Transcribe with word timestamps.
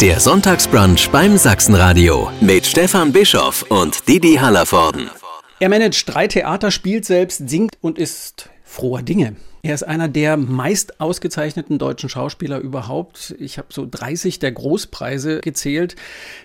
Der 0.00 0.20
Sonntagsbrunch 0.20 1.10
beim 1.10 1.36
Sachsenradio 1.36 2.30
mit 2.40 2.64
Stefan 2.64 3.12
Bischoff 3.12 3.64
und 3.68 4.06
Didi 4.06 4.36
Hallervorden. 4.36 5.10
Er 5.58 5.68
managt 5.68 6.14
drei 6.14 6.28
Theater, 6.28 6.70
spielt 6.70 7.04
selbst, 7.04 7.48
singt 7.48 7.76
und 7.80 7.98
ist 7.98 8.48
froher 8.62 9.02
Dinge. 9.02 9.34
Er 9.62 9.74
ist 9.74 9.82
einer 9.82 10.06
der 10.06 10.36
meist 10.36 11.00
ausgezeichneten 11.00 11.80
deutschen 11.80 12.08
Schauspieler 12.08 12.60
überhaupt. 12.60 13.34
Ich 13.40 13.58
habe 13.58 13.72
so 13.72 13.88
30 13.90 14.38
der 14.38 14.52
Großpreise 14.52 15.40
gezählt. 15.40 15.96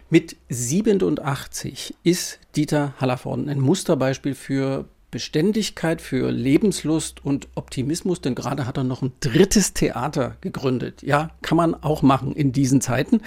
Mit 0.09 0.35
87 0.49 1.93
ist 2.01 2.39
Dieter 2.55 2.95
Hallervorden 2.99 3.49
ein 3.49 3.59
Musterbeispiel 3.59 4.33
für 4.33 4.85
Beständigkeit, 5.14 6.02
für 6.02 6.32
Lebenslust 6.32 7.23
und 7.23 7.48
Optimismus, 7.54 8.20
denn 8.20 8.34
gerade 8.34 8.66
hat 8.66 8.77
er 8.77 8.84
noch 8.84 9.04
ein 9.04 9.11
drittes 9.20 9.73
Theater 9.73 10.38
gegründet. 10.41 11.04
Ja, 11.04 11.29
kann 11.43 11.55
man 11.55 11.75
auch 11.75 12.02
machen 12.02 12.34
in 12.34 12.52
diesen 12.52 12.82
Zeiten. 12.82 13.21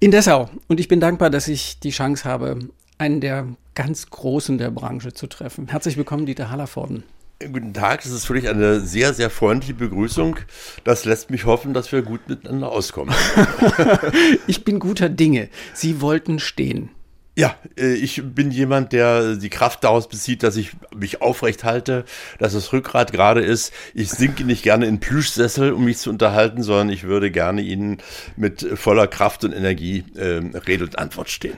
In 0.00 0.10
Dessau. 0.10 0.50
Und 0.66 0.80
ich 0.80 0.88
bin 0.88 0.98
dankbar, 0.98 1.30
dass 1.30 1.46
ich 1.46 1.78
die 1.78 1.90
Chance 1.90 2.24
habe, 2.24 2.58
einen 2.98 3.20
der 3.20 3.46
ganz 3.76 4.10
Großen 4.10 4.58
der 4.58 4.72
Branche 4.72 5.12
zu 5.12 5.28
treffen. 5.28 5.68
Herzlich 5.68 5.96
willkommen, 5.96 6.26
Dieter 6.26 6.50
Hallervorden. 6.50 7.04
Guten 7.38 7.74
Tag, 7.74 8.02
das 8.02 8.10
ist 8.10 8.28
wirklich 8.28 8.48
eine 8.48 8.80
sehr, 8.80 9.14
sehr 9.14 9.30
freundliche 9.30 9.74
Begrüßung. 9.74 10.40
Das 10.82 11.04
lässt 11.04 11.30
mich 11.30 11.44
hoffen, 11.44 11.74
dass 11.74 11.92
wir 11.92 12.02
gut 12.02 12.28
miteinander 12.28 12.72
auskommen. 12.72 13.14
ich 14.48 14.64
bin 14.64 14.80
guter 14.80 15.08
Dinge. 15.08 15.48
Sie 15.74 16.00
wollten 16.00 16.40
stehen. 16.40 16.90
Ja, 17.36 17.56
äh, 17.76 17.94
ich 17.94 18.22
bin 18.22 18.50
jemand, 18.50 18.92
der 18.92 19.36
die 19.36 19.50
Kraft 19.50 19.82
daraus 19.82 20.08
bezieht, 20.08 20.42
dass 20.42 20.56
ich 20.56 20.70
mich 20.94 21.20
aufrecht 21.20 21.64
halte, 21.64 22.04
dass 22.38 22.52
das 22.52 22.72
Rückgrat 22.72 23.12
gerade 23.12 23.40
ist. 23.40 23.72
Ich 23.92 24.10
sinke 24.10 24.44
nicht 24.44 24.62
gerne 24.62 24.86
in 24.86 25.00
Plüschsessel, 25.00 25.72
um 25.72 25.84
mich 25.84 25.98
zu 25.98 26.10
unterhalten, 26.10 26.62
sondern 26.62 26.90
ich 26.90 27.02
würde 27.02 27.30
gerne 27.30 27.62
Ihnen 27.62 27.98
mit 28.36 28.66
voller 28.74 29.08
Kraft 29.08 29.44
und 29.44 29.52
Energie 29.52 30.04
äh, 30.14 30.42
Rede 30.66 30.84
und 30.84 30.98
Antwort 30.98 31.28
stehen. 31.28 31.56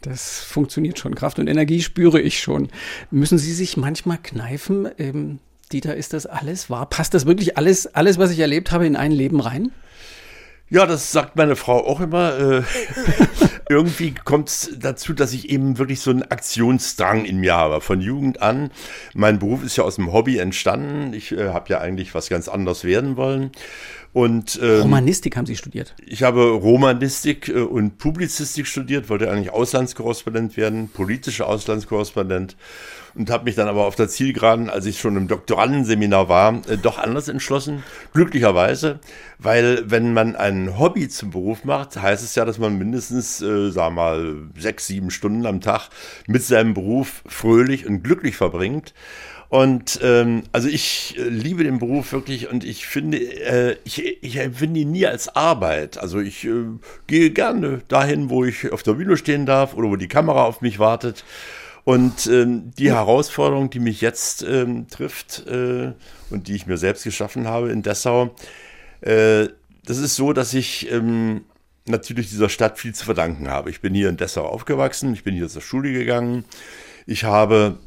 Das 0.00 0.40
funktioniert 0.40 0.98
schon. 0.98 1.14
Kraft 1.14 1.38
und 1.38 1.48
Energie 1.48 1.82
spüre 1.82 2.20
ich 2.20 2.40
schon. 2.40 2.68
Müssen 3.10 3.36
Sie 3.36 3.52
sich 3.52 3.76
manchmal 3.76 4.18
kneifen? 4.18 4.88
Ähm, 4.98 5.40
Dieter, 5.72 5.94
ist 5.96 6.14
das 6.14 6.24
alles 6.24 6.70
wahr? 6.70 6.88
Passt 6.88 7.12
das 7.12 7.26
wirklich 7.26 7.58
alles, 7.58 7.94
alles, 7.94 8.16
was 8.16 8.30
ich 8.30 8.38
erlebt 8.38 8.72
habe, 8.72 8.86
in 8.86 8.96
ein 8.96 9.12
Leben 9.12 9.40
rein? 9.40 9.72
Ja, 10.70 10.84
das 10.84 11.12
sagt 11.12 11.36
meine 11.36 11.56
Frau 11.56 11.86
auch 11.86 12.00
immer. 12.00 12.38
Äh, 12.38 12.62
irgendwie 13.70 14.12
kommt 14.12 14.48
es 14.48 14.70
dazu, 14.78 15.14
dass 15.14 15.32
ich 15.32 15.48
eben 15.48 15.78
wirklich 15.78 16.00
so 16.00 16.10
einen 16.10 16.22
Aktionsdrang 16.22 17.24
in 17.24 17.38
mir 17.38 17.54
habe, 17.54 17.80
von 17.80 18.00
Jugend 18.00 18.42
an. 18.42 18.70
Mein 19.14 19.38
Beruf 19.38 19.64
ist 19.64 19.76
ja 19.76 19.84
aus 19.84 19.96
dem 19.96 20.12
Hobby 20.12 20.36
entstanden. 20.38 21.14
Ich 21.14 21.32
äh, 21.32 21.48
habe 21.48 21.70
ja 21.70 21.80
eigentlich 21.80 22.14
was 22.14 22.28
ganz 22.28 22.48
anderes 22.48 22.84
werden 22.84 23.16
wollen. 23.16 23.50
Und, 24.12 24.58
ähm, 24.62 24.82
Romanistik 24.82 25.36
haben 25.36 25.46
Sie 25.46 25.56
studiert? 25.56 25.94
Ich 26.06 26.22
habe 26.22 26.50
Romanistik 26.50 27.48
äh, 27.48 27.60
und 27.60 27.98
Publizistik 27.98 28.66
studiert, 28.66 29.08
wollte 29.08 29.30
eigentlich 29.30 29.50
Auslandskorrespondent 29.50 30.56
werden, 30.56 30.88
politischer 30.88 31.46
Auslandskorrespondent 31.46 32.56
und 33.18 33.30
habe 33.30 33.44
mich 33.44 33.56
dann 33.56 33.68
aber 33.68 33.84
auf 33.84 33.96
der 33.96 34.08
Zielgeraden, 34.08 34.70
als 34.70 34.86
ich 34.86 35.00
schon 35.00 35.16
im 35.16 35.28
Doktorandenseminar 35.28 36.28
war, 36.28 36.62
äh, 36.68 36.78
doch 36.78 36.98
anders 36.98 37.28
entschlossen. 37.28 37.82
Glücklicherweise, 38.14 39.00
weil 39.38 39.82
wenn 39.90 40.14
man 40.14 40.36
ein 40.36 40.78
Hobby 40.78 41.08
zum 41.08 41.30
Beruf 41.30 41.64
macht, 41.64 42.00
heißt 42.00 42.22
es 42.22 42.34
ja, 42.36 42.44
dass 42.44 42.58
man 42.58 42.78
mindestens, 42.78 43.42
äh, 43.42 43.70
sag 43.70 43.92
mal, 43.92 44.36
sechs, 44.56 44.86
sieben 44.86 45.10
Stunden 45.10 45.46
am 45.46 45.60
Tag 45.60 45.90
mit 46.26 46.42
seinem 46.44 46.74
Beruf 46.74 47.22
fröhlich 47.26 47.86
und 47.86 48.02
glücklich 48.02 48.36
verbringt. 48.36 48.94
Und 49.50 49.98
ähm, 50.02 50.42
also 50.52 50.68
ich 50.68 51.16
äh, 51.18 51.22
liebe 51.22 51.64
den 51.64 51.78
Beruf 51.78 52.12
wirklich 52.12 52.50
und 52.50 52.64
ich 52.64 52.86
finde, 52.86 53.16
äh, 53.18 53.76
ich, 53.84 54.22
ich 54.22 54.36
empfinde 54.36 54.80
ihn 54.80 54.90
nie 54.90 55.06
als 55.06 55.34
Arbeit. 55.34 55.96
Also 55.96 56.20
ich 56.20 56.44
äh, 56.44 56.64
gehe 57.06 57.30
gerne 57.30 57.80
dahin, 57.88 58.28
wo 58.28 58.44
ich 58.44 58.70
auf 58.70 58.82
der 58.82 58.92
Bühne 58.92 59.16
stehen 59.16 59.46
darf 59.46 59.74
oder 59.74 59.88
wo 59.88 59.96
die 59.96 60.08
Kamera 60.08 60.44
auf 60.44 60.60
mich 60.60 60.78
wartet. 60.78 61.24
Und 61.88 62.26
ähm, 62.26 62.70
die 62.76 62.92
Herausforderung, 62.92 63.70
die 63.70 63.78
mich 63.78 64.02
jetzt 64.02 64.42
ähm, 64.42 64.88
trifft 64.88 65.46
äh, 65.46 65.94
und 66.28 66.46
die 66.46 66.54
ich 66.54 66.66
mir 66.66 66.76
selbst 66.76 67.02
geschaffen 67.02 67.48
habe 67.48 67.70
in 67.70 67.80
Dessau, 67.80 68.34
äh, 69.00 69.48
das 69.86 69.96
ist 69.96 70.14
so, 70.14 70.34
dass 70.34 70.52
ich 70.52 70.92
ähm, 70.92 71.46
natürlich 71.86 72.28
dieser 72.28 72.50
Stadt 72.50 72.78
viel 72.78 72.94
zu 72.94 73.06
verdanken 73.06 73.48
habe. 73.48 73.70
Ich 73.70 73.80
bin 73.80 73.94
hier 73.94 74.10
in 74.10 74.18
Dessau 74.18 74.44
aufgewachsen, 74.44 75.14
ich 75.14 75.24
bin 75.24 75.34
hier 75.34 75.48
zur 75.48 75.62
Schule 75.62 75.90
gegangen. 75.90 76.44
Ich 77.06 77.24
habe 77.24 77.78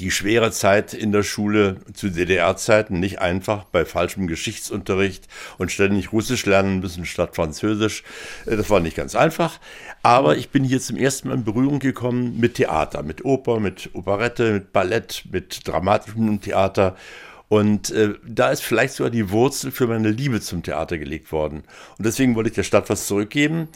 die 0.00 0.10
schwere 0.10 0.50
Zeit 0.50 0.94
in 0.94 1.12
der 1.12 1.22
Schule 1.22 1.76
zu 1.92 2.08
DDR-Zeiten 2.08 3.00
nicht 3.00 3.20
einfach 3.20 3.64
bei 3.64 3.84
falschem 3.84 4.26
Geschichtsunterricht 4.26 5.28
und 5.58 5.70
ständig 5.70 6.12
Russisch 6.12 6.46
lernen 6.46 6.80
müssen 6.80 7.04
statt 7.04 7.36
Französisch. 7.36 8.02
Äh, 8.46 8.56
das 8.56 8.70
war 8.70 8.80
nicht 8.80 8.96
ganz 8.96 9.14
einfach. 9.14 9.60
Aber 10.02 10.36
ich 10.36 10.50
bin 10.50 10.64
hier 10.64 10.80
zum 10.80 10.96
ersten 10.96 11.28
Mal 11.28 11.34
in 11.34 11.44
Berührung 11.44 11.78
gekommen 11.80 12.40
mit 12.40 12.54
Theater, 12.54 13.02
mit 13.02 13.24
Oper, 13.24 13.60
mit 13.60 13.90
Operette, 13.92 14.52
mit 14.52 14.72
Ballett, 14.72 15.24
mit 15.30 15.66
dramatischem 15.68 16.40
Theater. 16.40 16.96
Und 17.48 17.90
äh, 17.90 18.14
da 18.26 18.50
ist 18.50 18.62
vielleicht 18.62 18.94
sogar 18.94 19.10
die 19.10 19.30
Wurzel 19.30 19.70
für 19.70 19.86
meine 19.86 20.10
Liebe 20.10 20.40
zum 20.40 20.62
Theater 20.62 20.96
gelegt 20.96 21.30
worden. 21.30 21.64
Und 21.98 22.06
deswegen 22.06 22.34
wollte 22.34 22.48
ich 22.48 22.54
der 22.54 22.62
Stadt 22.62 22.88
was 22.88 23.06
zurückgeben. 23.06 23.68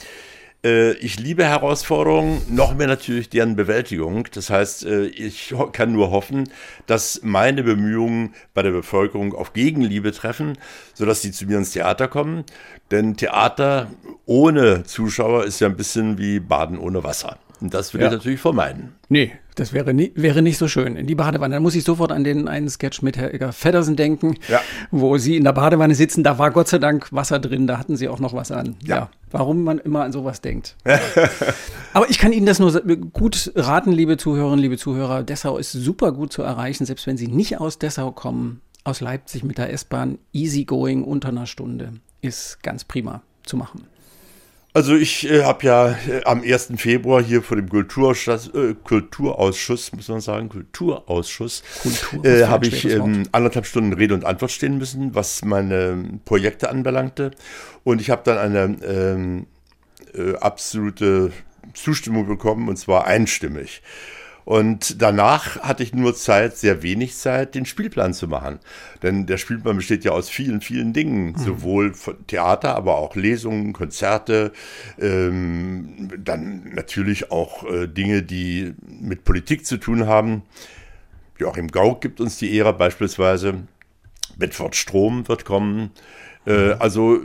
Äh, 0.64 0.92
ich 0.94 1.18
liebe 1.18 1.44
Herausforderungen, 1.44 2.42
noch 2.48 2.74
mehr 2.74 2.88
natürlich 2.88 3.28
deren 3.28 3.56
Bewältigung. 3.56 4.28
Das 4.32 4.50
heißt, 4.50 4.84
äh, 4.86 5.06
ich 5.06 5.54
kann 5.72 5.92
nur 5.92 6.10
hoffen, 6.10 6.50
dass 6.86 7.20
meine 7.22 7.62
Bemühungen 7.62 8.34
bei 8.54 8.62
der 8.62 8.72
Bevölkerung 8.72 9.34
auf 9.34 9.52
Gegenliebe 9.52 10.12
treffen, 10.12 10.58
sodass 10.94 11.22
sie 11.22 11.32
zu 11.32 11.46
mir 11.46 11.58
ins 11.58 11.70
Theater 11.70 12.08
kommen. 12.08 12.44
Denn 12.90 13.16
Theater 13.16 13.90
ohne 14.26 14.84
Zuschauer 14.84 15.44
ist 15.44 15.60
ja 15.60 15.68
ein 15.68 15.76
bisschen 15.76 16.18
wie 16.18 16.40
Baden 16.40 16.78
ohne 16.78 17.04
Wasser. 17.04 17.38
Und 17.60 17.74
das 17.74 17.92
will 17.92 18.00
ja. 18.00 18.06
ich 18.06 18.12
natürlich 18.12 18.40
vermeiden. 18.40 18.94
Nee, 19.08 19.32
das 19.56 19.72
wäre, 19.72 19.92
nie, 19.92 20.12
wäre 20.14 20.42
nicht 20.42 20.58
so 20.58 20.68
schön. 20.68 20.94
In 20.94 21.08
die 21.08 21.16
Badewanne. 21.16 21.56
Dann 21.56 21.62
muss 21.62 21.74
ich 21.74 21.82
sofort 21.82 22.12
an 22.12 22.22
den 22.22 22.46
einen 22.46 22.68
Sketch 22.68 23.02
mit 23.02 23.16
Herr 23.16 23.34
Egger 23.34 23.52
Feddersen 23.52 23.96
denken, 23.96 24.36
ja. 24.48 24.60
wo 24.92 25.18
Sie 25.18 25.36
in 25.36 25.42
der 25.42 25.52
Badewanne 25.52 25.96
sitzen. 25.96 26.22
Da 26.22 26.38
war 26.38 26.52
Gott 26.52 26.68
sei 26.68 26.78
Dank 26.78 27.12
Wasser 27.12 27.40
drin, 27.40 27.66
da 27.66 27.78
hatten 27.78 27.96
Sie 27.96 28.08
auch 28.08 28.20
noch 28.20 28.34
was 28.34 28.52
an. 28.52 28.76
Ja. 28.84 28.96
ja. 28.96 29.10
Warum 29.32 29.64
man 29.64 29.78
immer 29.78 30.04
an 30.04 30.12
sowas 30.12 30.40
denkt. 30.40 30.76
Aber 31.92 32.08
ich 32.08 32.18
kann 32.18 32.32
Ihnen 32.32 32.46
das 32.46 32.60
nur 32.60 32.80
gut 33.12 33.52
raten, 33.56 33.90
liebe 33.90 34.16
Zuhörerinnen, 34.16 34.60
liebe 34.60 34.78
Zuhörer. 34.78 35.24
Dessau 35.24 35.58
ist 35.58 35.72
super 35.72 36.12
gut 36.12 36.32
zu 36.32 36.42
erreichen, 36.42 36.86
selbst 36.86 37.06
wenn 37.08 37.16
Sie 37.16 37.26
nicht 37.26 37.60
aus 37.60 37.78
Dessau 37.78 38.12
kommen, 38.12 38.60
aus 38.84 39.00
Leipzig 39.00 39.42
mit 39.42 39.58
der 39.58 39.72
S-Bahn, 39.72 40.18
easygoing 40.32 41.02
unter 41.02 41.28
einer 41.28 41.46
Stunde. 41.46 41.94
Ist 42.20 42.62
ganz 42.62 42.84
prima 42.84 43.22
zu 43.44 43.56
machen. 43.56 43.86
Also 44.74 44.94
ich 44.94 45.28
äh, 45.28 45.44
habe 45.44 45.66
ja 45.66 45.88
äh, 46.08 46.24
am 46.24 46.42
1. 46.42 46.72
Februar 46.76 47.22
hier 47.22 47.42
vor 47.42 47.56
dem 47.56 47.68
Kulturausschuss, 47.68 48.48
äh, 48.54 48.74
Kulturausschuss 48.84 49.92
muss 49.92 50.08
man 50.08 50.20
sagen, 50.20 50.50
Kulturausschuss, 50.50 51.62
Kultur, 51.82 52.24
äh, 52.24 52.44
habe 52.46 52.66
ich 52.66 52.84
ähm, 52.84 53.24
anderthalb 53.32 53.66
Stunden 53.66 53.94
Rede 53.94 54.14
und 54.14 54.24
Antwort 54.24 54.50
stehen 54.50 54.78
müssen, 54.78 55.14
was 55.14 55.44
meine 55.44 56.20
Projekte 56.24 56.68
anbelangte. 56.68 57.30
Und 57.82 58.00
ich 58.00 58.10
habe 58.10 58.22
dann 58.24 58.38
eine 58.38 58.76
ähm, 58.84 59.46
äh, 60.14 60.36
absolute 60.36 61.32
Zustimmung 61.74 62.26
bekommen, 62.26 62.68
und 62.68 62.76
zwar 62.76 63.06
einstimmig. 63.06 63.82
Und 64.48 65.02
danach 65.02 65.60
hatte 65.60 65.82
ich 65.82 65.92
nur 65.92 66.14
Zeit, 66.14 66.56
sehr 66.56 66.82
wenig 66.82 67.14
Zeit, 67.18 67.54
den 67.54 67.66
Spielplan 67.66 68.14
zu 68.14 68.28
machen. 68.28 68.60
Denn 69.02 69.26
der 69.26 69.36
Spielplan 69.36 69.76
besteht 69.76 70.04
ja 70.04 70.12
aus 70.12 70.30
vielen, 70.30 70.62
vielen 70.62 70.94
Dingen. 70.94 71.32
Mhm. 71.32 71.36
Sowohl 71.36 71.92
Theater, 72.28 72.74
aber 72.74 72.96
auch 72.96 73.14
Lesungen, 73.14 73.74
Konzerte, 73.74 74.52
ähm, 74.98 76.08
dann 76.16 76.72
natürlich 76.74 77.30
auch 77.30 77.62
äh, 77.70 77.88
Dinge, 77.88 78.22
die 78.22 78.72
mit 78.86 79.24
Politik 79.24 79.66
zu 79.66 79.76
tun 79.76 80.06
haben. 80.06 80.44
Joachim 81.36 81.68
Gauck 81.68 82.00
gibt 82.00 82.18
uns 82.18 82.38
die 82.38 82.58
Ära 82.58 82.72
beispielsweise. 82.72 83.64
Bedford 84.38 84.76
Strom 84.76 85.28
wird 85.28 85.44
kommen. 85.44 85.90
Äh, 86.46 86.68
mhm. 86.68 86.76
also 86.78 87.20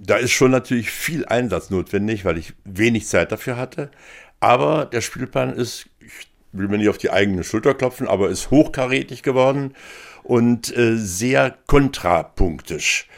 da 0.00 0.16
ist 0.16 0.30
schon 0.30 0.52
natürlich 0.52 0.90
viel 0.90 1.26
Einsatz 1.26 1.68
notwendig, 1.68 2.24
weil 2.24 2.38
ich 2.38 2.54
wenig 2.64 3.06
Zeit 3.08 3.30
dafür 3.30 3.58
hatte. 3.58 3.90
Aber 4.40 4.86
der 4.86 5.02
Spielplan 5.02 5.52
ist 5.52 5.86
will 6.52 6.68
mir 6.68 6.78
nicht 6.78 6.88
auf 6.88 6.98
die 6.98 7.10
eigene 7.10 7.44
Schulter 7.44 7.74
klopfen, 7.74 8.06
aber 8.06 8.28
ist 8.28 8.50
hochkarätig 8.50 9.22
geworden 9.22 9.74
und 10.22 10.76
äh, 10.76 10.96
sehr 10.96 11.56
kontrapunktisch. 11.66 13.08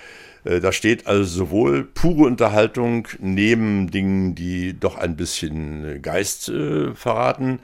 Äh, 0.44 0.60
da 0.60 0.72
steht 0.72 1.06
also 1.06 1.25
sowohl 1.25 1.84
pure 1.84 2.26
Unterhaltung 2.26 3.08
neben 3.19 3.90
Dingen, 3.90 4.34
die 4.34 4.78
doch 4.78 4.96
ein 4.96 5.16
bisschen 5.16 6.00
Geist 6.02 6.48
äh, 6.48 6.94
verraten. 6.94 7.60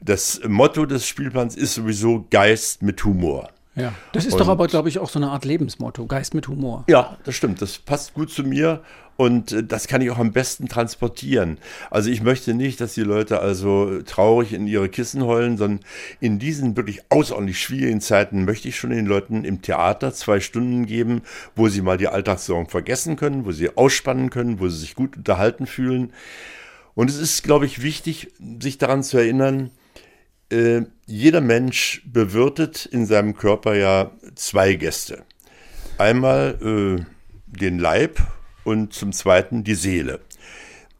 Das 0.00 0.40
Motto 0.46 0.86
des 0.86 1.06
Spielplans 1.06 1.56
ist 1.56 1.74
sowieso 1.74 2.26
Geist 2.30 2.82
mit 2.82 3.04
Humor. 3.04 3.50
Ja, 3.76 3.92
das 4.12 4.26
ist 4.26 4.32
Und- 4.34 4.40
doch 4.40 4.48
aber, 4.48 4.66
glaube 4.66 4.88
ich, 4.88 4.98
auch 4.98 5.08
so 5.08 5.18
eine 5.18 5.30
Art 5.30 5.44
Lebensmotto, 5.44 6.06
Geist 6.06 6.34
mit 6.34 6.48
Humor. 6.48 6.84
Ja, 6.88 7.16
das 7.24 7.34
stimmt. 7.36 7.62
Das 7.62 7.78
passt 7.78 8.14
gut 8.14 8.30
zu 8.30 8.42
mir 8.42 8.82
und 9.16 9.52
äh, 9.52 9.62
das 9.62 9.86
kann 9.86 10.00
ich 10.02 10.10
auch 10.10 10.18
am 10.18 10.32
besten 10.32 10.68
transportieren. 10.68 11.58
Also 11.90 12.10
ich 12.10 12.20
möchte 12.20 12.52
nicht, 12.54 12.80
dass 12.80 12.94
die 12.94 13.02
Leute 13.02 13.38
also 13.40 14.02
traurig 14.02 14.52
in 14.54 14.66
ihre 14.66 14.88
Kissen 14.88 15.24
heulen, 15.24 15.56
sondern 15.56 15.84
in 16.18 16.40
diesen 16.40 16.76
wirklich 16.76 17.00
außerordentlich 17.10 17.60
schwierigen 17.60 18.00
Zeiten 18.00 18.44
möchte 18.44 18.66
ich 18.68 18.76
schon 18.76 18.90
den 18.90 19.06
Leuten 19.06 19.44
im 19.44 19.62
Theater 19.62 20.12
zwei 20.12 20.40
Stunden 20.40 20.84
geben, 20.86 21.22
wo 21.54 21.68
sie 21.68 21.80
mal 21.80 21.96
die 21.96 22.08
Alltagssorgen 22.08 22.66
vergessen 22.68 23.14
können, 23.14 23.44
wo 23.44 23.52
sie 23.52 23.76
ausspannen 23.76 24.30
können, 24.30 24.58
wo 24.58 24.68
sie 24.68 24.78
sich 24.78 24.96
gut 24.96 25.16
unterhalten 25.16 25.66
fühlen. 25.66 26.12
Und 26.94 27.08
es 27.08 27.16
ist, 27.18 27.44
glaube 27.44 27.66
ich, 27.66 27.82
wichtig, 27.82 28.32
sich 28.60 28.78
daran 28.78 29.04
zu 29.04 29.16
erinnern, 29.16 29.70
äh, 30.50 30.82
jeder 31.10 31.40
Mensch 31.40 32.02
bewirtet 32.06 32.86
in 32.86 33.04
seinem 33.04 33.36
Körper 33.36 33.74
ja 33.74 34.12
zwei 34.36 34.74
Gäste. 34.74 35.24
Einmal 35.98 36.56
äh, 36.62 37.04
den 37.46 37.78
Leib 37.78 38.20
und 38.62 38.92
zum 38.92 39.12
Zweiten 39.12 39.64
die 39.64 39.74
Seele. 39.74 40.20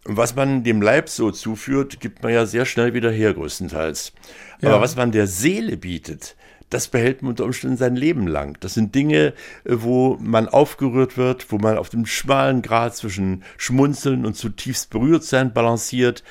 Und 0.05 0.17
was 0.17 0.35
man 0.35 0.65
dem 0.65 0.83
Leib 0.83 1.09
so 1.09 1.31
zuführt, 1.31 2.01
gibt 2.01 2.23
man 2.23 2.33
ja 2.33 2.45
sehr 2.45 2.65
schnell 2.65 2.93
wieder 2.93 3.13
her, 3.13 3.35
größtenteils. 3.35 4.13
Ja. 4.61 4.71
Aber 4.71 4.81
was 4.81 4.97
man 4.97 5.13
der 5.13 5.29
Seele 5.29 5.77
bietet, 5.77 6.35
das 6.71 6.89
behält 6.89 7.23
man 7.23 7.31
unter 7.31 7.45
Umständen 7.45 7.77
sein 7.77 7.95
Leben 7.95 8.27
lang. 8.27 8.59
Das 8.61 8.75
sind 8.75 8.95
Dinge, 8.97 9.33
äh, 9.65 9.77
wo 9.79 10.17
man 10.21 10.49
aufgerührt 10.49 11.19
wird, 11.19 11.53
wo 11.53 11.59
man 11.59 11.79
auf 11.79 11.89
dem 11.89 12.05
schmalen 12.05 12.63
Grat 12.63 12.97
zwischen 12.97 13.45
Schmunzeln 13.59 14.27
und 14.27 14.35
zutiefst 14.35 14.91
berührt 14.91 15.23
sein 15.23 15.53
balanciert. 15.53 16.25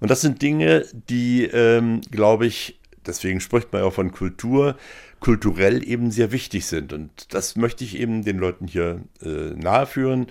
Und 0.00 0.10
das 0.10 0.22
sind 0.22 0.40
Dinge, 0.40 0.86
die, 0.92 1.44
ähm, 1.44 2.00
glaube 2.10 2.46
ich, 2.46 2.78
deswegen 3.06 3.40
spricht 3.40 3.72
man 3.72 3.82
ja 3.82 3.88
auch 3.88 3.92
von 3.92 4.12
Kultur, 4.12 4.76
kulturell 5.20 5.86
eben 5.86 6.10
sehr 6.10 6.32
wichtig 6.32 6.66
sind. 6.66 6.92
Und 6.92 7.34
das 7.34 7.56
möchte 7.56 7.84
ich 7.84 7.98
eben 7.98 8.24
den 8.24 8.38
Leuten 8.38 8.66
hier 8.66 9.00
äh, 9.22 9.54
naheführen. 9.54 10.26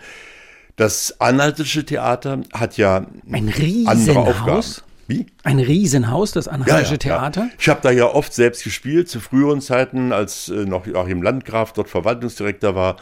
Das 0.75 1.19
anhaltische 1.22 1.86
Theater 1.86 2.42
hat 2.54 2.77
ja 2.77 3.07
Ein 3.31 3.50
andere 3.86 4.19
Aufgaben. 4.19 4.50
Riesenhaus. 4.50 4.83
Wie? 5.07 5.27
Ein 5.44 5.60
Riesenhaus, 5.60 6.31
das 6.31 6.48
Anhaltische 6.48 6.98
Theater. 6.98 7.42
Ja. 7.42 7.50
Ich 7.60 7.69
habe 7.69 7.80
da 7.83 7.92
ja 7.92 8.07
oft 8.07 8.33
selbst 8.33 8.63
gespielt, 8.63 9.07
zu 9.07 9.19
früheren 9.19 9.62
Zeiten, 9.62 10.12
als 10.12 10.50
äh, 10.50 10.66
noch 10.66 10.88
Joachim 10.88 11.22
Landgraf 11.22 11.74
dort 11.74 11.89
Verwaltungsdirektor 11.89 12.74
war 12.75 12.98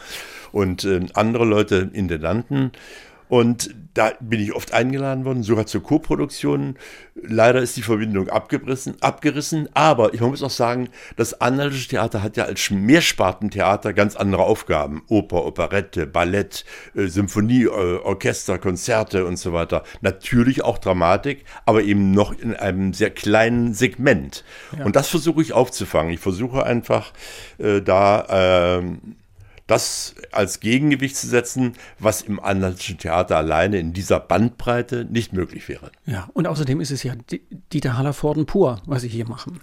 und 0.52 0.84
äh, 0.84 1.00
andere 1.14 1.44
Leute 1.44 1.90
Intendanten. 1.92 2.72
Und 3.34 3.74
da 3.94 4.12
bin 4.20 4.38
ich 4.38 4.54
oft 4.54 4.72
eingeladen 4.72 5.24
worden, 5.24 5.42
sogar 5.42 5.66
zur 5.66 5.82
Co-Produktion. 5.82 6.76
Leider 7.20 7.60
ist 7.60 7.76
die 7.76 7.82
Verbindung 7.82 8.28
abgerissen, 8.28 8.94
abgerissen. 9.00 9.68
Aber 9.74 10.14
ich 10.14 10.20
muss 10.20 10.40
auch 10.44 10.50
sagen, 10.50 10.88
das 11.16 11.40
Anhaltische 11.40 11.88
Theater 11.88 12.22
hat 12.22 12.36
ja 12.36 12.44
als 12.44 12.70
Mehrspartentheater 12.70 13.92
ganz 13.92 14.14
andere 14.14 14.44
Aufgaben. 14.44 15.02
Oper, 15.08 15.46
Operette, 15.46 16.06
Ballett, 16.06 16.64
äh, 16.94 17.08
Symphonie, 17.08 17.64
äh, 17.64 17.96
Orchester, 18.04 18.60
Konzerte 18.60 19.26
und 19.26 19.36
so 19.36 19.52
weiter. 19.52 19.82
Natürlich 20.00 20.62
auch 20.62 20.78
Dramatik, 20.78 21.44
aber 21.66 21.82
eben 21.82 22.12
noch 22.12 22.38
in 22.38 22.54
einem 22.54 22.92
sehr 22.92 23.10
kleinen 23.10 23.74
Segment. 23.74 24.44
Und 24.84 24.94
das 24.94 25.08
versuche 25.08 25.42
ich 25.42 25.52
aufzufangen. 25.52 26.12
Ich 26.12 26.20
versuche 26.20 26.64
einfach 26.64 27.12
äh, 27.58 27.82
da 27.82 28.78
ähm, 28.78 29.16
das 29.66 30.14
als 30.30 30.60
Gegengewicht 30.60 31.16
zu 31.16 31.26
setzen, 31.26 31.72
was 31.98 32.22
im 32.22 32.38
anhaltischen 32.38 32.98
Theater 32.98 33.36
alleine 33.36 33.78
in 33.78 33.92
dieser 33.92 34.20
Bandbreite 34.20 35.06
nicht 35.10 35.32
möglich 35.32 35.68
wäre. 35.68 35.90
Ja, 36.06 36.28
und 36.34 36.46
außerdem 36.46 36.80
ist 36.80 36.90
es 36.90 37.02
ja 37.02 37.14
Dieter 37.72 37.96
Hallervorden 37.96 38.44
pur, 38.46 38.82
was 38.86 39.02
Sie 39.02 39.08
hier 39.08 39.26
machen. 39.26 39.60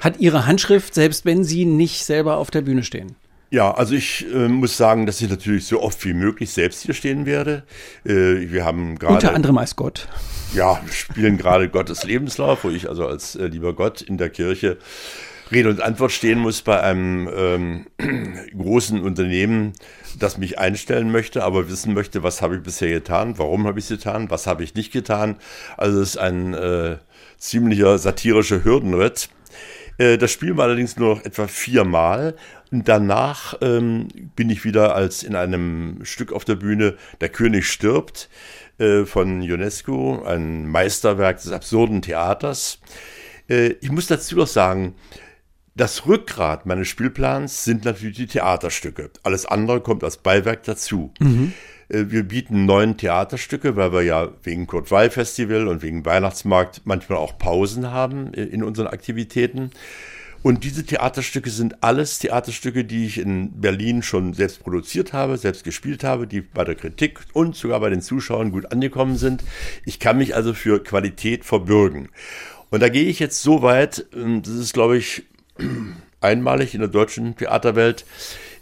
Hat 0.00 0.20
Ihre 0.20 0.46
Handschrift, 0.46 0.94
selbst 0.94 1.24
wenn 1.24 1.44
Sie 1.44 1.64
nicht 1.64 2.04
selber 2.04 2.36
auf 2.36 2.50
der 2.50 2.60
Bühne 2.62 2.84
stehen. 2.84 3.16
Ja, 3.50 3.72
also 3.72 3.94
ich 3.94 4.26
äh, 4.30 4.48
muss 4.48 4.76
sagen, 4.76 5.06
dass 5.06 5.22
ich 5.22 5.30
natürlich 5.30 5.66
so 5.66 5.80
oft 5.82 6.04
wie 6.04 6.12
möglich 6.12 6.50
selbst 6.50 6.82
hier 6.82 6.94
stehen 6.94 7.24
werde. 7.24 7.62
Äh, 8.04 8.50
wir 8.50 8.66
haben 8.66 8.98
gerade 8.98 9.14
Unter 9.14 9.34
anderem 9.34 9.56
als 9.56 9.74
Gott. 9.74 10.06
ja, 10.54 10.78
wir 10.84 10.92
spielen 10.92 11.38
gerade 11.38 11.68
Gottes 11.70 12.04
Lebenslauf, 12.04 12.64
wo 12.64 12.68
ich 12.68 12.90
also 12.90 13.06
als 13.06 13.36
äh, 13.36 13.46
lieber 13.46 13.72
Gott 13.72 14.02
in 14.02 14.18
der 14.18 14.28
Kirche 14.28 14.76
Rede 15.50 15.70
und 15.70 15.80
Antwort 15.80 16.12
stehen 16.12 16.38
muss 16.38 16.62
bei 16.62 16.80
einem 16.80 17.28
ähm, 17.34 17.86
großen 18.56 19.00
Unternehmen, 19.00 19.72
das 20.18 20.38
mich 20.38 20.58
einstellen 20.58 21.10
möchte, 21.10 21.42
aber 21.44 21.70
wissen 21.70 21.94
möchte, 21.94 22.22
was 22.22 22.42
habe 22.42 22.56
ich 22.56 22.62
bisher 22.62 22.90
getan, 22.90 23.38
warum 23.38 23.66
habe 23.66 23.78
ich 23.78 23.86
es 23.86 23.90
getan, 23.90 24.30
was 24.30 24.46
habe 24.46 24.62
ich 24.62 24.74
nicht 24.74 24.92
getan. 24.92 25.36
Also 25.76 26.00
es 26.00 26.10
ist 26.10 26.16
ein 26.18 26.54
äh, 26.54 26.98
ziemlicher 27.38 27.98
satirischer 27.98 28.64
Hürdenritt. 28.64 29.30
Äh, 29.98 30.18
Das 30.18 30.30
spielen 30.30 30.56
wir 30.56 30.64
allerdings 30.64 30.96
nur 30.96 31.16
noch 31.16 31.24
etwa 31.24 31.46
viermal. 31.46 32.34
Und 32.70 32.86
danach 32.86 33.54
ähm, 33.62 34.08
bin 34.36 34.50
ich 34.50 34.64
wieder 34.64 34.94
als 34.94 35.22
in 35.22 35.34
einem 35.34 36.00
Stück 36.02 36.32
auf 36.32 36.44
der 36.44 36.56
Bühne 36.56 36.96
Der 37.22 37.30
König 37.30 37.66
stirbt 37.66 38.28
äh, 38.78 39.04
von 39.06 39.40
UNESCO, 39.40 40.22
ein 40.26 40.66
Meisterwerk 40.68 41.40
des 41.40 41.52
absurden 41.52 42.02
Theaters. 42.02 42.80
Äh, 43.48 43.76
ich 43.80 43.90
muss 43.90 44.06
dazu 44.06 44.36
noch 44.36 44.46
sagen, 44.46 44.94
das 45.78 46.06
Rückgrat 46.06 46.66
meines 46.66 46.88
Spielplans 46.88 47.64
sind 47.64 47.84
natürlich 47.84 48.16
die 48.16 48.26
Theaterstücke. 48.26 49.10
Alles 49.22 49.46
andere 49.46 49.80
kommt 49.80 50.04
als 50.04 50.16
Beiwerk 50.16 50.64
dazu. 50.64 51.12
Äh, 51.88 52.06
Wir 52.08 52.24
bieten 52.24 52.66
neun 52.66 52.96
Theaterstücke, 52.96 53.76
weil 53.76 53.92
wir 53.92 54.02
ja 54.02 54.28
wegen 54.42 54.66
Kurt 54.66 54.90
Weil 54.90 55.10
Festival 55.10 55.68
und 55.68 55.82
wegen 55.82 56.04
Weihnachtsmarkt 56.04 56.82
manchmal 56.84 57.18
auch 57.18 57.38
Pausen 57.38 57.90
haben 57.90 58.34
äh, 58.34 58.42
in 58.42 58.62
unseren 58.62 58.88
Aktivitäten. 58.88 59.70
Und 60.42 60.62
diese 60.62 60.84
Theaterstücke 60.84 61.50
sind 61.50 61.82
alles 61.82 62.20
Theaterstücke, 62.20 62.84
die 62.84 63.06
ich 63.06 63.18
in 63.18 63.60
Berlin 63.60 64.02
schon 64.02 64.34
selbst 64.34 64.62
produziert 64.62 65.12
habe, 65.12 65.36
selbst 65.36 65.64
gespielt 65.64 66.04
habe, 66.04 66.28
die 66.28 66.40
bei 66.40 66.64
der 66.64 66.76
Kritik 66.76 67.20
und 67.32 67.56
sogar 67.56 67.80
bei 67.80 67.90
den 67.90 68.02
Zuschauern 68.02 68.52
gut 68.52 68.70
angekommen 68.70 69.16
sind. 69.16 69.42
Ich 69.84 69.98
kann 69.98 70.18
mich 70.18 70.36
also 70.36 70.54
für 70.54 70.82
Qualität 70.82 71.44
verbürgen. 71.44 72.08
Und 72.70 72.82
da 72.82 72.88
gehe 72.88 73.06
ich 73.06 73.18
jetzt 73.18 73.42
so 73.42 73.62
weit, 73.62 74.06
ähm, 74.14 74.42
das 74.42 74.54
ist, 74.54 74.74
glaube 74.74 74.96
ich, 74.96 75.24
einmalig 76.20 76.74
in 76.74 76.80
der 76.80 76.88
deutschen 76.88 77.36
Theaterwelt. 77.36 78.04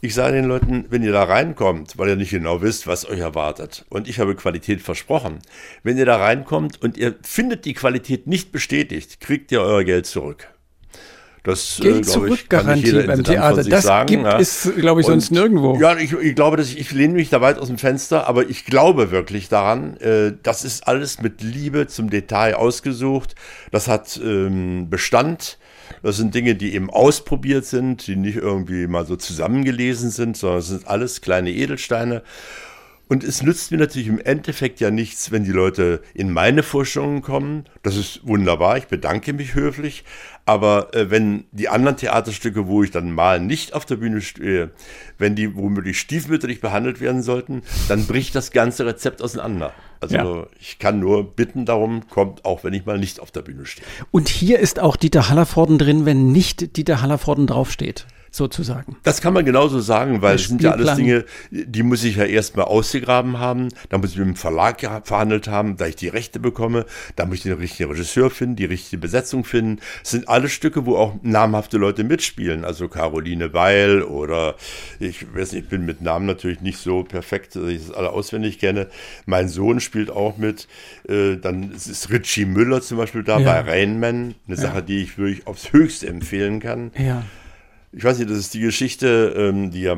Ich 0.00 0.14
sage 0.14 0.34
den 0.34 0.44
Leuten, 0.44 0.84
wenn 0.90 1.02
ihr 1.02 1.12
da 1.12 1.24
reinkommt, 1.24 1.96
weil 1.96 2.10
ihr 2.10 2.16
nicht 2.16 2.30
genau 2.30 2.60
wisst, 2.60 2.86
was 2.86 3.08
euch 3.08 3.20
erwartet, 3.20 3.86
und 3.88 4.08
ich 4.08 4.18
habe 4.20 4.34
Qualität 4.34 4.82
versprochen, 4.82 5.38
wenn 5.82 5.96
ihr 5.96 6.04
da 6.04 6.16
reinkommt 6.16 6.82
und 6.82 6.98
ihr 6.98 7.14
findet 7.22 7.64
die 7.64 7.72
Qualität 7.74 8.26
nicht 8.26 8.52
bestätigt, 8.52 9.20
kriegt 9.20 9.50
ihr 9.52 9.62
euer 9.62 9.84
Geld 9.84 10.06
zurück. 10.06 10.48
Das, 11.46 11.78
äh, 11.78 11.84
Geld 11.84 12.00
ich, 12.00 12.12
zurück 12.12 12.48
Garantie 12.48 13.02
beim 13.06 13.22
Theater. 13.22 13.62
Das 13.62 13.84
sagen, 13.84 14.08
gibt 14.08 14.24
ja. 14.24 14.38
es, 14.38 14.68
glaube 14.76 15.00
ich, 15.00 15.06
sonst 15.06 15.30
Und- 15.30 15.38
nirgendwo. 15.38 15.78
Ja, 15.80 15.96
ich, 15.96 16.12
ich 16.12 16.34
glaube, 16.34 16.56
dass 16.56 16.68
ich, 16.68 16.80
ich 16.80 16.90
lehne 16.90 17.14
mich 17.14 17.30
da 17.30 17.40
weit 17.40 17.58
aus 17.58 17.68
dem 17.68 17.78
Fenster, 17.78 18.26
aber 18.28 18.50
ich 18.50 18.64
glaube 18.64 19.12
wirklich 19.12 19.48
daran, 19.48 19.96
äh, 19.98 20.32
das 20.42 20.64
ist 20.64 20.88
alles 20.88 21.22
mit 21.22 21.42
Liebe 21.42 21.86
zum 21.86 22.10
Detail 22.10 22.54
ausgesucht. 22.56 23.36
Das 23.70 23.86
hat 23.86 24.20
ähm, 24.22 24.90
Bestand. 24.90 25.58
Das 26.02 26.16
sind 26.16 26.34
Dinge, 26.34 26.54
die 26.54 26.74
eben 26.74 26.90
ausprobiert 26.90 27.64
sind, 27.64 28.06
die 28.06 28.16
nicht 28.16 28.36
irgendwie 28.36 28.86
mal 28.86 29.06
so 29.06 29.16
zusammengelesen 29.16 30.10
sind, 30.10 30.36
sondern 30.36 30.58
es 30.60 30.68
sind 30.68 30.86
alles 30.86 31.20
kleine 31.20 31.50
Edelsteine. 31.50 32.22
Und 33.08 33.22
es 33.22 33.42
nützt 33.42 33.70
mir 33.70 33.78
natürlich 33.78 34.08
im 34.08 34.18
Endeffekt 34.18 34.80
ja 34.80 34.90
nichts, 34.90 35.30
wenn 35.30 35.44
die 35.44 35.52
Leute 35.52 36.02
in 36.12 36.32
meine 36.32 36.64
Vorstellungen 36.64 37.22
kommen. 37.22 37.66
Das 37.84 37.96
ist 37.96 38.26
wunderbar, 38.26 38.78
ich 38.78 38.86
bedanke 38.86 39.32
mich 39.32 39.54
höflich. 39.54 40.02
Aber 40.44 40.92
äh, 40.92 41.08
wenn 41.08 41.44
die 41.52 41.68
anderen 41.68 41.96
Theaterstücke, 41.96 42.66
wo 42.66 42.82
ich 42.82 42.90
dann 42.90 43.12
mal 43.12 43.38
nicht 43.38 43.74
auf 43.74 43.84
der 43.84 43.96
Bühne 43.96 44.20
stehe, 44.20 44.70
wenn 45.18 45.34
die 45.34 45.54
womöglich 45.56 45.98
stiefmütterlich 46.00 46.60
behandelt 46.60 47.00
werden 47.00 47.22
sollten, 47.22 47.62
dann 47.88 48.06
bricht 48.06 48.34
das 48.34 48.50
ganze 48.50 48.86
Rezept 48.86 49.22
auseinander. 49.22 49.72
Also 50.00 50.16
Ja. 50.16 50.46
ich 50.60 50.78
kann 50.78 51.00
nur 51.00 51.34
bitten 51.34 51.64
darum, 51.64 52.08
kommt 52.08 52.44
auch, 52.44 52.64
wenn 52.64 52.74
ich 52.74 52.84
mal 52.84 52.98
nicht 52.98 53.18
auf 53.20 53.30
der 53.30 53.42
Bühne 53.42 53.64
stehe. 53.66 53.86
Und 54.10 54.28
hier 54.28 54.58
ist 54.58 54.78
auch 54.78 54.96
Dieter 54.96 55.28
Hallervorden 55.28 55.78
drin, 55.78 56.04
wenn 56.04 56.32
nicht 56.32 56.76
Dieter 56.76 57.00
Hallervorden 57.00 57.46
draufsteht, 57.46 58.06
sozusagen. 58.30 58.96
Das 59.04 59.22
kann 59.22 59.32
man 59.32 59.46
genauso 59.46 59.80
sagen, 59.80 60.20
weil 60.20 60.34
es 60.36 60.48
sind 60.48 60.62
ja 60.62 60.72
alles. 60.72 60.96
Dinge, 60.96 61.24
die 61.50 61.82
muss 61.82 62.04
ich 62.04 62.16
ja 62.16 62.24
erstmal 62.24 62.66
ausgegraben 62.66 63.38
haben. 63.38 63.70
Da 63.88 63.96
muss 63.96 64.10
ich 64.10 64.18
mit 64.18 64.26
dem 64.26 64.36
Verlag 64.36 64.80
verhandelt 65.04 65.48
haben, 65.48 65.78
da 65.78 65.86
ich 65.86 65.96
die 65.96 66.08
Rechte 66.08 66.38
bekomme. 66.38 66.84
Da 67.16 67.24
muss 67.24 67.36
ich 67.36 67.42
den 67.44 67.54
richtigen 67.54 67.90
Regisseur 67.90 68.28
finden, 68.28 68.56
die 68.56 68.66
richtige 68.66 69.00
Besetzung 69.00 69.44
finden. 69.44 69.80
Es 70.04 70.10
sind 70.10 70.28
alle 70.28 70.50
Stücke, 70.50 70.84
wo 70.84 70.96
auch 70.96 71.14
namhafte 71.22 71.78
Leute 71.78 72.04
mitspielen. 72.04 72.66
Also 72.66 72.88
Caroline 72.88 73.54
Weil 73.54 74.02
oder 74.02 74.56
ich 75.06 75.34
weiß 75.34 75.52
nicht, 75.52 75.64
ich 75.64 75.68
bin 75.70 75.84
mit 75.84 76.02
Namen 76.02 76.26
natürlich 76.26 76.60
nicht 76.60 76.78
so 76.78 77.02
perfekt, 77.04 77.56
dass 77.56 77.64
ich 77.68 77.86
das 77.86 77.92
alle 77.96 78.10
auswendig 78.10 78.58
kenne. 78.58 78.88
Mein 79.24 79.48
Sohn 79.48 79.80
spielt 79.80 80.10
auch 80.10 80.36
mit. 80.36 80.68
Äh, 81.08 81.36
Dann 81.36 81.72
ist 81.72 82.10
Richie 82.10 82.44
Müller 82.44 82.82
zum 82.82 82.98
Beispiel 82.98 83.22
da 83.22 83.38
Ja. 83.38 83.44
bei 83.62 83.70
Rainman. 83.70 84.34
Eine 84.46 84.56
Sache, 84.56 84.82
die 84.82 85.02
ich 85.02 85.16
wirklich 85.18 85.46
aufs 85.46 85.72
Höchste 85.72 86.06
empfehlen 86.08 86.60
kann 86.60 86.90
Ja. 86.98 87.22
ich 87.92 88.04
weiß 88.04 88.18
nicht, 88.18 88.30
das 88.30 88.38
ist 88.38 88.54
die 88.54 88.60
Geschichte, 88.60 89.34
ähm, 89.36 89.70
die 89.70 89.82
ja 89.82 89.96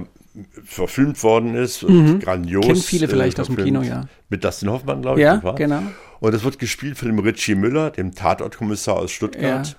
verfilmt 0.64 1.20
worden 1.22 1.54
ist 1.56 1.82
und 1.82 2.20
grandios. 2.20 2.64
Mhm. 2.64 2.68
Kennen 2.68 2.82
viele 2.82 3.08
vielleicht 3.08 3.40
aus 3.40 3.48
dem. 3.48 3.56
Kino, 3.56 3.82
ja. 3.82 4.06
Mit 4.28 4.44
Dustin 4.44 4.70
Hoffmann, 4.70 5.02
glaube 5.02 5.18
ich. 5.20 5.24
Ja, 5.24 5.36
genau. 5.52 5.82
Und 6.20 6.32
das 6.34 6.44
wird 6.44 6.58
gespielt 6.58 6.96
von 6.98 7.08
dem 7.08 7.18
Richie 7.18 7.54
Müller, 7.54 7.90
dem 7.90 8.14
Tatortkommissar 8.14 8.96
aus 8.96 9.10
Stuttgart. 9.10 9.66
Ja. 9.68 9.74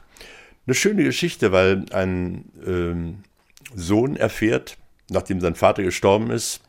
Eine 0.68 0.74
schöne 0.76 1.04
Geschichte, 1.04 1.52
weil 1.52 1.86
ein 1.92 2.46
ähm, 2.66 3.20
Sohn 3.76 4.16
erfährt, 4.16 4.78
nachdem 5.10 5.42
sein 5.42 5.56
Vater 5.56 5.84
gestorben 5.84 6.32
ist, 6.32 6.62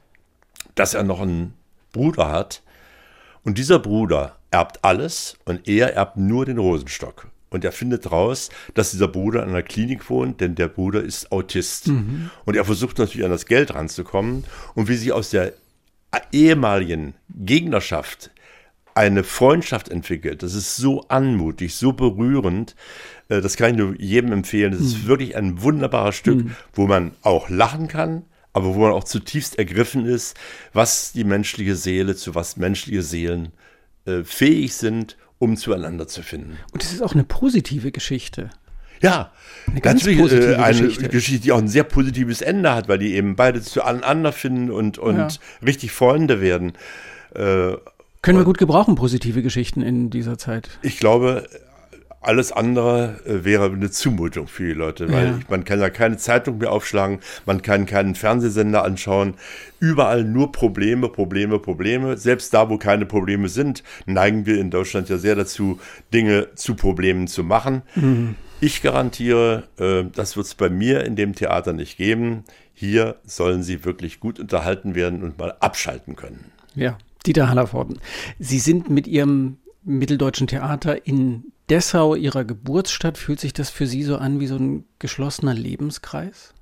dass 0.75 0.95
er 0.95 1.03
noch 1.03 1.21
einen 1.21 1.55
Bruder 1.93 2.31
hat. 2.31 2.63
Und 3.43 3.59
dieser 3.59 3.79
Bruder 3.79 4.37
erbt 4.51 4.85
alles 4.85 5.37
und 5.45 5.67
er 5.69 5.95
erbt 5.95 6.17
nur 6.17 6.47
den 6.47 6.59
Rosenstock. 6.59 7.29
Und 7.51 7.65
er 7.65 7.73
findet 7.73 8.13
raus, 8.13 8.51
dass 8.75 8.93
dieser 8.93 9.09
Bruder 9.09 9.43
in 9.43 9.51
einer 9.51 9.63
Klinik 9.63 10.09
wohnt, 10.09 10.41
denn 10.41 10.55
der 10.55 10.69
Bruder 10.69 11.03
ist 11.03 11.33
Autist. 11.33 11.89
Mhm. 11.89 12.31
Und 12.45 12.57
er 12.57 12.65
versucht 12.65 12.99
natürlich 12.99 13.25
an 13.25 13.33
das 13.33 13.47
Geld 13.47 13.75
ranzukommen. 13.75 14.45
Und 14.75 14.89
wie 14.89 14.95
sich 14.95 15.13
aus 15.13 15.31
der 15.31 15.55
ehemaligen 16.33 17.15
Gegnerschaft 17.29 18.31
eine 18.95 19.25
Freundschaft 19.25 19.89
entwickelt, 19.89 20.43
das 20.45 20.55
ist 20.55 20.77
so 20.77 21.07
anmutig, 21.09 21.75
so 21.75 21.93
berührend. 21.93 22.77
Äh, 23.29 23.41
das 23.41 23.57
kann 23.57 23.73
ich 23.73 23.77
nur 23.77 24.01
jedem 24.01 24.31
empfehlen. 24.31 24.73
Das 24.73 24.83
ist 24.83 25.03
mhm. 25.03 25.07
wirklich 25.09 25.37
ein 25.37 25.61
wunderbares 25.61 26.15
Stück, 26.15 26.45
mhm. 26.45 26.57
wo 26.73 26.87
man 26.87 27.13
auch 27.23 27.49
lachen 27.49 27.89
kann, 27.89 28.25
aber 28.53 28.75
wo 28.75 28.81
man 28.81 28.93
auch 28.93 29.05
zutiefst 29.05 29.59
ergriffen 29.59 30.07
ist, 30.07 30.37
was 30.73 31.13
die 31.13 31.25
menschliche 31.25 31.77
Seele, 31.77 32.17
zu 32.17 32.35
was 32.35 32.57
menschliche 32.57 33.03
Seelen 33.03 33.53
äh, 34.07 34.25
fähig 34.25 34.75
sind, 34.75 35.17
um 35.39 35.57
zueinander 35.57 36.09
zu 36.09 36.23
finden. 36.23 36.59
Und 36.73 36.83
es 36.83 36.93
ist 36.93 37.03
auch 37.03 37.15
eine 37.15 37.25
positive 37.25 37.93
Geschichte. 37.93 38.51
Ja, 39.01 39.33
eine 39.67 39.81
ganz 39.81 40.05
natürlich 40.05 40.33
äh, 40.33 40.57
eine 40.57 40.79
Geschichte. 40.79 41.09
Geschichte. 41.09 41.43
die 41.43 41.53
auch 41.53 41.59
ein 41.59 41.69
sehr 41.69 41.85
positives 41.85 42.43
Ende 42.43 42.75
hat, 42.75 42.89
weil 42.89 42.99
die 42.99 43.15
eben 43.15 43.35
beide 43.35 43.63
zueinander 43.63 44.33
finden 44.33 44.71
und, 44.71 44.99
und 44.99 45.17
ja. 45.17 45.29
richtig 45.65 45.93
Freunde 45.93 46.41
werden. 46.41 46.73
Äh, 47.35 47.77
Können 48.21 48.39
wir 48.39 48.45
gut 48.45 48.59
gebrauchen, 48.59 48.97
positive 48.97 49.43
Geschichten 49.43 49.81
in 49.81 50.11
dieser 50.11 50.37
Zeit? 50.37 50.69
Ich 50.83 50.99
glaube, 50.99 51.49
alles 52.21 52.53
andere 52.53 53.21
äh, 53.25 53.45
wäre 53.45 53.67
eine 53.67 53.91
Zumutung 53.91 54.47
für 54.47 54.67
die 54.69 54.73
Leute, 54.75 55.11
weil 55.11 55.27
ja. 55.27 55.39
man 55.49 55.65
kann 55.65 55.81
ja 55.81 55.89
keine 55.89 56.19
Zeitung 56.19 56.59
mehr 56.59 56.71
aufschlagen, 56.71 57.21
man 57.47 57.63
kann 57.63 57.87
keinen 57.87 58.15
Fernsehsender 58.15 58.85
anschauen. 58.85 59.35
Überall 59.79 60.25
nur 60.25 60.53
Probleme, 60.53 61.09
Probleme, 61.09 61.59
Probleme. 61.59 62.19
Selbst 62.19 62.53
da, 62.53 62.69
wo 62.69 62.77
keine 62.77 63.07
Probleme 63.07 63.49
sind, 63.49 63.83
neigen 64.05 64.45
wir 64.45 64.61
in 64.61 64.71
Deutschland 64.71 65.09
ja 65.09 65.17
sehr 65.17 65.35
dazu, 65.35 65.81
Dinge 66.13 66.49
zu 66.55 66.75
Problemen 66.75 67.27
zu 67.27 67.43
machen. 67.43 67.83
Mhm. 67.95 68.35
Ich 68.61 68.83
garantiere, 68.83 69.65
äh, 69.79 70.05
das 70.15 70.37
wird 70.37 70.47
es 70.47 70.55
bei 70.55 70.69
mir 70.69 71.05
in 71.05 71.17
dem 71.17 71.35
Theater 71.35 71.73
nicht 71.73 71.97
geben. 71.97 72.45
Hier 72.75 73.17
sollen 73.25 73.63
Sie 73.63 73.85
wirklich 73.87 74.21
gut 74.21 74.39
unterhalten 74.39 74.95
werden 74.95 75.23
und 75.23 75.39
mal 75.39 75.55
abschalten 75.61 76.17
können. 76.17 76.53
Ja, 76.75 76.99
Dieter 77.25 77.49
Hallervorden. 77.49 77.99
Sie 78.39 78.59
sind 78.59 78.91
mit 78.91 79.07
Ihrem 79.07 79.57
Mitteldeutschen 79.83 80.47
Theater 80.47 81.07
in 81.07 81.53
Dessau, 81.71 82.17
Ihrer 82.17 82.45
Geburtsstadt. 82.45 83.17
Fühlt 83.17 83.39
sich 83.39 83.53
das 83.53 83.71
für 83.71 83.87
Sie 83.87 84.03
so 84.03 84.17
an 84.17 84.41
wie 84.41 84.49
so 84.49 84.57
ein 84.57 84.85
geschlossener 84.99 85.55
Lebenskreis? 85.55 86.53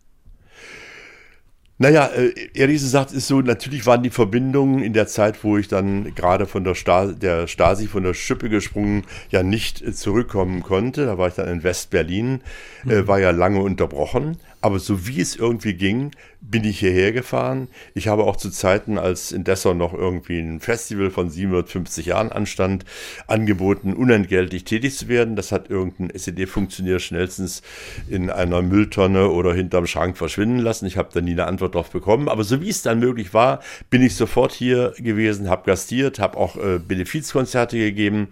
Naja, 1.81 2.07
äh, 2.07 2.33
ehrlich 2.55 2.83
gesagt 2.83 3.13
ist 3.13 3.29
so, 3.29 3.41
natürlich 3.41 3.87
waren 3.87 4.03
die 4.03 4.11
Verbindungen 4.11 4.83
in 4.83 4.93
der 4.93 5.07
Zeit, 5.07 5.45
wo 5.45 5.57
ich 5.57 5.69
dann 5.69 6.13
gerade 6.15 6.47
von 6.47 6.65
der, 6.65 6.75
Stasi, 6.75 7.15
der 7.15 7.47
Stasi 7.47 7.87
von 7.87 8.03
der 8.03 8.15
Schippe 8.15 8.49
gesprungen, 8.49 9.05
ja 9.31 9.45
nicht 9.45 9.81
äh, 9.81 9.93
zurückkommen 9.93 10.63
konnte. 10.63 11.07
Da 11.07 11.17
war 11.19 11.29
ich 11.29 11.35
dann 11.35 11.49
in 11.49 11.63
West-Berlin, 11.63 12.41
äh, 12.87 13.03
mhm. 13.03 13.07
war 13.07 13.21
ja 13.21 13.31
lange 13.31 13.61
unterbrochen. 13.61 14.39
Aber 14.61 14.81
so 14.81 15.07
wie 15.07 15.21
es 15.21 15.37
irgendwie 15.37 15.75
ging, 15.75 16.11
bin 16.41 16.65
ich 16.65 16.81
hierher 16.81 17.13
gefahren. 17.13 17.69
Ich 17.95 18.09
habe 18.09 18.25
auch 18.25 18.37
zu 18.37 18.51
Zeiten, 18.51 18.99
als 18.99 19.31
in 19.31 19.45
Dessau 19.45 19.75
noch 19.75 19.95
irgendwie 19.95 20.41
ein 20.41 20.61
Festival 20.61 21.11
von 21.11 21.31
750 21.31 22.07
Jahren 22.07 22.33
anstand, 22.33 22.85
angeboten, 23.27 23.93
unentgeltlich 23.93 24.65
tätig 24.65 24.97
zu 24.97 25.09
werden. 25.09 25.37
Das 25.37 25.53
hat 25.53 25.71
irgendein 25.71 26.11
SED-Funktionär 26.11 26.99
schnellstens 26.99 27.63
in 28.09 28.31
einer 28.31 28.63
Mülltonne 28.63 29.29
oder 29.29 29.55
hinterm 29.55 29.87
Schrank 29.87 30.17
verschwinden 30.17 30.59
lassen. 30.59 30.87
Ich 30.87 30.97
habe 30.97 31.11
da 31.13 31.21
nie 31.21 31.33
eine 31.33 31.47
Antwort 31.47 31.75
darauf 31.75 31.91
bekommen. 31.91 32.29
Aber 32.29 32.43
so 32.43 32.61
wie 32.61 32.71
es 32.71 32.83
dann 32.83 32.99
möglich 32.99 33.35
war, 33.35 33.61
bin 33.91 34.03
ich 34.03 34.17
sofort 34.17 34.53
hier 34.53 34.95
gewesen, 34.99 35.49
habe 35.49 35.67
gastiert, 35.67 36.19
habe 36.19 36.37
auch 36.37 36.57
äh, 36.57 36.79
Benefizkonzerte 36.79 37.79
gegeben. 37.79 38.29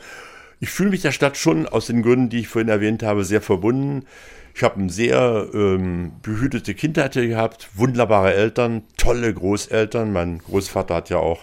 Ich 0.59 0.71
fühle 0.71 0.91
mich 0.91 1.03
der 1.03 1.13
Stadt 1.13 1.37
schon 1.37 1.67
aus 1.67 1.87
den 1.87 2.03
Gründen, 2.03 2.31
die 2.31 2.41
ich 2.41 2.49
vorhin 2.49 2.69
erwähnt 2.69 3.03
habe, 3.03 3.25
sehr 3.25 3.43
verbunden. 3.43 4.07
Ich 4.55 4.63
habe 4.63 4.81
eine 4.81 4.89
sehr 4.89 5.49
ähm, 5.53 6.13
behütete 6.23 6.73
Kindheit 6.73 7.13
gehabt, 7.13 7.69
wunderbare 7.75 8.33
Eltern, 8.33 8.85
tolle 8.97 9.35
Großeltern. 9.35 10.15
Mein 10.15 10.39
Großvater 10.39 10.95
hat 10.95 11.11
ja 11.11 11.19
auch 11.19 11.43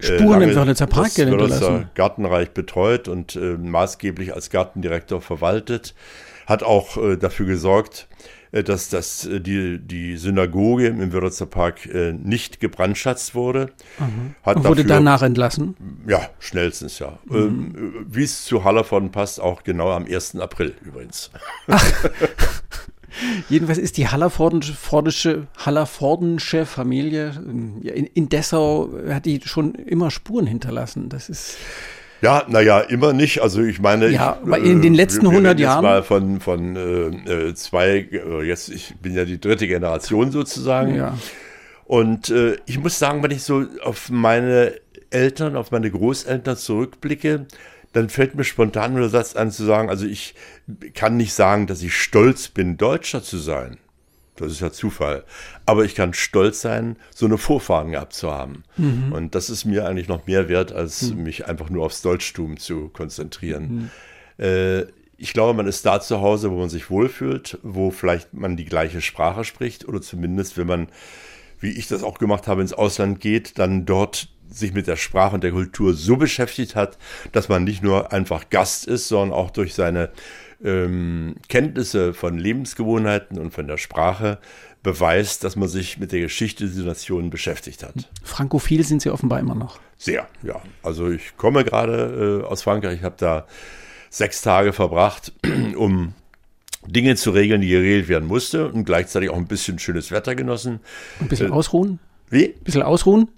äh, 0.00 0.18
Spuren 0.18 0.42
im 0.42 0.56
Wörlitzer 0.56 0.88
Park 0.88 1.12
hinterlassen. 1.12 1.88
Gartenreich 1.94 2.50
betreut 2.50 3.06
und 3.06 3.36
äh, 3.36 3.56
maßgeblich 3.56 4.34
als 4.34 4.50
Gartendirektor 4.50 5.20
verwaltet. 5.20 5.94
Hat 6.48 6.64
auch 6.64 6.96
äh, 6.96 7.16
dafür 7.16 7.46
gesorgt, 7.46 8.08
dass, 8.52 8.88
dass 8.88 9.26
äh, 9.26 9.40
die, 9.40 9.78
die 9.78 10.16
Synagoge 10.16 10.86
im 10.88 11.12
Wörlitzer 11.12 11.46
Park 11.46 11.86
äh, 11.86 12.12
nicht 12.12 12.60
gebrandschatzt 12.60 13.34
wurde. 13.34 13.70
Mhm. 13.98 14.34
Hat 14.42 14.56
Und 14.56 14.64
wurde 14.64 14.84
dafür, 14.84 14.96
danach 14.96 15.22
entlassen? 15.22 15.76
Ja, 16.06 16.28
schnellstens, 16.38 16.98
ja. 16.98 17.18
Mhm. 17.26 17.36
Ähm, 17.36 18.06
Wie 18.08 18.24
es 18.24 18.44
zu 18.44 18.64
Hallervorden 18.64 19.10
passt, 19.10 19.40
auch 19.40 19.62
genau 19.62 19.90
am 19.90 20.06
1. 20.06 20.36
April 20.36 20.74
übrigens. 20.82 21.30
Ach. 21.66 21.84
Jedenfalls 23.48 23.78
ist 23.78 23.96
die 23.96 24.08
Hallervordische, 24.08 25.48
Hallervordensche 25.56 26.66
Familie 26.66 27.30
in, 27.30 27.82
in 27.82 28.28
Dessau, 28.28 28.90
hat 29.08 29.24
die 29.24 29.40
schon 29.44 29.74
immer 29.74 30.10
Spuren 30.10 30.46
hinterlassen. 30.46 31.08
Das 31.08 31.28
ist 31.28 31.56
ja, 32.20 32.44
naja, 32.48 32.80
immer 32.80 33.12
nicht. 33.12 33.40
Also 33.40 33.62
ich 33.62 33.80
meine, 33.80 34.08
ja, 34.08 34.38
ich, 34.44 34.64
in 34.64 34.82
den 34.82 34.94
letzten 34.94 35.26
100 35.26 35.58
Jahren 35.58 35.84
mal 35.84 36.02
von 36.02 36.40
von 36.40 36.76
äh, 36.76 37.48
äh, 37.48 37.54
zwei. 37.54 38.08
Äh, 38.10 38.42
jetzt 38.42 38.68
ich 38.68 38.94
bin 39.00 39.14
ja 39.14 39.24
die 39.24 39.40
dritte 39.40 39.66
Generation 39.66 40.30
sozusagen. 40.30 40.94
Ja. 40.94 41.16
Und 41.84 42.28
äh, 42.30 42.56
ich 42.66 42.78
muss 42.78 42.98
sagen, 42.98 43.22
wenn 43.22 43.30
ich 43.30 43.42
so 43.42 43.64
auf 43.82 44.10
meine 44.10 44.74
Eltern, 45.10 45.56
auf 45.56 45.70
meine 45.70 45.90
Großeltern 45.90 46.56
zurückblicke, 46.56 47.46
dann 47.92 48.08
fällt 48.10 48.34
mir 48.34 48.44
spontan 48.44 48.92
nur 48.92 49.02
der 49.02 49.10
Satz 49.10 49.34
an 49.34 49.50
zu 49.50 49.64
sagen, 49.64 49.88
also 49.88 50.04
ich 50.04 50.34
kann 50.94 51.16
nicht 51.16 51.32
sagen, 51.32 51.66
dass 51.66 51.82
ich 51.82 51.96
stolz 51.96 52.48
bin, 52.48 52.76
Deutscher 52.76 53.22
zu 53.22 53.38
sein. 53.38 53.78
Das 54.40 54.52
ist 54.52 54.60
ja 54.60 54.72
Zufall. 54.72 55.24
Aber 55.66 55.84
ich 55.84 55.94
kann 55.94 56.14
stolz 56.14 56.60
sein, 56.60 56.96
so 57.14 57.26
eine 57.26 57.38
Vorfahren 57.38 57.92
gehabt 57.92 58.12
zu 58.12 58.30
haben. 58.30 58.64
Mhm. 58.76 59.12
Und 59.12 59.34
das 59.34 59.50
ist 59.50 59.64
mir 59.64 59.86
eigentlich 59.86 60.08
noch 60.08 60.26
mehr 60.26 60.48
wert, 60.48 60.72
als 60.72 61.10
mhm. 61.10 61.22
mich 61.22 61.46
einfach 61.46 61.70
nur 61.70 61.84
aufs 61.84 62.02
Deutschtum 62.02 62.58
zu 62.58 62.88
konzentrieren. 62.88 63.90
Mhm. 64.38 64.44
Äh, 64.44 64.86
ich 65.20 65.32
glaube, 65.32 65.52
man 65.54 65.66
ist 65.66 65.84
da 65.84 66.00
zu 66.00 66.20
Hause, 66.20 66.50
wo 66.52 66.58
man 66.58 66.68
sich 66.68 66.90
wohlfühlt, 66.90 67.58
wo 67.62 67.90
vielleicht 67.90 68.34
man 68.34 68.56
die 68.56 68.64
gleiche 68.64 69.00
Sprache 69.00 69.42
spricht 69.44 69.86
oder 69.88 70.00
zumindest, 70.00 70.56
wenn 70.56 70.68
man, 70.68 70.88
wie 71.58 71.72
ich 71.72 71.88
das 71.88 72.04
auch 72.04 72.18
gemacht 72.18 72.46
habe, 72.46 72.62
ins 72.62 72.72
Ausland 72.72 73.20
geht, 73.20 73.58
dann 73.58 73.84
dort 73.84 74.28
sich 74.48 74.72
mit 74.72 74.86
der 74.86 74.96
Sprache 74.96 75.34
und 75.34 75.44
der 75.44 75.50
Kultur 75.50 75.92
so 75.92 76.16
beschäftigt 76.16 76.76
hat, 76.76 76.98
dass 77.32 77.48
man 77.48 77.64
nicht 77.64 77.82
nur 77.82 78.12
einfach 78.12 78.48
Gast 78.48 78.86
ist, 78.86 79.08
sondern 79.08 79.36
auch 79.36 79.50
durch 79.50 79.74
seine 79.74 80.10
ähm, 80.64 81.36
Kenntnisse 81.48 82.14
von 82.14 82.38
Lebensgewohnheiten 82.38 83.38
und 83.38 83.52
von 83.52 83.66
der 83.66 83.76
Sprache 83.76 84.38
beweist, 84.82 85.44
dass 85.44 85.56
man 85.56 85.68
sich 85.68 85.98
mit 85.98 86.12
der 86.12 86.20
Geschichte 86.20 86.66
dieser 86.66 86.84
Nation 86.84 87.30
beschäftigt 87.30 87.82
hat. 87.82 88.08
Frankophil 88.22 88.84
sind 88.84 89.02
Sie 89.02 89.10
offenbar 89.10 89.40
immer 89.40 89.54
noch. 89.54 89.80
Sehr, 89.96 90.28
ja. 90.42 90.60
Also 90.82 91.10
ich 91.10 91.36
komme 91.36 91.64
gerade 91.64 92.42
äh, 92.44 92.46
aus 92.46 92.62
Frankreich, 92.62 92.98
ich 92.98 93.04
habe 93.04 93.16
da 93.18 93.46
sechs 94.10 94.40
Tage 94.42 94.72
verbracht, 94.72 95.32
um 95.76 96.14
Dinge 96.86 97.16
zu 97.16 97.30
regeln, 97.30 97.60
die 97.60 97.68
geregelt 97.68 98.08
werden 98.08 98.28
musste 98.28 98.68
und 98.68 98.84
gleichzeitig 98.84 99.30
auch 99.30 99.36
ein 99.36 99.46
bisschen 99.46 99.78
schönes 99.78 100.10
Wetter 100.10 100.34
genossen. 100.34 100.80
Ein 101.20 101.28
bisschen 101.28 101.48
äh, 101.48 101.52
ausruhen? 101.52 101.98
Wie? 102.30 102.46
Ein 102.46 102.64
bisschen 102.64 102.82
ausruhen? 102.82 103.28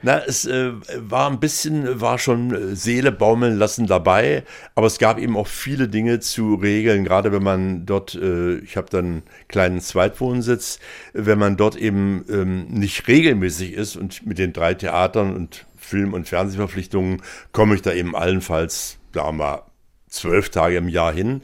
Na, 0.00 0.22
es 0.24 0.46
äh, 0.46 0.72
war 0.96 1.28
ein 1.28 1.40
bisschen, 1.40 2.00
war 2.00 2.18
schon 2.18 2.54
äh, 2.54 2.76
Seele 2.76 3.10
baumeln 3.10 3.58
lassen 3.58 3.86
dabei, 3.88 4.44
aber 4.76 4.86
es 4.86 4.98
gab 4.98 5.18
eben 5.18 5.36
auch 5.36 5.48
viele 5.48 5.88
Dinge 5.88 6.20
zu 6.20 6.54
regeln, 6.54 7.04
gerade 7.04 7.32
wenn 7.32 7.42
man 7.42 7.84
dort, 7.84 8.14
äh, 8.14 8.58
ich 8.58 8.76
habe 8.76 8.88
dann 8.90 9.04
einen 9.04 9.22
kleinen 9.48 9.80
Zweitwohnsitz, 9.80 10.78
wenn 11.14 11.38
man 11.38 11.56
dort 11.56 11.74
eben 11.74 12.24
ähm, 12.30 12.66
nicht 12.68 13.08
regelmäßig 13.08 13.72
ist 13.72 13.96
und 13.96 14.24
mit 14.24 14.38
den 14.38 14.52
drei 14.52 14.74
Theatern 14.74 15.34
und 15.34 15.66
Film- 15.76 16.14
und 16.14 16.28
Fernsehverpflichtungen 16.28 17.22
komme 17.50 17.74
ich 17.74 17.82
da 17.82 17.92
eben 17.92 18.14
allenfalls, 18.14 18.98
wir 19.12 19.32
mal, 19.32 19.62
zwölf 20.08 20.50
Tage 20.50 20.76
im 20.76 20.88
Jahr 20.88 21.12
hin 21.12 21.42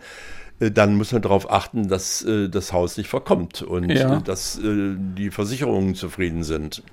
äh, 0.61 0.71
dann 0.71 0.97
muss 0.97 1.11
man 1.11 1.23
darauf 1.23 1.51
achten, 1.51 1.89
dass 1.89 2.25
äh, 2.25 2.49
das 2.49 2.73
Haus 2.73 2.97
nicht 2.99 3.09
verkommt 3.09 3.63
und 3.63 3.91
ja. 3.91 4.19
äh, 4.19 4.23
dass 4.23 4.59
äh, 4.59 4.95
die 4.97 5.33
Versicherungen 5.33 5.97
zufrieden 5.97 6.45
sind 6.45 6.85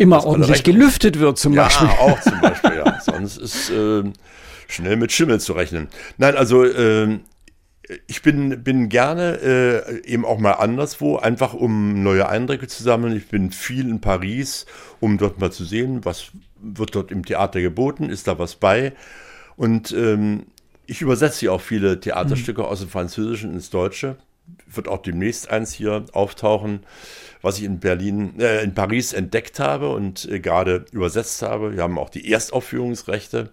immer 0.00 0.24
ordentlich 0.24 0.64
gelüftet 0.64 1.18
wird 1.18 1.38
zum 1.38 1.52
ja, 1.52 1.64
Beispiel. 1.64 1.88
Ja, 1.88 1.94
auch 1.98 2.20
zum 2.20 2.40
Beispiel, 2.40 2.72
ja. 2.74 3.00
Sonst 3.00 3.36
ist 3.36 3.70
äh, 3.70 4.02
schnell 4.66 4.96
mit 4.96 5.12
Schimmel 5.12 5.40
zu 5.40 5.52
rechnen. 5.52 5.88
Nein, 6.16 6.36
also 6.36 6.64
äh, 6.64 7.18
ich 8.06 8.22
bin, 8.22 8.62
bin 8.62 8.88
gerne 8.88 9.40
äh, 9.42 10.06
eben 10.06 10.24
auch 10.24 10.38
mal 10.38 10.52
anderswo, 10.52 11.16
einfach 11.16 11.52
um 11.52 12.02
neue 12.02 12.28
Eindrücke 12.28 12.66
zu 12.66 12.82
sammeln. 12.82 13.14
Ich 13.14 13.28
bin 13.28 13.50
viel 13.50 13.88
in 13.90 14.00
Paris, 14.00 14.64
um 15.00 15.18
dort 15.18 15.38
mal 15.38 15.52
zu 15.52 15.64
sehen, 15.64 16.04
was 16.04 16.30
wird 16.62 16.94
dort 16.94 17.10
im 17.10 17.26
Theater 17.26 17.60
geboten, 17.60 18.08
ist 18.08 18.26
da 18.26 18.38
was 18.38 18.54
bei. 18.54 18.92
Und 19.56 19.92
ähm, 19.92 20.46
ich 20.86 21.02
übersetze 21.02 21.46
ja 21.46 21.52
auch 21.52 21.60
viele 21.60 22.00
Theaterstücke 22.00 22.62
mhm. 22.62 22.68
aus 22.68 22.80
dem 22.80 22.88
Französischen 22.88 23.52
ins 23.52 23.68
Deutsche. 23.68 24.16
wird 24.66 24.88
auch 24.88 25.02
demnächst 25.02 25.50
eins 25.50 25.74
hier 25.74 26.06
auftauchen, 26.12 26.80
was 27.42 27.58
ich 27.58 27.64
in 27.64 27.80
Berlin, 27.80 28.38
äh, 28.38 28.62
in 28.62 28.74
Paris 28.74 29.12
entdeckt 29.12 29.60
habe 29.60 29.90
und 29.90 30.28
äh, 30.30 30.40
gerade 30.40 30.84
übersetzt 30.92 31.42
habe. 31.42 31.74
Wir 31.74 31.82
haben 31.82 31.98
auch 31.98 32.10
die 32.10 32.30
Erstaufführungsrechte. 32.30 33.50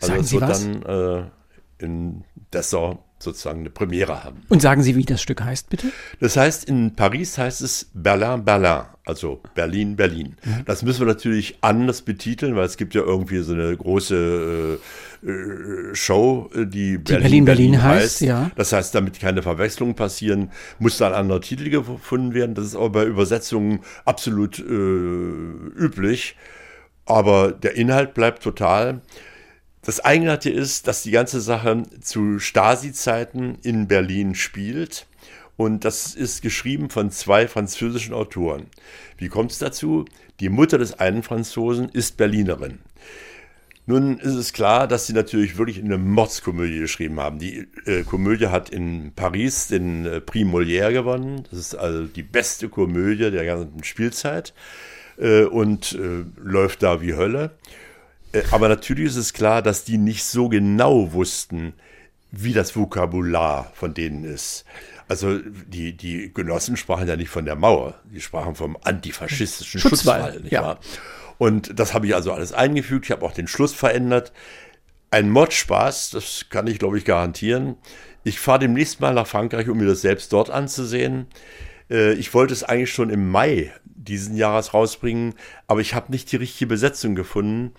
Also 0.00 0.12
Sagen 0.12 0.24
Sie 0.24 0.40
was? 0.40 0.62
dann 0.62 0.82
äh, 0.82 1.84
in 1.84 2.24
Dessau 2.52 3.04
sozusagen 3.18 3.60
eine 3.60 3.70
Premiere 3.70 4.22
haben. 4.22 4.42
Und 4.48 4.62
sagen 4.62 4.82
Sie, 4.82 4.94
wie 4.94 5.04
das 5.04 5.20
Stück 5.20 5.42
heißt, 5.42 5.70
bitte? 5.70 5.88
Das 6.20 6.36
heißt, 6.36 6.64
in 6.64 6.94
Paris 6.94 7.36
heißt 7.36 7.62
es 7.62 7.90
Berlin, 7.92 8.44
Berlin, 8.44 8.84
also 9.04 9.42
Berlin, 9.54 9.96
Berlin. 9.96 10.36
Mhm. 10.44 10.64
Das 10.66 10.82
müssen 10.82 11.00
wir 11.00 11.06
natürlich 11.06 11.58
anders 11.60 12.02
betiteln, 12.02 12.54
weil 12.54 12.66
es 12.66 12.76
gibt 12.76 12.94
ja 12.94 13.02
irgendwie 13.02 13.40
so 13.40 13.54
eine 13.54 13.76
große 13.76 14.78
äh, 14.78 15.07
äh 15.22 15.94
Show, 15.94 16.50
die, 16.54 16.64
die 16.64 16.98
Berlin, 16.98 17.20
Berlin, 17.20 17.44
Berlin 17.44 17.82
heißt, 17.82 18.02
heißt. 18.02 18.20
Ja. 18.22 18.50
Das 18.56 18.72
heißt, 18.72 18.94
damit 18.94 19.20
keine 19.20 19.42
Verwechslungen 19.42 19.94
passieren, 19.94 20.50
muss 20.78 20.98
da 20.98 21.08
ein 21.08 21.14
anderer 21.14 21.40
Titel 21.40 21.70
gefunden 21.70 22.34
werden. 22.34 22.54
Das 22.54 22.66
ist 22.66 22.76
aber 22.76 22.90
bei 22.90 23.04
Übersetzungen 23.04 23.80
absolut 24.04 24.58
äh, 24.58 24.62
üblich. 24.62 26.36
Aber 27.06 27.52
der 27.52 27.74
Inhalt 27.74 28.14
bleibt 28.14 28.42
total. 28.42 29.00
Das 29.82 30.00
Eigenartige 30.04 30.54
ist, 30.54 30.86
dass 30.86 31.02
die 31.02 31.10
ganze 31.10 31.40
Sache 31.40 31.82
zu 32.02 32.38
Stasi-Zeiten 32.38 33.58
in 33.62 33.88
Berlin 33.88 34.34
spielt. 34.34 35.06
Und 35.56 35.84
das 35.84 36.14
ist 36.14 36.42
geschrieben 36.42 36.90
von 36.90 37.10
zwei 37.10 37.48
französischen 37.48 38.14
Autoren. 38.14 38.66
Wie 39.16 39.28
kommt 39.28 39.50
es 39.50 39.58
dazu? 39.58 40.04
Die 40.40 40.50
Mutter 40.50 40.78
des 40.78 41.00
einen 41.00 41.24
Franzosen 41.24 41.88
ist 41.88 42.16
Berlinerin. 42.16 42.78
Nun 43.88 44.18
ist 44.18 44.34
es 44.34 44.52
klar, 44.52 44.86
dass 44.86 45.06
sie 45.06 45.14
natürlich 45.14 45.56
wirklich 45.56 45.82
eine 45.82 45.96
Mordskomödie 45.96 46.78
geschrieben 46.78 47.18
haben. 47.20 47.38
Die 47.38 47.66
äh, 47.86 48.02
Komödie 48.02 48.48
hat 48.48 48.68
in 48.68 49.12
Paris 49.16 49.68
den 49.68 50.04
äh, 50.04 50.20
Prix 50.20 50.46
Molière 50.46 50.92
gewonnen. 50.92 51.44
Das 51.48 51.58
ist 51.58 51.74
also 51.74 52.04
die 52.04 52.22
beste 52.22 52.68
Komödie 52.68 53.30
der 53.30 53.46
ganzen 53.46 53.82
Spielzeit 53.84 54.52
äh, 55.16 55.44
und 55.44 55.92
äh, 55.92 56.26
läuft 56.36 56.82
da 56.82 57.00
wie 57.00 57.14
Hölle. 57.14 57.52
Äh, 58.32 58.42
aber 58.50 58.68
natürlich 58.68 59.06
ist 59.06 59.16
es 59.16 59.32
klar, 59.32 59.62
dass 59.62 59.84
die 59.84 59.96
nicht 59.96 60.22
so 60.22 60.50
genau 60.50 61.14
wussten, 61.14 61.72
wie 62.30 62.52
das 62.52 62.76
Vokabular 62.76 63.72
von 63.72 63.94
denen 63.94 64.24
ist. 64.24 64.66
Also 65.08 65.38
die, 65.38 65.96
die 65.96 66.30
Genossen 66.34 66.76
sprachen 66.76 67.08
ja 67.08 67.16
nicht 67.16 67.30
von 67.30 67.46
der 67.46 67.56
Mauer, 67.56 67.94
die 68.04 68.20
sprachen 68.20 68.54
vom 68.54 68.76
antifaschistischen 68.82 69.80
Schutzwall. 69.80 70.24
Schutzwall 70.24 70.40
nicht 70.42 70.52
ja. 70.52 70.62
wahr? 70.62 70.80
Und 71.38 71.78
das 71.78 71.94
habe 71.94 72.06
ich 72.06 72.14
also 72.14 72.32
alles 72.32 72.52
eingefügt. 72.52 73.06
Ich 73.06 73.10
habe 73.12 73.24
auch 73.24 73.32
den 73.32 73.48
Schluss 73.48 73.72
verändert. 73.72 74.32
Ein 75.10 75.30
Mordspaß, 75.30 76.10
das 76.10 76.46
kann 76.50 76.66
ich, 76.66 76.78
glaube 76.78 76.98
ich, 76.98 77.04
garantieren. 77.04 77.76
Ich 78.24 78.40
fahre 78.40 78.58
demnächst 78.58 79.00
mal 79.00 79.14
nach 79.14 79.26
Frankreich, 79.26 79.68
um 79.68 79.78
mir 79.78 79.86
das 79.86 80.02
selbst 80.02 80.32
dort 80.32 80.50
anzusehen. 80.50 81.26
Äh, 81.90 82.12
ich 82.14 82.34
wollte 82.34 82.52
es 82.52 82.64
eigentlich 82.64 82.92
schon 82.92 83.10
im 83.10 83.30
Mai 83.30 83.72
diesen 83.84 84.36
Jahres 84.36 84.74
rausbringen, 84.74 85.34
aber 85.66 85.80
ich 85.80 85.94
habe 85.94 86.12
nicht 86.12 86.30
die 86.32 86.36
richtige 86.36 86.66
Besetzung 86.66 87.14
gefunden. 87.14 87.72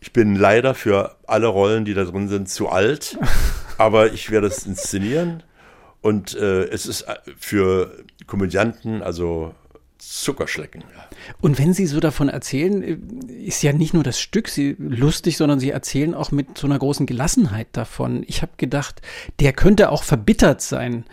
Ich 0.00 0.12
bin 0.12 0.34
leider 0.34 0.74
für 0.74 1.16
alle 1.26 1.46
Rollen, 1.46 1.84
die 1.84 1.94
da 1.94 2.04
drin 2.04 2.28
sind, 2.28 2.48
zu 2.48 2.68
alt, 2.68 3.18
aber 3.78 4.12
ich 4.12 4.30
werde 4.30 4.46
es 4.46 4.66
inszenieren. 4.66 5.42
Und 6.00 6.34
äh, 6.34 6.64
es 6.64 6.86
ist 6.86 7.02
äh, 7.02 7.14
für 7.38 8.04
Komödianten, 8.26 9.02
also 9.02 9.54
Zuckerschlecken. 10.08 10.84
Und 11.40 11.58
wenn 11.58 11.72
Sie 11.72 11.86
so 11.86 12.00
davon 12.00 12.28
erzählen, 12.28 12.82
äh, 12.82 12.98
ist 13.44 13.62
ja 13.62 13.72
nicht 13.72 13.94
nur 13.94 14.02
das 14.02 14.20
Stück 14.20 14.48
Sie 14.48 14.76
lustig, 14.78 15.36
sondern 15.36 15.60
Sie 15.60 15.70
erzählen 15.70 16.14
auch 16.14 16.30
mit 16.30 16.58
so 16.58 16.66
einer 16.66 16.78
großen 16.78 17.06
Gelassenheit 17.06 17.68
davon. 17.72 18.24
Ich 18.26 18.42
habe 18.42 18.52
gedacht, 18.56 19.02
der 19.40 19.52
könnte 19.52 19.90
auch 19.90 20.02
verbittert 20.02 20.62
sein 20.62 21.04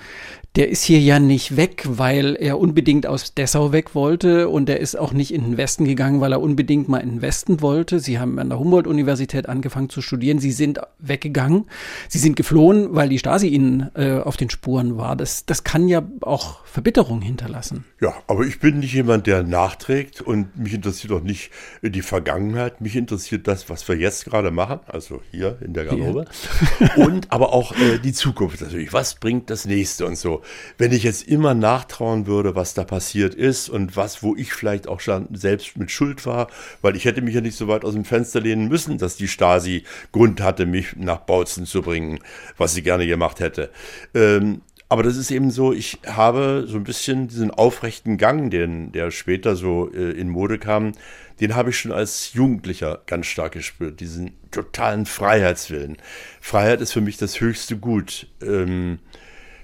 der 0.58 0.68
ist 0.68 0.84
hier 0.84 1.00
ja 1.00 1.18
nicht 1.20 1.56
weg, 1.56 1.86
weil 1.88 2.36
er 2.36 2.60
unbedingt 2.60 3.08
aus 3.08 3.34
Dessau 3.34 3.72
weg 3.72 3.96
wollte 3.96 4.50
und 4.50 4.68
er 4.68 4.82
ist 4.82 5.00
auch 5.00 5.14
nicht 5.14 5.34
in 5.34 5.44
den 5.44 5.58
Westen 5.58 5.86
gegangen, 5.86 6.20
weil 6.20 6.34
er 6.34 6.42
unbedingt 6.42 6.90
mal 6.90 6.98
in 6.98 7.10
den 7.10 7.22
Westen 7.22 7.62
wollte. 7.62 8.02
Sie 8.02 8.20
haben 8.20 8.38
an 8.38 8.50
der 8.50 8.60
Humboldt-Universität 8.60 9.48
angefangen 9.48 9.90
zu 9.90 10.02
studieren. 10.02 10.40
Sie 10.40 10.52
sind 10.52 10.82
weggegangen. 11.00 11.68
Sie 12.10 12.20
sind 12.20 12.36
geflohen, 12.36 12.94
weil 12.94 13.08
die 13.08 13.18
Stasi 13.18 13.48
ihnen 13.48 13.92
äh, 13.96 14.20
auf 14.20 14.36
den 14.36 14.50
Spuren 14.50 14.98
war. 14.98 15.16
Das, 15.16 15.46
das 15.46 15.64
kann 15.64 15.88
ja 15.88 16.04
auch 16.20 16.66
Verbitterung 16.66 17.22
hinterlassen. 17.22 17.86
Ja, 18.02 18.14
aber 18.28 18.44
ich 18.44 18.60
bin 18.60 18.80
nicht 18.80 18.94
jemand, 18.94 19.28
der 19.28 19.44
nachträgt 19.44 20.20
und 20.20 20.58
mich 20.58 20.74
interessiert 20.74 21.14
auch 21.14 21.24
nicht 21.24 21.52
die 21.82 22.02
Vergangenheit. 22.02 22.82
Mich 22.82 22.98
interessiert 22.98 23.48
das, 23.48 23.70
was 23.70 23.88
wir 23.88 23.96
jetzt 23.96 24.26
gerade 24.26 24.52
machen, 24.52 24.82
also 24.88 25.22
hier 25.32 25.58
in 25.62 25.74
der 25.74 25.86
Garderobe. 25.86 26.26
und 26.98 27.32
aber 27.32 27.54
auch 27.54 27.74
äh, 27.78 28.00
die 28.00 28.12
Zukunft 28.12 28.60
natürlich. 28.60 28.92
Was 28.92 29.16
bringt 29.16 29.50
das 29.50 29.66
nächste 29.66 30.06
und 30.06 30.18
so 30.18 30.41
wenn 30.78 30.92
ich 30.92 31.04
jetzt 31.04 31.28
immer 31.28 31.54
nachtrauen 31.54 32.28
würde, 32.28 32.56
was 32.56 32.74
da 32.74 32.84
passiert 32.84 33.36
ist 33.36 33.70
und 33.70 33.96
was, 33.96 34.24
wo 34.24 34.36
ich 34.36 34.54
vielleicht 34.54 34.88
auch 34.88 35.00
schon 35.00 35.28
selbst 35.34 35.78
mit 35.78 35.92
Schuld 35.92 36.26
war, 36.26 36.48
weil 36.82 36.96
ich 36.96 37.06
hätte 37.06 37.22
mich 37.22 37.36
ja 37.36 37.42
nicht 37.42 37.58
so 37.58 37.68
weit 37.68 37.86
aus 37.86 37.94
dem 37.94 38.06
Fenster 38.06 38.40
lehnen 38.40 38.68
müssen, 38.68 38.98
dass 38.98 39.16
die 39.16 39.28
Stasi 39.28 39.84
Grund 40.12 40.42
hatte, 40.42 40.66
mich 40.66 40.96
nach 40.96 41.20
Bautzen 41.20 41.66
zu 41.66 41.82
bringen, 41.82 42.20
was 42.58 42.74
sie 42.74 42.84
gerne 42.84 43.08
gemacht 43.08 43.40
hätte. 43.40 43.70
Ähm, 44.14 44.62
aber 44.92 45.04
das 45.04 45.16
ist 45.16 45.32
eben 45.32 45.52
so, 45.52 45.72
ich 45.72 46.00
habe 46.06 46.66
so 46.68 46.76
ein 46.76 46.84
bisschen 46.84 47.30
diesen 47.30 47.50
aufrechten 47.50 48.18
Gang, 48.18 48.52
den, 48.52 48.92
der 48.92 49.10
später 49.10 49.56
so 49.56 49.90
äh, 49.94 50.12
in 50.12 50.28
Mode 50.28 50.60
kam, 50.60 50.92
den 51.40 51.56
habe 51.56 51.70
ich 51.70 51.80
schon 51.80 51.94
als 51.94 52.34
Jugendlicher 52.34 53.02
ganz 53.06 53.28
stark 53.28 53.54
gespürt, 53.54 54.02
diesen 54.02 54.34
totalen 54.52 55.06
Freiheitswillen. 55.06 55.96
Freiheit 56.42 56.82
ist 56.82 56.92
für 56.92 57.00
mich 57.00 57.16
das 57.16 57.40
höchste 57.40 57.78
Gut. 57.78 58.28
Ähm, 58.42 59.00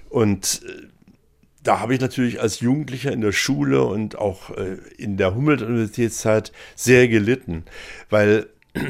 und 0.08 0.62
äh, 0.66 0.88
da 1.62 1.80
habe 1.80 1.94
ich 1.94 2.00
natürlich 2.00 2.40
als 2.40 2.60
Jugendlicher 2.60 3.12
in 3.12 3.20
der 3.20 3.32
Schule 3.32 3.84
und 3.84 4.16
auch 4.16 4.50
äh, 4.56 4.78
in 4.96 5.16
der 5.16 5.34
Humboldt-Universitätszeit 5.34 6.52
sehr 6.74 7.08
gelitten, 7.08 7.64
weil 8.10 8.46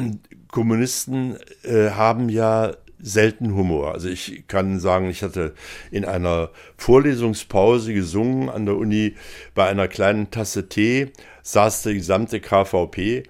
Kommunisten 0.52 1.36
äh, 1.64 1.90
haben 1.90 2.28
ja 2.28 2.72
selten 3.00 3.54
Humor. 3.54 3.92
Also 3.92 4.08
ich 4.08 4.44
kann 4.48 4.80
sagen, 4.80 5.08
ich 5.08 5.22
hatte 5.22 5.54
in 5.90 6.04
einer 6.04 6.50
Vorlesungspause 6.76 7.94
gesungen 7.94 8.48
an 8.48 8.66
der 8.66 8.76
Uni 8.76 9.14
bei 9.54 9.68
einer 9.68 9.88
kleinen 9.88 10.30
Tasse 10.30 10.68
Tee, 10.68 11.12
saß 11.42 11.82
der 11.82 11.94
gesamte 11.94 12.40
KVP 12.40 13.24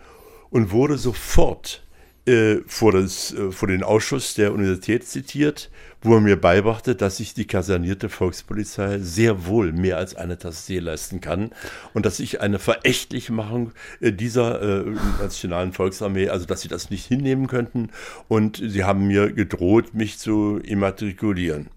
und 0.51 0.73
wurde 0.73 0.97
sofort 0.97 1.87
äh, 2.29 2.63
vor, 2.67 2.93
das, 2.93 3.33
äh, 3.35 3.51
vor 3.51 3.69
den 3.69 3.83
Ausschuss 3.83 4.35
der 4.35 4.53
Universität 4.53 5.05
zitiert 5.05 5.71
wo 6.03 6.15
er 6.15 6.21
mir 6.21 6.37
beibrachte, 6.37 6.95
dass 6.95 7.17
sich 7.17 7.35
die 7.35 7.47
kasernierte 7.47 8.09
Volkspolizei 8.09 8.99
sehr 9.01 9.47
wohl 9.47 9.73
mehr 9.73 9.97
als 9.97 10.15
eine 10.15 10.39
Tasse 10.39 10.67
Tee 10.67 10.79
leisten 10.79 11.21
kann 11.21 11.51
und 11.93 12.07
dass 12.07 12.21
ich 12.21 12.41
eine 12.41 12.59
verächtliche 12.59 13.33
Machung 13.33 13.73
äh, 14.01 14.13
dieser 14.13 14.63
äh, 14.63 14.85
nationalen 15.21 15.73
Volksarmee, 15.73 16.29
also 16.29 16.47
dass 16.47 16.61
sie 16.61 16.69
das 16.69 16.91
nicht 16.91 17.07
hinnehmen 17.07 17.49
könnten 17.49 17.91
und 18.29 18.63
sie 18.65 18.85
haben 18.85 19.07
mir 19.07 19.33
gedroht, 19.33 19.95
mich 19.95 20.19
zu 20.19 20.59
immatrikulieren 20.63 21.69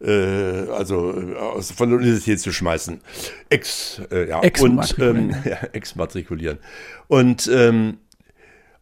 äh, 0.00 0.68
also 0.70 1.12
aus, 1.38 1.70
von 1.70 1.88
der 1.88 1.98
Universität 1.98 2.40
zu 2.40 2.52
schmeißen. 2.52 3.00
Ex, 3.48 4.02
äh, 4.10 4.28
ja, 4.28 4.40
und 4.60 4.96
ähm, 4.98 5.34
ja, 5.44 5.58
exmatrikulieren. 5.72 6.58
Und 7.06 7.48
ähm, 7.52 7.98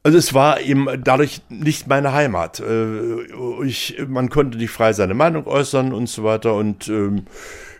also 0.02 0.18
es 0.18 0.34
war 0.34 0.60
eben 0.60 0.88
dadurch 1.04 1.42
nicht 1.48 1.86
meine 1.86 2.12
Heimat. 2.12 2.60
Äh, 2.60 3.22
ich, 3.64 3.96
man 4.08 4.30
konnte 4.30 4.58
nicht 4.58 4.70
frei 4.70 4.92
seine 4.92 5.14
Meinung 5.14 5.46
äußern 5.46 5.92
und 5.92 6.08
so 6.08 6.24
weiter. 6.24 6.54
Und 6.54 6.88
ähm, 6.88 7.26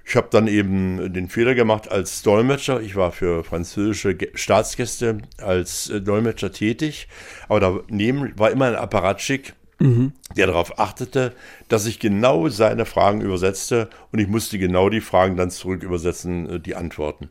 ich 0.04 0.14
habe 0.14 0.28
dann 0.30 0.46
eben 0.46 1.12
den 1.12 1.28
Fehler 1.28 1.54
gemacht 1.54 1.90
als 1.90 2.22
Dolmetscher. 2.22 2.80
Ich 2.80 2.94
war 2.94 3.10
für 3.10 3.42
französische 3.42 4.16
Staatsgäste 4.34 5.18
als 5.38 5.90
äh, 5.90 6.00
Dolmetscher 6.00 6.52
tätig. 6.52 7.08
Aber 7.48 7.84
daneben 7.88 8.32
war 8.36 8.52
immer 8.52 8.66
ein 8.66 8.76
Apparatschick, 8.76 9.54
mhm. 9.80 10.12
der 10.36 10.46
darauf 10.46 10.78
achtete, 10.78 11.32
dass 11.68 11.86
ich 11.86 11.98
genau 11.98 12.48
seine 12.48 12.84
Fragen 12.84 13.20
übersetzte. 13.20 13.88
Und 14.12 14.20
ich 14.20 14.28
musste 14.28 14.60
genau 14.60 14.90
die 14.90 15.00
Fragen 15.00 15.36
dann 15.36 15.50
zurück 15.50 15.82
übersetzen, 15.82 16.48
äh, 16.48 16.60
die 16.60 16.76
Antworten. 16.76 17.30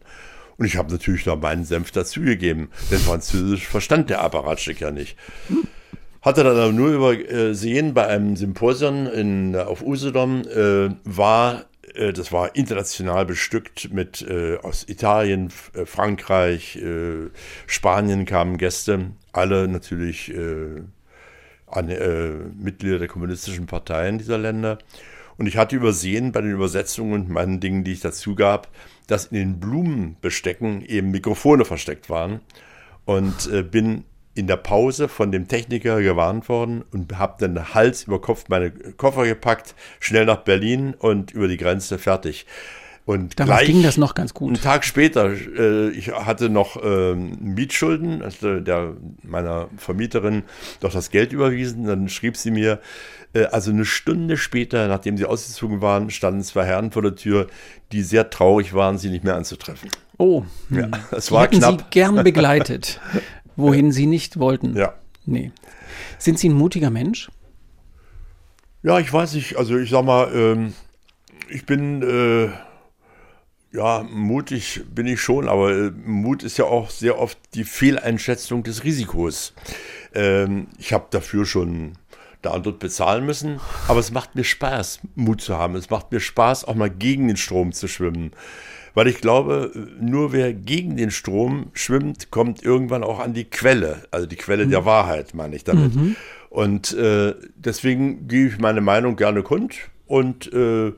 Und 0.62 0.68
ich 0.68 0.78
habe 0.78 0.92
natürlich 0.92 1.26
noch 1.26 1.42
meinen 1.42 1.66
Senf 1.66 1.90
dazugegeben, 1.90 2.70
denn 2.92 3.00
Französisch 3.00 3.68
verstand 3.68 4.12
der 4.12 4.22
Apparatschik 4.22 4.80
ja 4.80 4.92
nicht. 4.92 5.18
Hatte 6.22 6.44
dann 6.44 6.56
aber 6.56 6.72
nur 6.72 6.90
übersehen, 6.92 7.96
bei 7.96 8.06
einem 8.06 8.36
Symposium 8.36 9.08
in, 9.08 9.56
auf 9.56 9.82
Usedom 9.82 10.44
äh, 10.44 10.92
war, 11.04 11.66
äh, 11.96 12.14
das 12.14 12.32
war 12.32 12.56
international 12.56 13.26
bestückt 13.26 13.92
mit 13.92 14.22
äh, 14.22 14.60
aus 14.60 14.88
Italien, 14.88 15.52
äh, 15.74 15.88
Frankreich, 15.88 16.76
äh, 16.76 17.32
Spanien 17.66 18.26
kamen 18.26 18.58
Gäste, 18.58 19.14
alle 19.34 19.68
natürlich 19.68 20.32
äh, 20.32 20.84
an, 21.66 21.88
Mitglieder 22.56 23.00
der 23.00 23.08
kommunistischen 23.08 23.66
Parteien 23.66 24.20
dieser 24.20 24.38
Länder. 24.38 24.78
Und 25.40 25.48
ich 25.48 25.58
hatte 25.58 25.76
übersehen 25.76 26.32
bei 26.32 26.42
den 26.42 26.52
Übersetzungen 26.52 27.14
und 27.14 27.30
meinen 27.30 27.60
Dingen, 27.60 27.84
die 27.84 27.94
ich 27.94 28.02
dazu 28.02 28.36
gab, 28.36 28.68
dass 29.08 29.26
in 29.26 29.38
den 29.38 29.60
Blumenbestecken 29.60 30.86
eben 30.86 31.12
Mikrofone 31.12 31.66
versteckt 31.66 32.10
waren 32.10 32.42
und 33.06 33.52
äh, 33.52 33.64
bin 33.64 34.06
in 34.34 34.48
der 34.48 34.58
Pause 34.58 35.08
von 35.08 35.32
dem 35.32 35.48
Techniker 35.48 36.02
gewarnt 36.02 36.48
worden 36.48 36.84
und 36.92 37.18
habe 37.18 37.36
dann 37.40 37.74
Hals 37.74 38.04
über 38.04 38.22
Kopf 38.22 38.46
meine 38.48 38.72
Koffer 38.72 39.26
gepackt, 39.26 39.76
schnell 40.00 40.26
nach 40.26 40.44
Berlin 40.44 40.94
und 40.98 41.32
über 41.32 41.48
die 41.48 41.58
Grenze 41.58 41.98
fertig. 41.98 42.46
Und 43.06 43.40
Damals 43.40 43.66
ging 43.66 43.82
das 43.82 43.98
noch 43.98 44.14
ganz 44.14 44.34
gut. 44.34 44.50
Einen 44.50 44.62
Tag 44.62 44.86
später, 44.86 45.32
äh, 45.32 45.90
ich 45.90 46.12
hatte 46.12 46.50
noch 46.50 46.78
ähm, 46.84 47.38
Mietschulden, 47.42 48.22
also 48.22 48.60
der 48.60 48.96
meiner 49.24 49.70
Vermieterin 49.78 50.44
doch 50.82 50.94
das 50.94 51.10
Geld 51.10 51.34
überwiesen. 51.34 51.86
Dann 51.86 52.10
schrieb 52.10 52.38
sie 52.38 52.52
mir, 52.52 52.80
äh, 53.34 53.46
also 53.46 53.72
eine 53.72 53.86
Stunde 53.86 54.38
später, 54.38 54.88
nachdem 54.88 55.18
sie 55.18 55.26
ausgezogen 55.26 55.82
waren, 55.82 56.10
standen 56.12 56.44
zwei 56.44 56.66
Herren 56.66 56.92
vor 56.92 57.02
der 57.02 57.16
Tür, 57.16 57.48
die 57.92 58.04
sehr 58.04 58.30
traurig 58.30 58.74
waren, 58.74 58.98
sie 58.98 59.10
nicht 59.10 59.24
mehr 59.24 59.36
anzutreffen. 59.36 59.90
Oh, 60.18 60.44
ja, 60.70 60.88
das 61.10 61.32
war 61.32 61.44
hätten 61.44 61.58
knapp. 61.58 61.80
Sie 61.80 61.86
gern 61.90 62.24
begleitet, 62.24 63.02
wohin 63.56 63.92
Sie 63.92 64.06
nicht 64.06 64.38
wollten. 64.38 64.78
Ja. 64.78 64.94
Nee. 65.26 65.52
Sind 66.20 66.38
Sie 66.38 66.50
ein 66.50 66.54
mutiger 66.54 66.92
Mensch? 66.92 67.32
Ja, 68.84 69.00
ich 69.00 69.12
weiß 69.12 69.34
nicht. 69.34 69.58
Also 69.58 69.78
ich 69.78 69.90
sag 69.90 70.06
mal, 70.06 70.32
ähm, 70.34 70.74
ich 71.50 71.66
bin 71.66 72.02
äh, 72.04 72.50
ja 73.74 74.04
mutig 74.10 74.82
bin 74.94 75.08
ich 75.08 75.22
schon, 75.22 75.48
aber 75.48 75.72
äh, 75.72 75.92
Mut 76.06 76.44
ist 76.44 76.58
ja 76.58 76.66
auch 76.66 76.90
sehr 76.90 77.20
oft 77.20 77.38
die 77.54 77.64
Fehleinschätzung 77.64 78.64
des 78.64 78.84
Risikos. 78.84 79.54
Ähm, 80.14 80.68
ich 80.78 80.94
habe 80.94 81.08
dafür 81.10 81.46
schon 81.46 81.94
da 82.42 82.52
und 82.52 82.66
dort 82.66 82.80
bezahlen 82.80 83.26
müssen, 83.26 83.60
aber 83.88 84.00
es 84.00 84.12
macht 84.12 84.36
mir 84.36 84.44
Spaß, 84.44 85.02
Mut 85.16 85.42
zu 85.42 85.58
haben. 85.58 85.76
Es 85.76 85.90
macht 85.90 86.12
mir 86.12 86.20
Spaß, 86.20 86.66
auch 86.66 86.76
mal 86.76 86.90
gegen 86.90 87.28
den 87.28 87.38
Strom 87.38 87.72
zu 87.72 87.88
schwimmen. 87.88 88.32
Weil 88.94 89.08
ich 89.08 89.22
glaube, 89.22 89.72
nur 90.02 90.34
wer 90.34 90.54
gegen 90.54 90.98
den 90.98 91.12
Strom 91.12 91.68
schwimmt, 91.74 92.30
kommt 92.30 92.62
irgendwann 92.62 93.06
auch 93.06 93.20
an 93.20 93.34
die 93.34 93.46
Quelle, 93.46 94.04
also 94.12 94.26
die 94.26 94.36
Quelle 94.36 94.68
der 94.68 94.84
Wahrheit, 94.84 95.34
meine 95.34 95.56
ich 95.56 95.64
damit. 95.64 95.96
Mhm. 95.96 96.16
Und 96.50 96.92
äh, 96.94 97.36
deswegen 97.56 98.28
gebe 98.28 98.50
ich 98.50 98.60
meine 98.60 98.82
Meinung 98.82 99.16
gerne 99.16 99.44
kund. 99.44 99.76
Und 100.08 100.52
äh, 100.52 100.92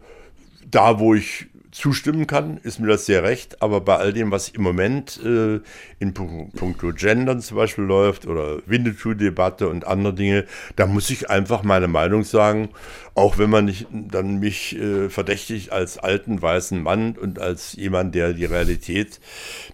da, 0.71 0.99
wo 0.99 1.13
ich 1.13 1.45
zustimmen 1.73 2.27
kann, 2.27 2.57
ist 2.57 2.79
mir 2.79 2.87
das 2.87 3.05
sehr 3.05 3.23
recht. 3.23 3.61
Aber 3.61 3.81
bei 3.81 3.97
all 3.97 4.13
dem, 4.13 4.31
was 4.31 4.49
im 4.49 4.61
Moment 4.61 5.19
äh, 5.23 5.59
in 5.99 6.13
puncto 6.13 6.93
Gendern 6.93 7.41
zum 7.41 7.57
Beispiel 7.57 7.83
läuft 7.83 8.25
oder 8.25 8.59
Winnetou-Debatte 8.65 9.67
und 9.67 9.85
andere 9.85 10.13
Dinge, 10.13 10.45
da 10.75 10.85
muss 10.85 11.09
ich 11.09 11.29
einfach 11.29 11.63
meine 11.63 11.87
Meinung 11.87 12.23
sagen, 12.23 12.69
auch 13.15 13.37
wenn 13.37 13.49
man 13.49 13.65
nicht 13.65 13.87
dann 13.91 14.39
mich 14.39 14.77
äh, 14.77 15.09
verdächtigt 15.09 15.71
als 15.71 15.97
alten 15.97 16.41
weißen 16.41 16.81
Mann 16.81 17.17
und 17.17 17.39
als 17.39 17.73
jemand, 17.73 18.15
der 18.15 18.33
die 18.33 18.45
Realität 18.45 19.19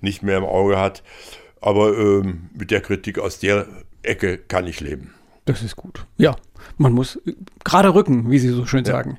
nicht 0.01 0.23
mehr 0.23 0.37
im 0.37 0.45
Auge 0.45 0.79
hat. 0.79 1.03
Aber 1.61 1.97
ähm, 1.97 2.49
mit 2.57 2.71
der 2.71 2.81
Kritik 2.81 3.19
aus 3.19 3.39
der 3.39 3.67
Ecke 4.01 4.37
kann 4.37 4.65
ich 4.65 4.79
leben. 4.79 5.13
Das 5.45 5.61
ist 5.61 5.75
gut. 5.75 6.05
Ja, 6.17 6.35
man 6.77 6.93
muss 6.93 7.19
gerade 7.63 7.93
rücken, 7.93 8.29
wie 8.29 8.39
Sie 8.39 8.49
so 8.49 8.65
schön 8.65 8.85
ja. 8.85 8.91
sagen. 8.91 9.17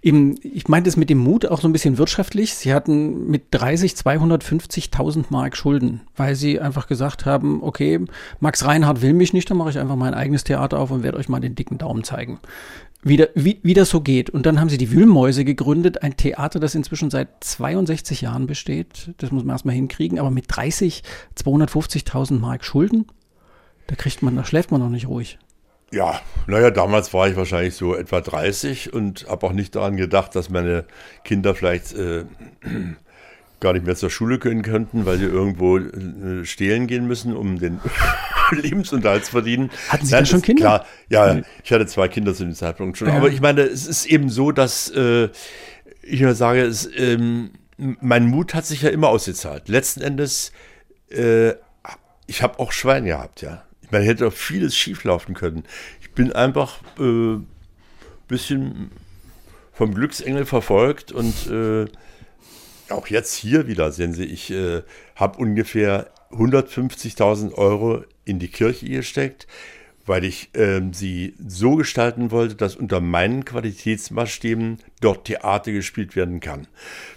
Im, 0.00 0.36
ich 0.42 0.68
meinte 0.68 0.88
es 0.88 0.96
mit 0.96 1.10
dem 1.10 1.18
Mut 1.18 1.46
auch 1.46 1.60
so 1.60 1.68
ein 1.68 1.72
bisschen 1.72 1.98
wirtschaftlich. 1.98 2.54
Sie 2.54 2.72
hatten 2.72 3.28
mit 3.28 3.44
30 3.50 3.92
250.000 3.92 5.26
Mark 5.30 5.56
Schulden, 5.56 6.02
weil 6.16 6.34
Sie 6.34 6.60
einfach 6.60 6.86
gesagt 6.86 7.26
haben, 7.26 7.62
okay, 7.62 8.00
Max 8.40 8.64
Reinhardt 8.64 9.02
will 9.02 9.12
mich 9.12 9.32
nicht, 9.32 9.50
dann 9.50 9.56
mache 9.56 9.70
ich 9.70 9.78
einfach 9.78 9.96
mein 9.96 10.14
eigenes 10.14 10.44
Theater 10.44 10.78
auf 10.78 10.90
und 10.90 11.02
werde 11.02 11.18
euch 11.18 11.28
mal 11.28 11.40
den 11.40 11.54
dicken 11.54 11.78
Daumen 11.78 12.04
zeigen. 12.04 12.40
Wie, 13.02 13.16
da, 13.16 13.26
wie, 13.34 13.60
wie 13.62 13.72
das 13.72 13.88
so 13.88 14.02
geht. 14.02 14.28
Und 14.28 14.44
dann 14.44 14.60
haben 14.60 14.68
Sie 14.68 14.76
die 14.76 14.90
Wühlmäuse 14.90 15.44
gegründet, 15.44 16.02
ein 16.02 16.16
Theater, 16.16 16.60
das 16.60 16.74
inzwischen 16.74 17.10
seit 17.10 17.42
62 17.42 18.20
Jahren 18.20 18.46
besteht. 18.46 19.14
Das 19.18 19.30
muss 19.30 19.42
man 19.42 19.54
erstmal 19.54 19.74
hinkriegen, 19.74 20.18
aber 20.18 20.30
mit 20.30 20.44
30 20.48 21.02
250.000 21.36 22.38
Mark 22.38 22.64
Schulden, 22.64 23.06
da 23.86 23.94
kriegt 23.94 24.22
man, 24.22 24.36
da 24.36 24.44
schläft 24.44 24.70
man 24.70 24.80
noch 24.80 24.90
nicht 24.90 25.08
ruhig. 25.08 25.38
Ja, 25.92 26.20
naja, 26.46 26.70
damals 26.70 27.12
war 27.12 27.28
ich 27.28 27.36
wahrscheinlich 27.36 27.74
so 27.74 27.96
etwa 27.96 28.20
30 28.20 28.92
und 28.92 29.26
habe 29.28 29.46
auch 29.46 29.52
nicht 29.52 29.74
daran 29.74 29.96
gedacht, 29.96 30.36
dass 30.36 30.48
meine 30.48 30.84
Kinder 31.24 31.54
vielleicht 31.54 31.92
äh, 31.94 32.24
gar 33.60 33.72
nicht 33.72 33.84
mehr 33.84 33.96
zur 33.96 34.08
Schule 34.08 34.38
können 34.38 34.62
könnten, 34.62 35.04
weil 35.04 35.18
sie 35.18 35.24
irgendwo 35.24 35.78
äh, 35.78 36.44
stehlen 36.44 36.86
gehen 36.86 37.06
müssen, 37.08 37.36
um 37.36 37.58
den 37.58 37.80
Lebensunterhalt 38.52 39.24
zu 39.24 39.32
verdienen. 39.32 39.70
Hatten 39.88 40.06
Sie 40.06 40.14
Nein, 40.14 40.26
schon 40.26 40.42
Kinder? 40.42 40.60
Klar, 40.60 40.86
ja, 41.08 41.42
ich 41.64 41.72
hatte 41.72 41.86
zwei 41.86 42.08
Kinder 42.08 42.34
zu 42.34 42.44
dem 42.44 42.54
Zeitpunkt 42.54 42.96
schon. 42.96 43.08
Ja. 43.08 43.14
Aber 43.14 43.28
ich 43.28 43.40
meine, 43.40 43.62
es 43.62 43.86
ist 43.86 44.06
eben 44.06 44.30
so, 44.30 44.52
dass 44.52 44.90
äh, 44.90 45.28
ich 46.02 46.20
mir 46.20 46.34
sage, 46.34 46.62
es, 46.62 46.88
ähm, 46.96 47.50
mein 47.76 48.26
Mut 48.26 48.54
hat 48.54 48.64
sich 48.64 48.82
ja 48.82 48.90
immer 48.90 49.08
ausgezahlt. 49.08 49.68
Letzten 49.68 50.02
Endes, 50.02 50.52
äh, 51.10 51.50
ich 52.26 52.42
habe 52.42 52.60
auch 52.60 52.70
Schwein 52.70 53.06
gehabt, 53.06 53.42
ja. 53.42 53.64
Man 53.90 54.02
hätte 54.02 54.28
auch 54.28 54.32
vieles 54.32 54.76
schieflaufen 54.76 55.34
können. 55.34 55.64
Ich 56.00 56.12
bin 56.12 56.32
einfach 56.32 56.80
ein 56.98 57.34
äh, 57.34 57.46
bisschen 58.28 58.90
vom 59.72 59.94
Glücksengel 59.94 60.44
verfolgt 60.44 61.12
und 61.12 61.46
äh, 61.46 61.86
auch 62.90 63.06
jetzt 63.06 63.34
hier 63.34 63.66
wieder, 63.66 63.92
sehen 63.92 64.12
Sie, 64.12 64.24
ich 64.24 64.50
äh, 64.50 64.82
habe 65.14 65.38
ungefähr 65.38 66.10
150.000 66.32 67.54
Euro 67.54 68.04
in 68.24 68.38
die 68.38 68.48
Kirche 68.48 68.88
gesteckt, 68.88 69.46
weil 70.06 70.24
ich 70.24 70.54
äh, 70.54 70.80
sie 70.92 71.34
so 71.46 71.76
gestalten 71.76 72.30
wollte, 72.30 72.56
dass 72.56 72.76
unter 72.76 73.00
meinen 73.00 73.44
Qualitätsmaßstäben 73.44 74.78
dort 75.00 75.26
Theater 75.26 75.72
gespielt 75.72 76.16
werden 76.16 76.40
kann. 76.40 76.66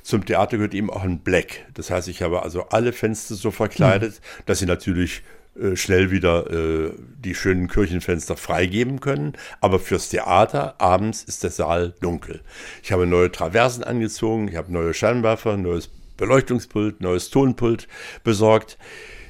Zum 0.02 0.26
Theater 0.26 0.58
gehört 0.58 0.74
eben 0.74 0.90
auch 0.90 1.04
ein 1.04 1.20
Black. 1.20 1.66
Das 1.74 1.90
heißt, 1.90 2.08
ich 2.08 2.22
habe 2.22 2.44
also 2.44 2.64
alle 2.70 2.94
Fenster 2.94 3.36
so 3.36 3.52
verkleidet, 3.52 4.14
mhm. 4.14 4.44
dass 4.46 4.60
sie 4.60 4.66
natürlich 4.66 5.24
äh, 5.60 5.76
schnell 5.76 6.10
wieder 6.10 6.50
äh, 6.52 6.92
die 7.20 7.36
schönen 7.36 7.68
Kirchenfenster 7.68 8.36
freigeben 8.36 9.00
können. 9.00 9.34
Aber 9.62 9.80
fürs 9.80 10.10
Theater 10.10 10.82
abends 10.82 11.24
ist 11.24 11.44
der 11.44 11.52
Saal 11.52 11.94
dunkel. 12.02 12.42
Ich 12.82 12.92
habe 12.92 13.06
neue 13.06 13.32
Traversen 13.32 13.84
angezogen, 13.84 14.48
ich 14.48 14.56
habe 14.56 14.74
neue 14.74 14.94
Scheinwerfer, 14.94 15.58
neues 15.58 15.90
Beleuchtungspult, 16.18 17.02
neues 17.02 17.30
Tonpult 17.30 17.88
besorgt. 18.24 18.78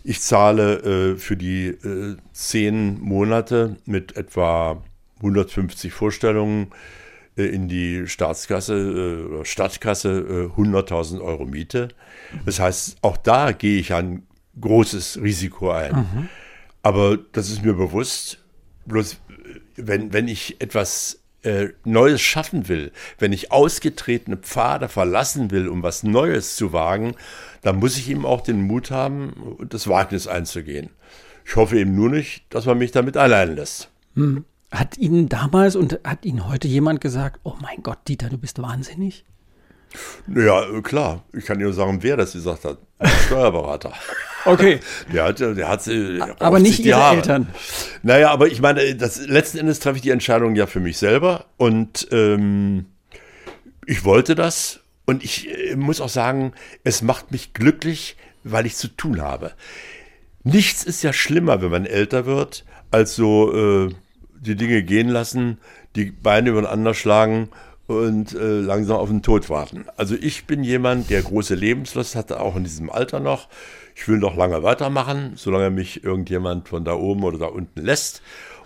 Ich 0.04 0.22
zahle 0.22 1.14
äh, 1.14 1.18
für 1.18 1.38
die 1.38 1.68
äh, 1.68 2.18
zehn 2.34 3.00
Monate 3.02 3.78
mit 3.86 4.16
etwa 4.18 4.84
150 5.18 5.94
Vorstellungen 5.94 6.72
äh, 7.38 7.44
in 7.44 7.68
die 7.68 8.08
Staatskasse 8.08 9.28
oder 9.30 9.46
Stadtkasse 9.46 10.52
100.000 10.58 11.22
Euro 11.22 11.46
Miete. 11.46 11.90
Das 12.46 12.60
heißt, 12.60 12.98
auch 13.02 13.18
da 13.18 13.52
gehe 13.54 13.80
ich 13.80 13.94
an 13.94 14.24
großes 14.60 15.22
Risiko 15.22 15.72
ein. 15.72 15.96
Mhm. 15.96 16.30
Aber 16.82 17.18
das 17.32 17.50
ist 17.50 17.64
mir 17.64 17.74
bewusst. 17.74 18.40
Bloß 18.86 19.18
wenn, 19.76 20.14
wenn 20.14 20.28
ich 20.28 20.62
etwas 20.62 21.20
äh, 21.44 21.70
Neues 21.84 22.22
schaffen 22.22 22.68
will, 22.68 22.92
wenn 23.20 23.34
ich 23.34 23.52
ausgetretene 23.52 24.38
Pfade 24.38 24.90
verlassen 24.90 25.52
will, 25.52 25.68
um 25.68 25.84
was 25.84 26.04
Neues 26.04 26.56
zu 26.56 26.74
wagen, 26.74 27.16
dann 27.62 27.78
muss 27.78 27.98
ich 27.98 28.10
eben 28.10 28.26
auch 28.26 28.42
den 28.42 28.62
Mut 28.62 28.92
haben, 28.92 29.58
das 29.70 29.88
Wagnis 29.88 30.28
einzugehen. 30.28 30.90
Ich 31.46 31.56
hoffe 31.56 31.78
eben 31.78 31.96
nur 31.96 32.10
nicht, 32.10 32.44
dass 32.50 32.66
man 32.66 32.78
mich 32.78 32.92
damit 32.92 33.18
allein 33.18 33.56
lässt. 33.56 33.90
Hm. 34.16 34.46
Hat 34.72 34.98
Ihnen 34.98 35.30
damals 35.30 35.76
und 35.76 36.00
hat 36.04 36.26
Ihnen 36.26 36.48
heute 36.48 36.68
jemand 36.68 37.00
gesagt, 37.00 37.40
oh 37.44 37.54
mein 37.62 37.84
Gott, 37.84 38.00
Dieter, 38.08 38.30
du 38.30 38.38
bist 38.38 38.60
wahnsinnig? 38.60 39.24
Ja, 40.28 40.66
klar. 40.82 41.24
Ich 41.34 41.46
kann 41.46 41.60
nur 41.60 41.74
sagen, 41.74 42.00
wer 42.02 42.18
das 42.18 42.34
gesagt 42.34 42.66
hat. 42.66 42.78
Ein 43.00 43.10
Steuerberater. 43.26 43.94
Okay. 44.46 44.80
Der 45.14 45.26
hat, 45.26 45.40
der 45.40 45.70
hat 45.70 45.90
aber 46.40 46.60
nicht 46.60 46.80
Ihre 46.80 47.00
Jahre. 47.00 47.16
Eltern. 47.18 47.48
Naja, 48.02 48.32
aber 48.32 48.48
ich 48.48 48.62
meine, 48.62 48.96
das, 48.96 49.26
letzten 49.26 49.60
Endes 49.60 49.80
treffe 49.80 49.98
ich 49.98 50.02
die 50.02 50.10
Entscheidung 50.10 50.56
ja 50.56 50.68
für 50.68 50.80
mich 50.80 50.98
selber 50.98 51.46
und 51.58 52.08
ähm, 52.12 52.88
ich 53.86 54.04
wollte 54.04 54.36
das 54.36 54.82
und 55.06 55.24
ich 55.24 55.50
äh, 55.50 55.76
muss 55.76 56.02
auch 56.02 56.10
sagen, 56.10 56.54
es 56.84 57.02
macht 57.02 57.32
mich 57.32 57.54
glücklich, 57.54 58.18
weil 58.44 58.66
ich 58.66 58.76
zu 58.76 58.90
tun 58.90 59.22
habe. 59.22 59.54
Nichts 60.44 60.84
ist 60.84 61.04
ja 61.04 61.14
schlimmer, 61.14 61.62
wenn 61.62 61.72
man 61.72 61.86
älter 61.86 62.26
wird, 62.26 62.66
als 62.92 63.16
so 63.16 63.88
äh, 63.88 63.94
die 64.40 64.56
Dinge 64.56 64.84
gehen 64.84 65.08
lassen, 65.08 65.60
die 65.96 66.12
Beine 66.12 66.50
übereinander 66.50 66.94
schlagen 66.94 67.50
und 67.88 68.34
äh, 68.34 68.60
langsam 68.60 68.98
auf 68.98 69.10
den 69.10 69.22
Tod 69.22 69.50
warten. 69.50 69.86
Also 69.98 70.16
ich 70.16 70.46
bin 70.46 70.64
jemand, 70.64 71.10
der 71.10 71.22
große 71.22 71.56
Lebenslust 71.56 72.16
hatte, 72.16 72.40
auch 72.40 72.56
in 72.56 72.64
diesem 72.64 72.90
Alter 72.90 73.20
noch. 73.20 73.50
Ich 73.96 74.08
will 74.08 74.18
noch 74.18 74.36
lange 74.36 74.64
weitermachen, 74.64 75.34
solange 75.36 75.70
mich 75.70 76.04
irgendjemand 76.04 76.70
von 76.70 76.86
da 76.86 76.94
oben 76.94 77.24
oder 77.24 77.38
da 77.38 77.46
unten 77.48 77.82
lässt. 77.82 78.22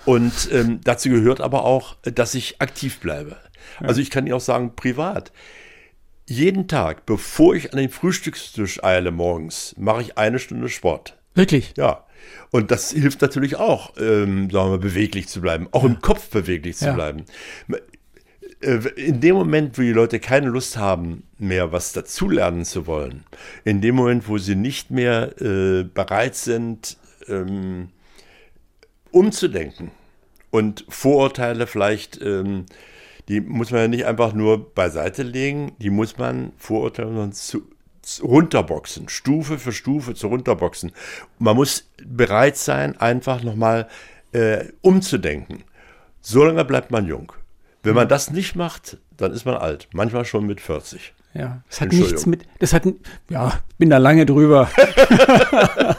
Und 0.06 0.50
ähm, 0.54 0.80
dazu 0.84 1.10
gehört 1.10 1.42
aber 1.42 1.66
auch, 1.66 1.96
dass 2.04 2.34
ich 2.34 2.62
aktiv 2.62 3.00
bleibe. 3.00 3.36
Also 3.80 4.00
ich 4.02 4.10
kann 4.10 4.26
Ihnen 4.26 4.36
auch 4.36 4.42
sagen, 4.42 4.76
privat. 4.76 5.32
Jeden 6.26 6.68
Tag, 6.68 7.06
bevor 7.06 7.56
ich 7.56 7.74
an 7.74 7.80
den 7.80 7.90
Frühstückstisch 7.90 8.84
eile 8.84 9.12
morgens, 9.12 9.76
mache 9.78 10.02
ich 10.02 10.18
eine 10.18 10.40
Stunde 10.40 10.70
Sport. 10.70 11.18
Wirklich? 11.36 11.74
Ja. 11.78 12.06
Und 12.52 12.72
das 12.72 12.92
hilft 12.92 13.22
natürlich 13.22 13.58
auch, 13.58 13.94
ähm, 13.98 14.50
sagen 14.50 14.72
wir, 14.72 14.78
beweglich 14.78 15.28
zu 15.28 15.42
bleiben, 15.42 15.68
auch 15.72 15.84
im 15.84 16.02
Kopf 16.02 16.30
beweglich 16.30 16.78
zu 16.78 16.86
ja. 16.86 16.94
bleiben. 16.94 17.26
Äh, 18.62 18.88
in 18.96 19.22
dem 19.22 19.36
Moment, 19.36 19.78
wo 19.78 19.82
die 19.82 19.92
Leute 19.92 20.20
keine 20.20 20.48
Lust 20.48 20.78
haben, 20.78 21.24
mehr 21.38 21.72
was 21.72 21.94
dazulernen 21.94 22.66
zu 22.66 22.88
wollen, 22.88 23.24
in 23.64 23.82
dem 23.82 23.96
Moment, 23.96 24.28
wo 24.28 24.38
sie 24.38 24.56
nicht 24.56 24.92
mehr 24.92 25.40
äh, 25.42 25.84
bereit 25.84 26.36
sind, 26.36 26.98
ähm, 27.28 27.90
umzudenken 29.12 29.92
und 30.50 30.86
Vorurteile 30.90 31.68
vielleicht, 31.68 32.22
ähm, 32.22 32.66
die 33.28 33.42
muss 33.42 33.72
man 33.72 33.82
ja 33.82 33.88
nicht 33.88 34.06
einfach 34.06 34.34
nur 34.34 34.74
beiseite 34.74 35.24
legen, 35.24 35.74
die 35.80 35.90
muss 35.90 36.18
man 36.18 36.54
Vorurteile 36.58 37.30
zu, 37.32 37.64
zu 38.02 38.26
runterboxen, 38.26 39.10
Stufe 39.10 39.60
für 39.60 39.74
Stufe 39.74 40.16
zu 40.16 40.28
runterboxen. 40.28 40.94
Man 41.38 41.58
muss 41.58 41.90
bereit 42.06 42.58
sein, 42.58 42.98
einfach 42.98 43.44
nochmal 43.44 43.88
äh, 44.32 44.66
umzudenken. 44.82 45.64
Solange 46.22 46.64
bleibt 46.66 46.90
man 46.90 47.06
jung. 47.06 47.34
Wenn 47.88 47.96
man 47.96 48.08
das 48.08 48.32
nicht 48.32 48.56
macht, 48.56 48.98
dann 49.16 49.32
ist 49.32 49.46
man 49.46 49.56
alt, 49.56 49.88
manchmal 49.94 50.26
schon 50.26 50.46
mit 50.46 50.62
40. 50.62 51.14
Ja, 51.34 51.62
das 51.70 51.82
hat 51.82 51.92
nichts 51.92 52.26
mit, 52.26 52.44
das 52.60 52.74
hat, 52.74 52.84
ja, 53.30 53.60
bin 53.78 53.90
da 53.90 53.98
lange 53.98 54.26
drüber. 54.26 54.70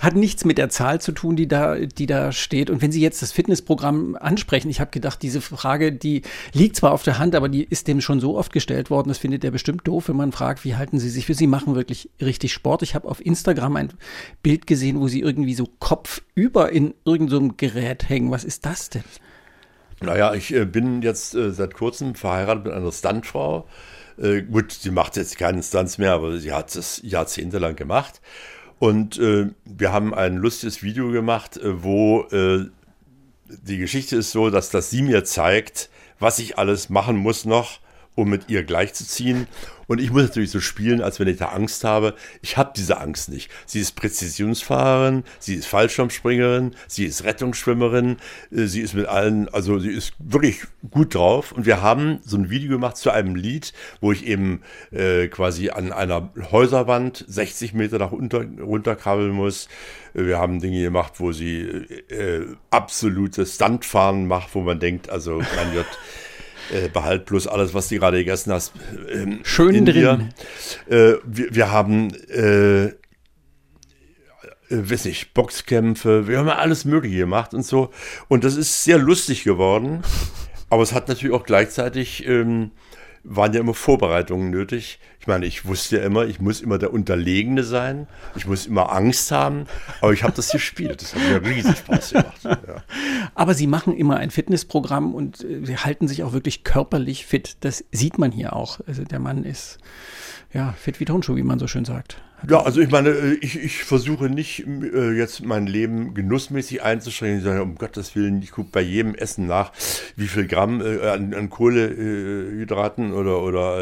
hat 0.00 0.16
nichts 0.16 0.44
mit 0.44 0.58
der 0.58 0.68
Zahl 0.68 1.00
zu 1.00 1.12
tun, 1.12 1.36
die 1.36 1.46
da, 1.46 1.76
die 1.76 2.06
da 2.06 2.32
steht. 2.32 2.70
Und 2.70 2.82
wenn 2.82 2.90
Sie 2.90 3.00
jetzt 3.00 3.22
das 3.22 3.32
Fitnessprogramm 3.32 4.16
ansprechen, 4.16 4.68
ich 4.70 4.80
habe 4.80 4.90
gedacht, 4.90 5.22
diese 5.22 5.40
Frage, 5.40 5.92
die 5.92 6.22
liegt 6.52 6.76
zwar 6.76 6.92
auf 6.92 7.02
der 7.02 7.18
Hand, 7.18 7.34
aber 7.34 7.48
die 7.48 7.62
ist 7.62 7.86
dem 7.86 8.00
schon 8.00 8.18
so 8.18 8.36
oft 8.36 8.52
gestellt 8.52 8.90
worden, 8.90 9.08
das 9.08 9.18
findet 9.18 9.44
er 9.44 9.50
bestimmt 9.50 9.86
doof, 9.86 10.08
wenn 10.08 10.16
man 10.16 10.32
fragt, 10.32 10.64
wie 10.64 10.74
halten 10.74 10.98
Sie 10.98 11.10
sich 11.10 11.26
für 11.26 11.34
Sie 11.34 11.46
machen 11.46 11.74
wirklich 11.74 12.10
richtig 12.20 12.52
Sport. 12.52 12.82
Ich 12.82 12.94
habe 12.94 13.08
auf 13.08 13.24
Instagram 13.24 13.76
ein 13.76 13.92
Bild 14.42 14.66
gesehen, 14.66 14.98
wo 14.98 15.06
Sie 15.06 15.20
irgendwie 15.20 15.54
so 15.54 15.68
kopfüber 15.78 16.72
in 16.72 16.94
irgendeinem 17.04 17.50
so 17.50 17.54
Gerät 17.56 18.08
hängen. 18.08 18.30
Was 18.30 18.44
ist 18.44 18.66
das 18.66 18.90
denn? 18.90 19.04
Naja, 20.02 20.34
ich 20.34 20.52
äh, 20.52 20.64
bin 20.64 21.02
jetzt 21.02 21.34
äh, 21.34 21.50
seit 21.52 21.74
kurzem 21.74 22.14
verheiratet 22.14 22.64
mit 22.64 22.72
einer 22.74 22.92
Stuntfrau. 22.92 23.68
Äh, 24.18 24.42
gut, 24.42 24.72
sie 24.72 24.90
macht 24.90 25.16
jetzt 25.16 25.38
keinen 25.38 25.62
Stunts 25.62 25.98
mehr, 25.98 26.12
aber 26.12 26.38
sie 26.38 26.52
hat 26.52 26.74
es 26.74 27.00
jahrzehntelang 27.04 27.76
gemacht. 27.76 28.20
Und 28.78 29.20
wir 29.20 29.92
haben 29.92 30.12
ein 30.12 30.38
lustiges 30.38 30.82
Video 30.82 31.12
gemacht, 31.12 31.60
wo 31.62 32.26
die 32.32 33.78
Geschichte 33.78 34.16
ist 34.16 34.32
so, 34.32 34.50
dass 34.50 34.70
das 34.70 34.90
sie 34.90 35.02
mir 35.02 35.22
zeigt, 35.22 35.88
was 36.18 36.40
ich 36.40 36.58
alles 36.58 36.88
machen 36.88 37.16
muss 37.16 37.44
noch, 37.44 37.78
um 38.14 38.28
mit 38.28 38.48
ihr 38.48 38.62
gleichzuziehen. 38.62 39.46
Und 39.86 40.00
ich 40.00 40.10
muss 40.10 40.22
natürlich 40.22 40.50
so 40.50 40.60
spielen, 40.60 41.02
als 41.02 41.20
wenn 41.20 41.28
ich 41.28 41.38
da 41.38 41.48
Angst 41.48 41.84
habe. 41.84 42.14
Ich 42.40 42.56
habe 42.56 42.72
diese 42.74 42.98
Angst 42.98 43.28
nicht. 43.28 43.50
Sie 43.66 43.80
ist 43.80 43.92
Präzisionsfahrerin, 43.92 45.24
sie 45.38 45.54
ist 45.54 45.66
Fallschirmspringerin, 45.66 46.74
sie 46.86 47.04
ist 47.04 47.24
Rettungsschwimmerin, 47.24 48.16
äh, 48.50 48.64
sie 48.64 48.80
ist 48.80 48.94
mit 48.94 49.06
allen, 49.06 49.48
also 49.48 49.78
sie 49.78 49.90
ist 49.90 50.14
wirklich 50.18 50.62
gut 50.90 51.14
drauf. 51.14 51.52
Und 51.52 51.66
wir 51.66 51.82
haben 51.82 52.20
so 52.24 52.36
ein 52.36 52.48
Video 52.48 52.70
gemacht 52.70 52.96
zu 52.96 53.10
einem 53.10 53.34
Lied, 53.34 53.72
wo 54.00 54.12
ich 54.12 54.26
eben 54.26 54.62
äh, 54.92 55.28
quasi 55.28 55.70
an 55.70 55.92
einer 55.92 56.30
Häuserwand 56.50 57.24
60 57.28 57.74
Meter 57.74 57.98
nach 57.98 58.12
unter, 58.12 58.44
runterkrabbeln 58.44 59.32
muss. 59.32 59.68
Wir 60.14 60.38
haben 60.38 60.60
Dinge 60.60 60.82
gemacht, 60.82 61.14
wo 61.18 61.32
sie 61.32 61.60
äh, 61.62 62.46
absolutes 62.70 63.56
Stuntfahren 63.56 64.26
macht, 64.26 64.54
wo 64.54 64.60
man 64.60 64.78
denkt, 64.78 65.10
also 65.10 65.38
man 65.56 65.74
wird 65.74 65.86
äh, 66.72 66.88
behalt 66.88 67.26
bloß 67.26 67.46
alles, 67.46 67.74
was 67.74 67.88
du 67.88 67.96
gerade 67.96 68.18
gegessen 68.18 68.52
hast. 68.52 68.72
Ähm, 69.10 69.40
Schön 69.42 69.84
drin. 69.84 70.30
Äh, 70.88 71.14
wir, 71.24 71.54
wir, 71.54 71.70
haben, 71.70 72.12
äh, 72.28 72.84
äh, 72.84 72.92
weiß 74.70 75.04
nicht, 75.04 75.34
Boxkämpfe, 75.34 76.26
wir 76.28 76.38
haben 76.38 76.48
alles 76.48 76.84
Mögliche 76.84 77.18
gemacht 77.18 77.54
und 77.54 77.64
so. 77.64 77.90
Und 78.28 78.44
das 78.44 78.56
ist 78.56 78.84
sehr 78.84 78.98
lustig 78.98 79.44
geworden. 79.44 80.02
Aber 80.70 80.82
es 80.82 80.92
hat 80.92 81.08
natürlich 81.08 81.34
auch 81.34 81.44
gleichzeitig 81.44 82.26
ähm, 82.26 82.70
waren 83.24 83.52
ja 83.52 83.60
immer 83.60 83.74
Vorbereitungen 83.74 84.50
nötig. 84.50 84.98
Ich 85.22 85.28
meine, 85.28 85.46
ich 85.46 85.64
wusste 85.66 85.98
ja 85.98 86.02
immer, 86.02 86.24
ich 86.24 86.40
muss 86.40 86.60
immer 86.60 86.78
der 86.78 86.92
Unterlegene 86.92 87.62
sein, 87.62 88.08
ich 88.34 88.48
muss 88.48 88.66
immer 88.66 88.90
Angst 88.90 89.30
haben, 89.30 89.66
aber 90.00 90.12
ich 90.12 90.24
habe 90.24 90.32
das 90.32 90.50
gespielt. 90.50 91.00
Das 91.00 91.14
hat 91.14 91.22
mir 91.22 91.48
riesig 91.48 91.78
Spaß 91.78 92.10
gemacht. 92.10 92.42
Ja. 92.42 92.82
Aber 93.36 93.54
Sie 93.54 93.68
machen 93.68 93.96
immer 93.96 94.16
ein 94.16 94.32
Fitnessprogramm 94.32 95.14
und 95.14 95.44
äh, 95.44 95.64
Sie 95.64 95.76
halten 95.76 96.08
sich 96.08 96.24
auch 96.24 96.32
wirklich 96.32 96.64
körperlich 96.64 97.24
fit. 97.24 97.56
Das 97.60 97.84
sieht 97.92 98.18
man 98.18 98.32
hier 98.32 98.56
auch. 98.56 98.80
Also 98.88 99.04
der 99.04 99.20
Mann 99.20 99.44
ist 99.44 99.78
ja 100.52 100.72
fit 100.72 100.98
wie 100.98 101.04
Tonschuh, 101.04 101.36
wie 101.36 101.44
man 101.44 101.60
so 101.60 101.68
schön 101.68 101.84
sagt. 101.84 102.20
Ja, 102.50 102.62
also 102.62 102.80
ich 102.80 102.90
meine, 102.90 103.10
äh, 103.10 103.34
ich, 103.34 103.56
ich 103.62 103.84
versuche 103.84 104.28
nicht 104.28 104.66
äh, 104.66 105.12
jetzt 105.12 105.44
mein 105.44 105.68
Leben 105.68 106.14
genussmäßig 106.14 106.82
einzuschränken, 106.82 107.44
sondern 107.44 107.62
um 107.62 107.74
Gottes 107.76 108.16
Willen, 108.16 108.42
ich 108.42 108.50
gucke 108.50 108.70
bei 108.72 108.80
jedem 108.80 109.14
Essen 109.14 109.46
nach, 109.46 109.70
wie 110.16 110.26
viel 110.26 110.48
Gramm 110.48 110.80
an, 110.80 111.32
an 111.32 111.48
Kohlehydraten 111.48 113.12
oder, 113.12 113.40
oder 113.40 113.78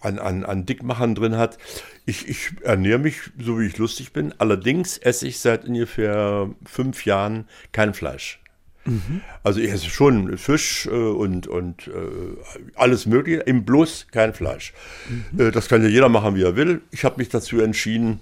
an, 0.00 0.18
an, 0.18 0.44
an 0.44 0.66
Dickmachern 0.66 1.14
drin 1.14 1.36
hat. 1.36 1.58
Ich, 2.06 2.28
ich 2.28 2.52
ernähre 2.62 2.98
mich 2.98 3.20
so, 3.38 3.60
wie 3.60 3.66
ich 3.66 3.78
lustig 3.78 4.12
bin. 4.12 4.34
Allerdings 4.38 4.98
esse 4.98 5.28
ich 5.28 5.38
seit 5.38 5.64
ungefähr 5.64 6.50
fünf 6.64 7.04
Jahren 7.04 7.46
kein 7.72 7.94
Fleisch. 7.94 8.40
Mhm. 8.84 9.20
Also 9.42 9.60
ich 9.60 9.70
esse 9.70 9.90
schon 9.90 10.38
Fisch 10.38 10.86
äh, 10.86 10.90
und, 10.90 11.46
und 11.46 11.88
äh, 11.88 11.90
alles 12.74 13.06
Mögliche, 13.06 13.46
eben 13.46 13.64
bloß 13.64 14.06
kein 14.10 14.32
Fleisch. 14.32 14.72
Mhm. 15.08 15.40
Äh, 15.40 15.50
das 15.50 15.68
kann 15.68 15.82
ja 15.82 15.88
jeder 15.88 16.08
machen, 16.08 16.34
wie 16.34 16.42
er 16.42 16.56
will. 16.56 16.80
Ich 16.90 17.04
habe 17.04 17.18
mich 17.18 17.28
dazu 17.28 17.60
entschieden, 17.60 18.20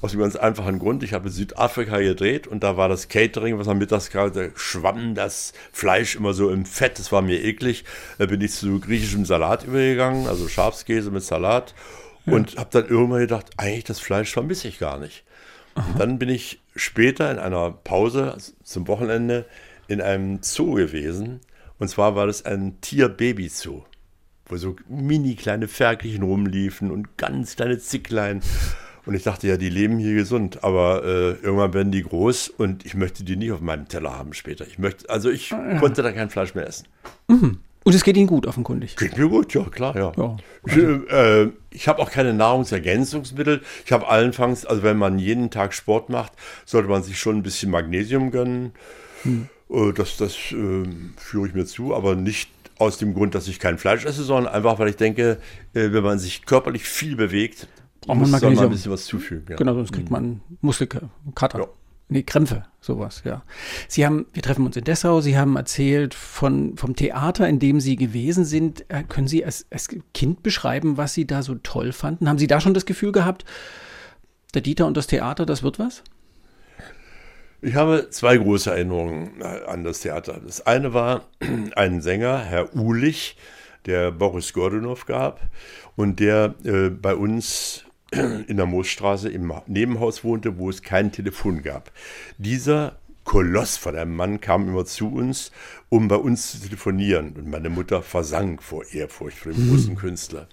aus 0.00 0.12
einem 0.12 0.22
ganz 0.22 0.36
einfachen 0.36 0.78
Grund. 0.78 1.02
Ich 1.02 1.12
habe 1.12 1.28
in 1.28 1.32
Südafrika 1.32 1.98
gedreht 1.98 2.46
und 2.46 2.62
da 2.62 2.76
war 2.76 2.88
das 2.88 3.08
Catering, 3.08 3.58
was 3.58 3.68
am 3.68 3.78
Mittags 3.78 4.10
gerade 4.10 4.52
schwamm 4.56 5.14
das 5.14 5.52
Fleisch 5.72 6.16
immer 6.16 6.32
so 6.32 6.50
im 6.50 6.64
Fett. 6.64 6.98
Das 6.98 7.12
war 7.12 7.22
mir 7.22 7.42
eklig. 7.42 7.84
Da 8.18 8.26
bin 8.26 8.40
ich 8.40 8.52
zu 8.52 8.80
griechischem 8.80 9.24
Salat 9.24 9.64
übergegangen, 9.64 10.26
also 10.26 10.48
Schafskäse 10.48 11.10
mit 11.10 11.22
Salat. 11.22 11.74
Ja. 12.26 12.34
Und 12.34 12.56
habe 12.56 12.70
dann 12.70 12.88
irgendwann 12.88 13.20
gedacht, 13.20 13.46
eigentlich 13.56 13.84
das 13.84 14.00
Fleisch 14.00 14.32
vermisse 14.32 14.68
ich 14.68 14.78
gar 14.78 14.98
nicht. 14.98 15.24
Und 15.74 15.98
dann 15.98 16.18
bin 16.18 16.28
ich 16.28 16.60
später 16.74 17.30
in 17.30 17.38
einer 17.38 17.70
Pause 17.70 18.36
zum 18.62 18.88
Wochenende 18.88 19.46
in 19.88 20.00
einem 20.00 20.42
Zoo 20.42 20.74
gewesen. 20.74 21.40
Und 21.78 21.88
zwar 21.88 22.16
war 22.16 22.26
das 22.26 22.44
ein 22.44 22.80
Tier-Baby-Zoo, 22.80 23.82
wo 24.46 24.56
so 24.56 24.76
mini 24.88 25.34
kleine 25.36 25.68
Ferkelchen 25.68 26.22
rumliefen 26.22 26.90
und 26.90 27.16
ganz 27.16 27.56
kleine 27.56 27.78
Zicklein. 27.78 28.42
Und 29.10 29.16
ich 29.16 29.24
dachte 29.24 29.48
ja, 29.48 29.56
die 29.56 29.70
leben 29.70 29.98
hier 29.98 30.14
gesund, 30.14 30.62
aber 30.62 31.02
äh, 31.02 31.30
irgendwann 31.42 31.74
werden 31.74 31.90
die 31.90 32.04
groß 32.04 32.48
und 32.48 32.86
ich 32.86 32.94
möchte 32.94 33.24
die 33.24 33.34
nicht 33.34 33.50
auf 33.50 33.60
meinem 33.60 33.88
Teller 33.88 34.16
haben 34.16 34.34
später. 34.34 34.64
Ich 34.68 34.78
möchte, 34.78 35.10
also 35.10 35.30
ich 35.30 35.52
ah, 35.52 35.72
ja. 35.72 35.78
konnte 35.80 36.04
da 36.04 36.12
kein 36.12 36.30
Fleisch 36.30 36.54
mehr 36.54 36.68
essen. 36.68 36.86
Mhm. 37.26 37.58
Und 37.82 37.94
es 37.96 38.04
geht 38.04 38.16
Ihnen 38.16 38.28
gut, 38.28 38.46
offenkundig. 38.46 38.94
Geht 38.94 39.18
mir 39.18 39.28
gut, 39.28 39.52
ja, 39.52 39.64
klar, 39.64 39.96
ja. 39.96 40.12
ja 40.16 40.36
ich, 40.64 40.76
äh, 40.76 41.48
ich 41.70 41.88
habe 41.88 41.98
auch 42.00 42.12
keine 42.12 42.34
Nahrungsergänzungsmittel. 42.34 43.62
Ich 43.84 43.90
habe 43.90 44.06
allenfalls, 44.06 44.64
also 44.64 44.84
wenn 44.84 44.96
man 44.96 45.18
jeden 45.18 45.50
Tag 45.50 45.74
Sport 45.74 46.08
macht, 46.08 46.30
sollte 46.64 46.88
man 46.88 47.02
sich 47.02 47.18
schon 47.18 47.38
ein 47.38 47.42
bisschen 47.42 47.72
Magnesium 47.72 48.30
gönnen. 48.30 48.70
Hm. 49.24 49.48
Äh, 49.70 49.92
das 49.92 50.18
das 50.18 50.36
äh, 50.52 50.84
führe 51.16 51.48
ich 51.48 51.54
mir 51.54 51.66
zu, 51.66 51.96
aber 51.96 52.14
nicht 52.14 52.48
aus 52.78 52.96
dem 52.98 53.12
Grund, 53.12 53.34
dass 53.34 53.48
ich 53.48 53.58
kein 53.58 53.76
Fleisch 53.76 54.04
esse, 54.04 54.22
sondern 54.22 54.54
einfach, 54.54 54.78
weil 54.78 54.88
ich 54.88 54.96
denke, 54.96 55.38
äh, 55.74 55.90
wenn 55.90 56.04
man 56.04 56.20
sich 56.20 56.46
körperlich 56.46 56.84
viel 56.84 57.16
bewegt, 57.16 57.66
braucht 58.00 58.20
man 58.20 58.30
Magnesium. 58.30 58.54
mal 58.54 58.64
ein 58.64 58.70
bisschen 58.70 58.92
was 58.92 59.04
zufügen. 59.04 59.46
Ja. 59.50 59.56
Genau, 59.56 59.74
sonst 59.74 59.92
kriegt 59.92 60.10
man 60.10 60.40
Muskelkater. 60.60 61.58
Ja. 61.58 61.66
Nee, 62.12 62.24
Krämpfe, 62.24 62.64
sowas, 62.80 63.22
ja. 63.24 63.42
Sie 63.86 64.04
haben, 64.04 64.26
wir 64.32 64.42
treffen 64.42 64.66
uns 64.66 64.76
in 64.76 64.82
Dessau, 64.82 65.20
Sie 65.20 65.38
haben 65.38 65.54
erzählt 65.54 66.12
von, 66.12 66.76
vom 66.76 66.96
Theater, 66.96 67.48
in 67.48 67.60
dem 67.60 67.78
Sie 67.78 67.94
gewesen 67.94 68.44
sind. 68.44 68.84
Können 69.08 69.28
Sie 69.28 69.44
als, 69.44 69.66
als 69.70 69.88
Kind 70.12 70.42
beschreiben, 70.42 70.96
was 70.96 71.14
Sie 71.14 71.24
da 71.24 71.42
so 71.42 71.54
toll 71.54 71.92
fanden? 71.92 72.28
Haben 72.28 72.38
Sie 72.38 72.48
da 72.48 72.60
schon 72.60 72.74
das 72.74 72.84
Gefühl 72.84 73.12
gehabt, 73.12 73.44
der 74.54 74.62
Dieter 74.62 74.86
und 74.86 74.96
das 74.96 75.06
Theater, 75.06 75.46
das 75.46 75.62
wird 75.62 75.78
was? 75.78 76.02
Ich 77.62 77.76
habe 77.76 78.08
zwei 78.10 78.38
große 78.38 78.70
Erinnerungen 78.70 79.40
äh, 79.40 79.44
an 79.66 79.84
das 79.84 80.00
Theater. 80.00 80.40
Das 80.44 80.66
eine 80.66 80.92
war 80.92 81.26
ein 81.76 82.00
Sänger, 82.00 82.38
Herr 82.38 82.74
Uhlich, 82.74 83.36
der 83.86 84.10
Boris 84.10 84.52
Gordonow 84.52 85.06
gab 85.06 85.40
und 85.94 86.18
der 86.18 86.54
äh, 86.64 86.88
bei 86.88 87.14
uns 87.14 87.84
in 88.10 88.56
der 88.56 88.66
Moosstraße 88.66 89.28
im 89.28 89.52
Nebenhaus 89.66 90.24
wohnte, 90.24 90.58
wo 90.58 90.68
es 90.68 90.82
kein 90.82 91.12
Telefon 91.12 91.62
gab. 91.62 91.92
Dieser 92.38 92.96
Koloss 93.24 93.76
von 93.76 93.96
einem 93.96 94.16
Mann 94.16 94.40
kam 94.40 94.68
immer 94.68 94.84
zu 94.84 95.12
uns, 95.12 95.52
um 95.88 96.08
bei 96.08 96.16
uns 96.16 96.52
zu 96.52 96.60
telefonieren. 96.60 97.34
Und 97.36 97.48
meine 97.48 97.70
Mutter 97.70 98.02
versank 98.02 98.62
vor 98.62 98.84
Ehrfurcht 98.92 99.38
vor 99.38 99.52
dem 99.52 99.70
großen 99.70 99.94
Künstler. 99.94 100.48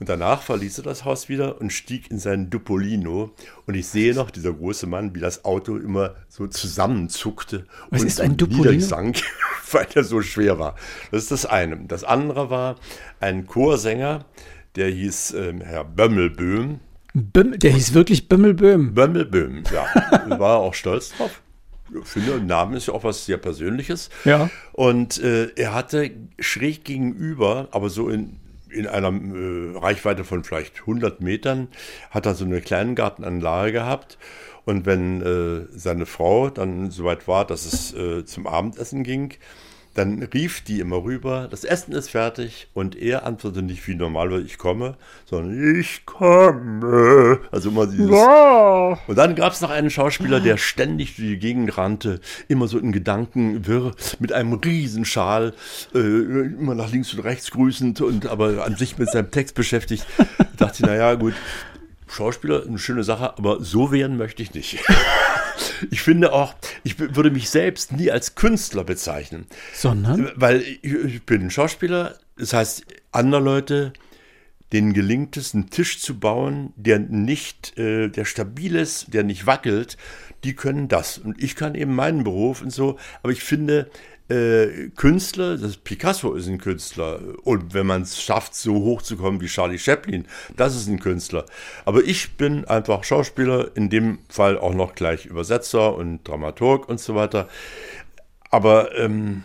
Und 0.00 0.08
danach 0.08 0.42
verließ 0.42 0.78
er 0.78 0.84
das 0.84 1.04
Haus 1.04 1.28
wieder 1.28 1.60
und 1.60 1.72
stieg 1.72 2.10
in 2.10 2.18
seinen 2.18 2.50
Dupolino. 2.50 3.32
Und 3.66 3.74
ich 3.74 3.88
sehe 3.88 4.14
noch, 4.14 4.30
dieser 4.30 4.52
große 4.52 4.86
Mann, 4.86 5.14
wie 5.14 5.20
das 5.20 5.44
Auto 5.44 5.76
immer 5.76 6.14
so 6.28 6.46
zusammenzuckte 6.46 7.66
Was 7.90 8.02
und 8.02 8.06
ist 8.06 8.20
ein 8.20 8.36
Dupolino? 8.36 8.80
sank, 8.80 9.20
weil 9.72 9.86
er 9.94 10.04
so 10.04 10.22
schwer 10.22 10.58
war. 10.58 10.76
Das 11.10 11.22
ist 11.24 11.30
das 11.32 11.46
eine. 11.46 11.76
Das 11.86 12.04
andere 12.04 12.48
war 12.48 12.76
ein 13.20 13.46
Chorsänger, 13.46 14.24
der 14.76 14.88
hieß 14.88 15.34
ähm, 15.34 15.60
Herr 15.60 15.84
Bömmelböhm. 15.84 16.80
Böm, 17.14 17.58
der 17.58 17.72
hieß 17.72 17.94
wirklich 17.94 18.28
Bömmelböhm. 18.28 18.94
Bömmelböhm, 18.94 19.64
ja. 19.72 19.86
war 20.38 20.58
auch 20.58 20.74
stolz 20.74 21.16
drauf. 21.16 21.42
Ich 22.00 22.06
finde, 22.06 22.34
ein 22.34 22.46
Name 22.46 22.76
ist 22.76 22.86
ja 22.86 22.94
auch 22.94 23.04
was 23.04 23.24
sehr 23.24 23.38
Persönliches. 23.38 24.10
Ja. 24.24 24.50
Und 24.72 25.22
äh, 25.22 25.48
er 25.56 25.74
hatte 25.74 26.10
schräg 26.38 26.84
gegenüber, 26.84 27.68
aber 27.70 27.88
so 27.88 28.08
in 28.08 28.38
in 28.70 28.86
einer 28.86 29.08
äh, 29.08 29.78
Reichweite 29.78 30.24
von 30.24 30.44
vielleicht 30.44 30.80
100 30.80 31.20
Metern 31.20 31.68
hat 32.10 32.26
er 32.26 32.34
so 32.34 32.44
eine 32.44 32.60
Kleingartenanlage 32.60 33.72
gehabt. 33.72 34.18
Und 34.64 34.84
wenn 34.84 35.22
äh, 35.22 35.66
seine 35.70 36.04
Frau 36.04 36.50
dann 36.50 36.90
soweit 36.90 37.26
war, 37.26 37.46
dass 37.46 37.64
es 37.64 37.94
äh, 37.94 38.24
zum 38.26 38.46
Abendessen 38.46 39.02
ging, 39.02 39.32
dann 39.98 40.22
rief 40.22 40.60
die 40.60 40.78
immer 40.78 41.02
rüber, 41.02 41.48
das 41.50 41.64
Essen 41.64 41.92
ist 41.92 42.10
fertig 42.10 42.68
und 42.72 42.94
er 42.94 43.26
antwortete 43.26 43.64
nicht 43.64 43.86
wie 43.88 43.96
normal, 43.96 44.40
ich 44.44 44.56
komme, 44.56 44.96
sondern 45.26 45.76
ich 45.80 46.06
komme. 46.06 47.40
Also 47.50 47.70
immer 47.70 47.86
dieses. 47.88 48.10
Ja. 48.10 48.96
Und 49.06 49.18
dann 49.18 49.34
gab 49.34 49.52
es 49.52 49.60
noch 49.60 49.70
einen 49.70 49.90
Schauspieler, 49.90 50.38
der 50.38 50.56
ständig 50.56 51.16
durch 51.16 51.28
die 51.28 51.38
Gegend 51.38 51.76
rannte, 51.76 52.20
immer 52.46 52.68
so 52.68 52.78
in 52.78 52.92
Gedanken 52.92 53.66
wirr, 53.66 53.92
mit 54.20 54.32
einem 54.32 54.52
Riesenschal, 54.52 55.52
äh, 55.94 55.98
immer 55.98 56.76
nach 56.76 56.92
links 56.92 57.12
und 57.14 57.20
rechts 57.20 57.50
grüßend 57.50 58.00
und 58.00 58.26
aber 58.26 58.64
an 58.64 58.76
sich 58.76 58.98
mit 58.98 59.10
seinem 59.10 59.32
Text 59.32 59.56
beschäftigt. 59.56 60.06
Da 60.58 60.66
dachte 60.66 60.82
ich, 60.82 60.86
naja, 60.86 61.14
gut, 61.14 61.34
Schauspieler, 62.10 62.64
eine 62.66 62.78
schöne 62.78 63.04
Sache, 63.04 63.36
aber 63.36 63.62
so 63.62 63.92
werden 63.92 64.16
möchte 64.16 64.42
ich 64.42 64.54
nicht. 64.54 64.78
ich 65.90 66.02
finde 66.02 66.32
auch, 66.32 66.54
ich 66.84 66.98
würde 66.98 67.30
mich 67.30 67.50
selbst 67.50 67.92
nie 67.92 68.10
als 68.10 68.34
Künstler 68.34 68.84
bezeichnen. 68.84 69.46
Sondern? 69.74 70.30
Weil 70.34 70.62
ich, 70.62 70.84
ich 70.84 71.22
bin 71.24 71.50
Schauspieler, 71.50 72.18
das 72.36 72.52
heißt, 72.52 72.84
andere 73.12 73.42
Leute, 73.42 73.92
denen 74.72 74.92
gelingt 74.92 75.36
es, 75.36 75.54
einen 75.54 75.70
Tisch 75.70 76.00
zu 76.00 76.18
bauen, 76.18 76.72
der 76.76 76.98
nicht, 76.98 77.78
äh, 77.78 78.08
der 78.08 78.24
stabil 78.24 78.76
ist, 78.76 79.14
der 79.14 79.24
nicht 79.24 79.46
wackelt, 79.46 79.96
die 80.44 80.54
können 80.54 80.88
das. 80.88 81.18
Und 81.18 81.42
ich 81.42 81.56
kann 81.56 81.74
eben 81.74 81.94
meinen 81.94 82.24
Beruf 82.24 82.62
und 82.62 82.70
so, 82.70 82.98
aber 83.22 83.32
ich 83.32 83.42
finde, 83.42 83.90
äh, 84.28 84.90
Künstler, 84.96 85.56
das 85.56 85.76
Picasso 85.76 86.34
ist 86.34 86.48
ein 86.48 86.58
Künstler. 86.58 87.20
Und 87.44 87.74
wenn 87.74 87.86
man 87.86 88.02
es 88.02 88.22
schafft, 88.22 88.54
so 88.54 88.74
hoch 88.74 89.02
zu 89.02 89.16
kommen 89.16 89.40
wie 89.40 89.46
Charlie 89.46 89.78
Chaplin, 89.78 90.26
das 90.56 90.76
ist 90.76 90.88
ein 90.88 91.00
Künstler. 91.00 91.46
Aber 91.84 92.04
ich 92.04 92.32
bin 92.36 92.64
einfach 92.66 93.04
Schauspieler, 93.04 93.70
in 93.74 93.90
dem 93.90 94.18
Fall 94.28 94.58
auch 94.58 94.74
noch 94.74 94.94
gleich 94.94 95.26
Übersetzer 95.26 95.94
und 95.94 96.26
Dramaturg 96.26 96.88
und 96.88 97.00
so 97.00 97.14
weiter. 97.14 97.48
Aber 98.50 98.96
ähm, 98.98 99.44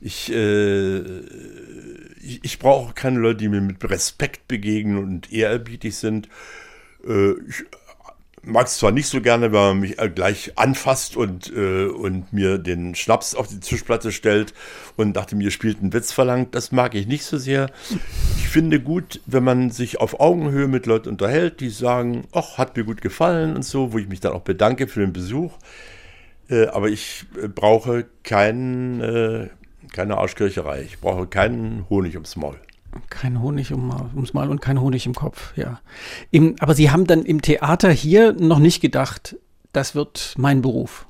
ich, 0.00 0.32
äh, 0.32 1.00
ich, 2.22 2.44
ich 2.44 2.58
brauche 2.58 2.94
keine 2.94 3.18
Leute, 3.18 3.38
die 3.38 3.48
mir 3.48 3.60
mit 3.60 3.88
Respekt 3.88 4.46
begegnen 4.48 4.98
und 4.98 5.32
ehrerbietig 5.32 5.96
sind. 5.96 6.28
Äh, 7.06 7.32
ich, 7.48 7.64
mag 8.46 8.68
es 8.68 8.78
zwar 8.78 8.92
nicht 8.92 9.08
so 9.08 9.20
gerne, 9.20 9.52
wenn 9.52 9.60
man 9.60 9.80
mich 9.80 9.98
äh, 9.98 10.08
gleich 10.08 10.52
anfasst 10.56 11.16
und, 11.16 11.52
äh, 11.54 11.86
und 11.86 12.32
mir 12.32 12.58
den 12.58 12.94
Schnaps 12.94 13.34
auf 13.34 13.48
die 13.48 13.60
Tischplatte 13.60 14.12
stellt 14.12 14.54
und 14.96 15.14
dachte, 15.14 15.36
mir 15.36 15.50
spielt 15.50 15.82
ein 15.82 15.92
Witz 15.92 16.12
verlangt. 16.12 16.54
Das 16.54 16.72
mag 16.72 16.94
ich 16.94 17.06
nicht 17.06 17.24
so 17.24 17.38
sehr. 17.38 17.70
Ich 18.38 18.48
finde 18.48 18.80
gut, 18.80 19.20
wenn 19.26 19.44
man 19.44 19.70
sich 19.70 20.00
auf 20.00 20.20
Augenhöhe 20.20 20.68
mit 20.68 20.86
Leuten 20.86 21.10
unterhält, 21.10 21.60
die 21.60 21.70
sagen, 21.70 22.24
ach, 22.32 22.56
hat 22.56 22.76
mir 22.76 22.84
gut 22.84 23.02
gefallen 23.02 23.56
und 23.56 23.64
so, 23.64 23.92
wo 23.92 23.98
ich 23.98 24.08
mich 24.08 24.20
dann 24.20 24.32
auch 24.32 24.42
bedanke 24.42 24.86
für 24.86 25.00
den 25.00 25.12
Besuch. 25.12 25.52
Äh, 26.48 26.66
aber 26.68 26.88
ich 26.88 27.26
äh, 27.42 27.48
brauche 27.48 28.06
kein, 28.22 29.00
äh, 29.00 29.48
keine 29.92 30.18
Arschkircherei. 30.18 30.82
Ich 30.82 31.00
brauche 31.00 31.26
keinen 31.26 31.86
Honig 31.90 32.14
ums 32.14 32.36
Maul. 32.36 32.56
Kein 33.10 33.40
Honig 33.40 33.72
um, 33.72 33.90
ums 34.14 34.34
Mal 34.34 34.50
und 34.50 34.60
kein 34.60 34.80
Honig 34.80 35.06
im 35.06 35.14
Kopf, 35.14 35.56
ja. 35.56 35.80
Im, 36.30 36.56
aber 36.60 36.74
Sie 36.74 36.90
haben 36.90 37.06
dann 37.06 37.24
im 37.24 37.42
Theater 37.42 37.90
hier 37.90 38.32
noch 38.32 38.58
nicht 38.58 38.80
gedacht, 38.80 39.36
das 39.72 39.94
wird 39.94 40.34
mein 40.36 40.62
Beruf. 40.62 41.06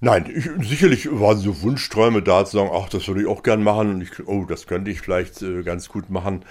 Nein, 0.00 0.30
ich, 0.34 0.50
sicherlich 0.68 1.08
waren 1.10 1.38
so 1.38 1.62
Wunschträume 1.62 2.20
da 2.20 2.44
zu 2.44 2.58
sagen, 2.58 2.70
ach, 2.72 2.88
das 2.88 3.08
würde 3.08 3.22
ich 3.22 3.26
auch 3.26 3.42
gern 3.42 3.62
machen 3.62 3.90
und 3.90 4.00
ich, 4.02 4.26
oh, 4.26 4.44
das 4.44 4.66
könnte 4.66 4.90
ich 4.90 5.00
vielleicht 5.00 5.40
äh, 5.40 5.62
ganz 5.62 5.88
gut 5.88 6.10
machen. 6.10 6.44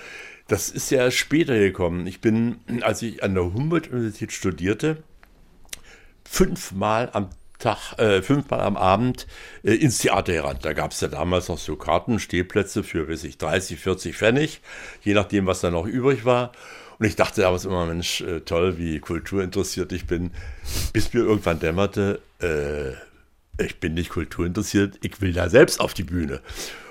Das 0.48 0.70
ist 0.70 0.90
ja 0.90 1.04
erst 1.04 1.18
später 1.18 1.58
gekommen. 1.58 2.08
Ich 2.08 2.20
bin, 2.20 2.58
als 2.82 3.02
ich 3.02 3.24
an 3.24 3.36
der 3.36 3.54
Humboldt-Universität 3.54 4.32
studierte, 4.32 5.04
fünfmal 6.26 7.10
am 7.14 7.30
Tag, 7.64 7.98
äh, 7.98 8.22
fünfmal 8.22 8.62
am 8.62 8.78
Abend 8.78 9.26
äh, 9.64 9.74
ins 9.74 10.00
Theater 10.00 10.34
heran. 10.34 10.58
Da 10.62 10.74
gab 10.74 10.92
es 10.92 11.02
ja 11.02 11.08
damals 11.08 11.48
noch 11.48 11.58
so 11.58 11.76
Karten, 11.76 12.20
Stehplätze 12.20 12.84
für, 12.84 13.10
weiß 13.10 13.24
ich, 13.24 13.38
30, 13.38 13.80
40 13.80 14.16
Pfennig, 14.18 14.62
je 15.02 15.14
nachdem, 15.14 15.46
was 15.46 15.62
da 15.62 15.72
noch 15.72 15.86
übrig 15.86 16.26
war. 16.26 16.52
Und 17.00 17.06
ich 17.06 17.16
dachte 17.16 17.42
damals 17.42 17.66
immer, 17.66 17.86
Mensch, 17.86 18.22
äh, 18.22 18.42
toll, 18.42 18.78
wie 18.78 19.00
kulturinteressiert 19.00 19.92
ich 19.92 20.06
bin, 20.06 20.32
bis 20.92 21.14
mir 21.14 21.22
irgendwann 21.22 21.60
dämmerte, 21.60 22.22
äh, 22.42 22.92
ich 23.64 23.80
bin 23.80 23.94
nicht 23.94 24.10
kulturinteressiert, 24.10 25.00
ich 25.02 25.22
will 25.22 25.34
da 25.34 25.50
selbst 25.50 25.80
auf 25.80 25.94
die 25.94 26.04
Bühne. 26.04 26.42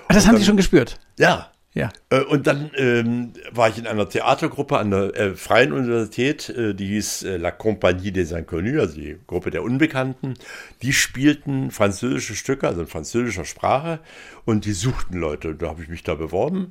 Ah, 0.07 0.13
das 0.13 0.23
Und 0.23 0.27
haben 0.27 0.35
dann, 0.35 0.41
Sie 0.41 0.47
schon 0.47 0.57
gespürt? 0.57 0.99
Ja, 1.17 1.52
ja. 1.73 1.89
Äh, 2.09 2.21
und 2.21 2.45
dann 2.45 2.71
ähm, 2.77 3.33
war 3.51 3.69
ich 3.69 3.77
in 3.77 3.87
einer 3.87 4.07
Theatergruppe 4.07 4.77
an 4.77 4.91
der 4.91 5.15
äh, 5.15 5.35
Freien 5.35 5.73
Universität, 5.73 6.49
äh, 6.49 6.75
die 6.75 6.87
hieß 6.87 7.23
äh, 7.23 7.37
La 7.37 7.51
Compagnie 7.51 8.11
des 8.11 8.31
Inconnus, 8.31 8.79
also 8.79 8.95
die 8.95 9.17
Gruppe 9.25 9.49
der 9.49 9.63
Unbekannten. 9.63 10.35
Die 10.83 10.93
spielten 10.93 11.71
französische 11.71 12.35
Stücke, 12.35 12.67
also 12.67 12.81
in 12.81 12.87
französischer 12.87 13.45
Sprache, 13.45 13.99
und 14.45 14.65
die 14.65 14.73
suchten 14.73 15.17
Leute. 15.17 15.49
Und 15.49 15.61
da 15.61 15.69
habe 15.69 15.81
ich 15.81 15.89
mich 15.89 16.03
da 16.03 16.13
beworben. 16.13 16.69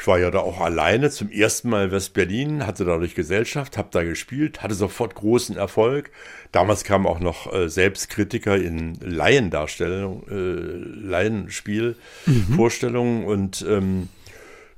Ich 0.00 0.06
war 0.06 0.18
ja 0.20 0.30
da 0.30 0.38
auch 0.38 0.60
alleine 0.60 1.10
zum 1.10 1.28
ersten 1.28 1.68
Mal 1.68 1.86
in 1.86 1.90
West-Berlin, 1.90 2.66
hatte 2.66 2.84
dadurch 2.84 3.16
Gesellschaft, 3.16 3.76
habe 3.76 3.88
da 3.90 4.04
gespielt, 4.04 4.62
hatte 4.62 4.74
sofort 4.74 5.16
großen 5.16 5.56
Erfolg. 5.56 6.12
Damals 6.52 6.84
kamen 6.84 7.04
auch 7.04 7.18
noch 7.18 7.52
äh, 7.52 7.68
Selbstkritiker 7.68 8.56
in 8.56 8.94
Laiendarstellung, 9.00 10.22
äh, 10.30 11.04
Laienspiel, 11.04 11.96
mhm. 12.26 12.60
Und 13.26 13.66
ähm, 13.68 14.08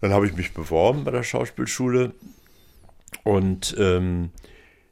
dann 0.00 0.12
habe 0.12 0.26
ich 0.26 0.34
mich 0.34 0.54
beworben 0.54 1.04
bei 1.04 1.10
der 1.10 1.22
Schauspielschule 1.22 2.12
und 3.24 3.74
ähm, 3.78 4.30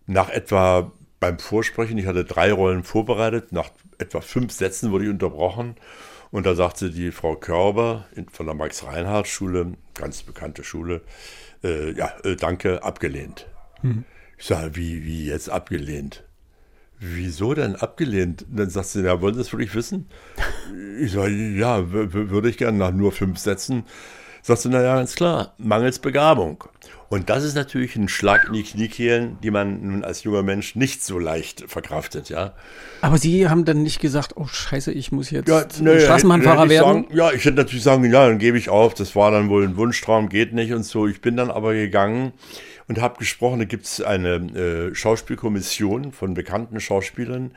nach 0.07 0.29
etwa 0.31 0.93
beim 1.21 1.39
Vorsprechen, 1.39 1.99
ich 1.99 2.07
hatte 2.07 2.25
drei 2.25 2.53
Rollen 2.53 2.85
vorbereitet, 2.85 3.53
nach 3.53 3.71
etwa 3.99 4.21
fünf 4.21 4.53
Sätzen 4.53 4.93
wurde 4.93 5.05
ich 5.05 5.11
unterbrochen 5.11 5.75
und 6.31 6.47
da 6.47 6.55
sagte 6.55 6.91
die 6.91 7.11
Frau 7.11 7.37
Körber 7.37 8.07
von 8.31 8.47
der 8.47 8.55
Max-Reinhardt-Schule, 8.55 9.73
ganz 9.95 10.23
bekannte 10.23 10.63
Schule, 10.63 11.01
äh, 11.65 11.93
ja, 11.93 12.13
äh, 12.25 12.37
danke, 12.37 12.83
abgelehnt. 12.83 13.47
Mhm. 13.83 14.05
Ich 14.37 14.47
sage, 14.47 14.77
wie, 14.77 15.05
wie 15.05 15.27
jetzt 15.27 15.51
abgelehnt? 15.51 16.25
Wieso 17.01 17.55
denn 17.55 17.77
abgelehnt? 17.77 18.43
Und 18.43 18.59
dann 18.59 18.71
sagt 18.71 18.89
sie, 18.89 19.03
ja, 19.03 19.21
wollen 19.21 19.35
Sie 19.35 19.41
das 19.41 19.53
wirklich 19.53 19.75
wissen? 19.75 20.09
Ich 21.01 21.13
sage, 21.13 21.33
ja, 21.33 21.93
würde 21.93 22.51
ich 22.51 22.59
gerne 22.59 22.77
nach 22.77 22.91
nur 22.91 23.13
fünf 23.13 23.39
Sätzen 23.39 23.85
sagst 24.43 24.65
du, 24.65 24.69
naja, 24.69 24.97
ganz 24.97 25.15
klar, 25.15 25.55
mangels 25.59 25.99
Begabung. 25.99 26.65
Und 27.11 27.31
das 27.31 27.43
ist 27.43 27.55
natürlich 27.55 27.97
ein 27.97 28.09
Schlag 28.09 28.49
in 28.49 28.53
die 28.53 28.63
Kniekehlen, 28.63 29.39
die 29.43 29.51
man 29.51 29.81
nun 29.81 30.05
als 30.05 30.25
junger 30.25 30.43
Mensch 30.43 30.77
nicht 30.77 31.03
so 31.03 31.19
leicht 31.19 31.65
verkraftet, 31.67 32.29
ja. 32.29 32.53
Aber 33.01 33.17
Sie 33.17 33.49
haben 33.49 33.65
dann 33.65 33.83
nicht 33.83 34.01
gesagt, 34.01 34.35
oh 34.37 34.47
Scheiße, 34.47 34.93
ich 34.93 35.11
muss 35.11 35.31
jetzt 35.31 35.49
ja, 35.49 35.65
nee, 35.81 36.01
Straßenbahnfahrer 36.01 36.69
werden? 36.69 37.05
Sagen, 37.05 37.17
ja, 37.17 37.33
ich 37.33 37.47
hätte 37.47 37.57
natürlich 37.57 37.83
sagen, 37.83 38.05
ja, 38.05 38.29
dann 38.29 38.39
gebe 38.39 38.59
ich 38.59 38.69
auf, 38.69 38.93
das 38.93 39.17
war 39.17 39.31
dann 39.31 39.49
wohl 39.49 39.65
ein 39.65 39.79
Wunschtraum, 39.79 40.29
geht 40.29 40.53
nicht 40.53 40.75
und 40.75 40.83
so. 40.83 41.07
Ich 41.07 41.23
bin 41.23 41.35
dann 41.37 41.51
aber 41.51 41.73
gegangen 41.73 42.35
und 42.89 43.01
habe 43.01 43.19
gesprochen, 43.19 43.61
da 43.61 43.65
gibt 43.65 43.87
es 43.87 44.03
eine 44.03 44.35
äh, 44.91 44.95
Schauspielkommission 44.95 46.13
von 46.13 46.35
bekannten 46.35 46.79
Schauspielern, 46.79 47.53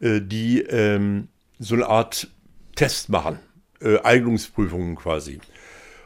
äh, 0.00 0.20
die 0.20 0.60
ähm, 0.60 1.28
so 1.58 1.74
eine 1.74 1.86
Art 1.86 2.28
Test 2.76 3.08
machen, 3.08 3.38
äh, 3.80 3.98
Eignungsprüfungen 4.02 4.96
quasi. 4.96 5.40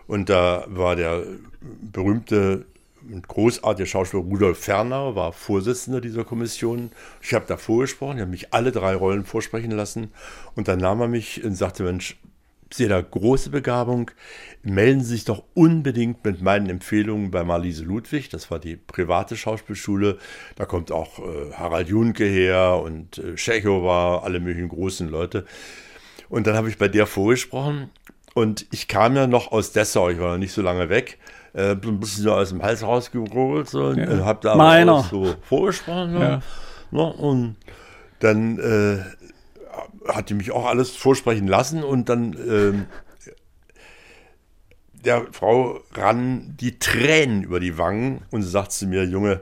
Und 0.07 0.29
da 0.29 0.65
war 0.69 0.97
der 0.97 1.25
berühmte 1.61 2.67
und 3.13 3.29
großartige 3.29 3.87
Schauspieler 3.87 4.23
Rudolf 4.23 4.59
Fernau, 4.59 5.15
war 5.15 5.33
Vorsitzender 5.33 6.01
dieser 6.01 6.25
Kommission. 6.25 6.91
Ich 7.21 7.35
habe 7.35 7.45
da 7.47 7.57
vorgesprochen, 7.57 8.17
ich 8.17 8.23
habe 8.23 8.31
mich 8.31 8.55
alle 8.55 8.73
drei 8.73 8.95
Rollen 8.95 9.25
vorsprechen 9.25 9.73
lassen. 9.73 10.11
Und 10.55 10.69
dann 10.69 10.79
nahm 10.79 11.01
er 11.01 11.09
mich 11.09 11.45
und 11.45 11.55
sagte, 11.55 11.83
Mensch, 11.83 12.17
sehe 12.73 12.89
da 12.89 13.01
große 13.01 13.51
Begabung. 13.51 14.11
Melden 14.63 15.03
Sie 15.03 15.15
sich 15.15 15.25
doch 15.25 15.45
unbedingt 15.55 16.25
mit 16.25 16.43
meinen 16.43 16.69
Empfehlungen 16.69 17.31
bei 17.31 17.45
Marlise 17.45 17.85
Ludwig. 17.85 18.31
Das 18.31 18.51
war 18.51 18.59
die 18.59 18.77
private 18.77 19.37
Schauspielschule. 19.37 20.19
Da 20.57 20.65
kommt 20.65 20.91
auch 20.91 21.19
äh, 21.19 21.53
Harald 21.53 21.89
Junke 21.89 22.25
her 22.25 22.81
und 22.83 23.19
äh, 23.19 23.35
Tschechow 23.35 24.23
alle 24.25 24.41
möglichen 24.41 24.69
großen 24.69 25.09
Leute. 25.09 25.45
Und 26.29 26.47
dann 26.47 26.57
habe 26.57 26.69
ich 26.69 26.79
bei 26.79 26.89
der 26.89 27.07
vorgesprochen 27.07 27.91
und 28.35 28.67
ich 28.73 28.89
kam 28.89 29.17
ja 29.17 29.27
noch 29.27 29.53
aus 29.53 29.73
Dessau, 29.73 30.11
ich 30.11 30.19
war 30.19 30.33
noch 30.33 30.39
nicht 30.39 30.53
so 30.53 30.61
lange 30.61 30.89
weg, 30.89 31.19
äh, 31.55 31.71
ein 31.71 32.01
bisschen 32.01 32.25
so 32.25 32.33
aus 32.35 32.51
dem 32.51 32.63
Hals 32.63 32.83
rausgeholt 32.83 33.69
so, 33.69 33.87
und 33.87 33.99
ja. 33.99 34.25
habe 34.25 34.41
da 34.43 34.57
Meiner. 34.57 35.05
so 35.05 35.35
vorgesprochen. 35.49 36.21
Ja. 36.21 36.43
Ne, 36.91 37.13
und 37.13 37.57
dann 38.21 38.59
äh, 38.59 40.13
hat 40.13 40.31
die 40.31 40.35
mich 40.35 40.51
auch 40.53 40.67
alles 40.67 40.91
vorsprechen 40.91 41.47
lassen 41.47 41.83
und 41.83 42.09
dann 42.09 42.33
äh, 42.35 42.73
der 45.05 45.27
Frau 45.33 45.81
ran 45.93 46.57
die 46.59 46.79
Tränen 46.79 47.43
über 47.43 47.61
die 47.61 47.79
Wangen 47.79 48.23
und 48.31 48.43
sie 48.43 48.49
sagt 48.49 48.73
zu 48.73 48.87
mir, 48.87 49.05
Junge, 49.05 49.41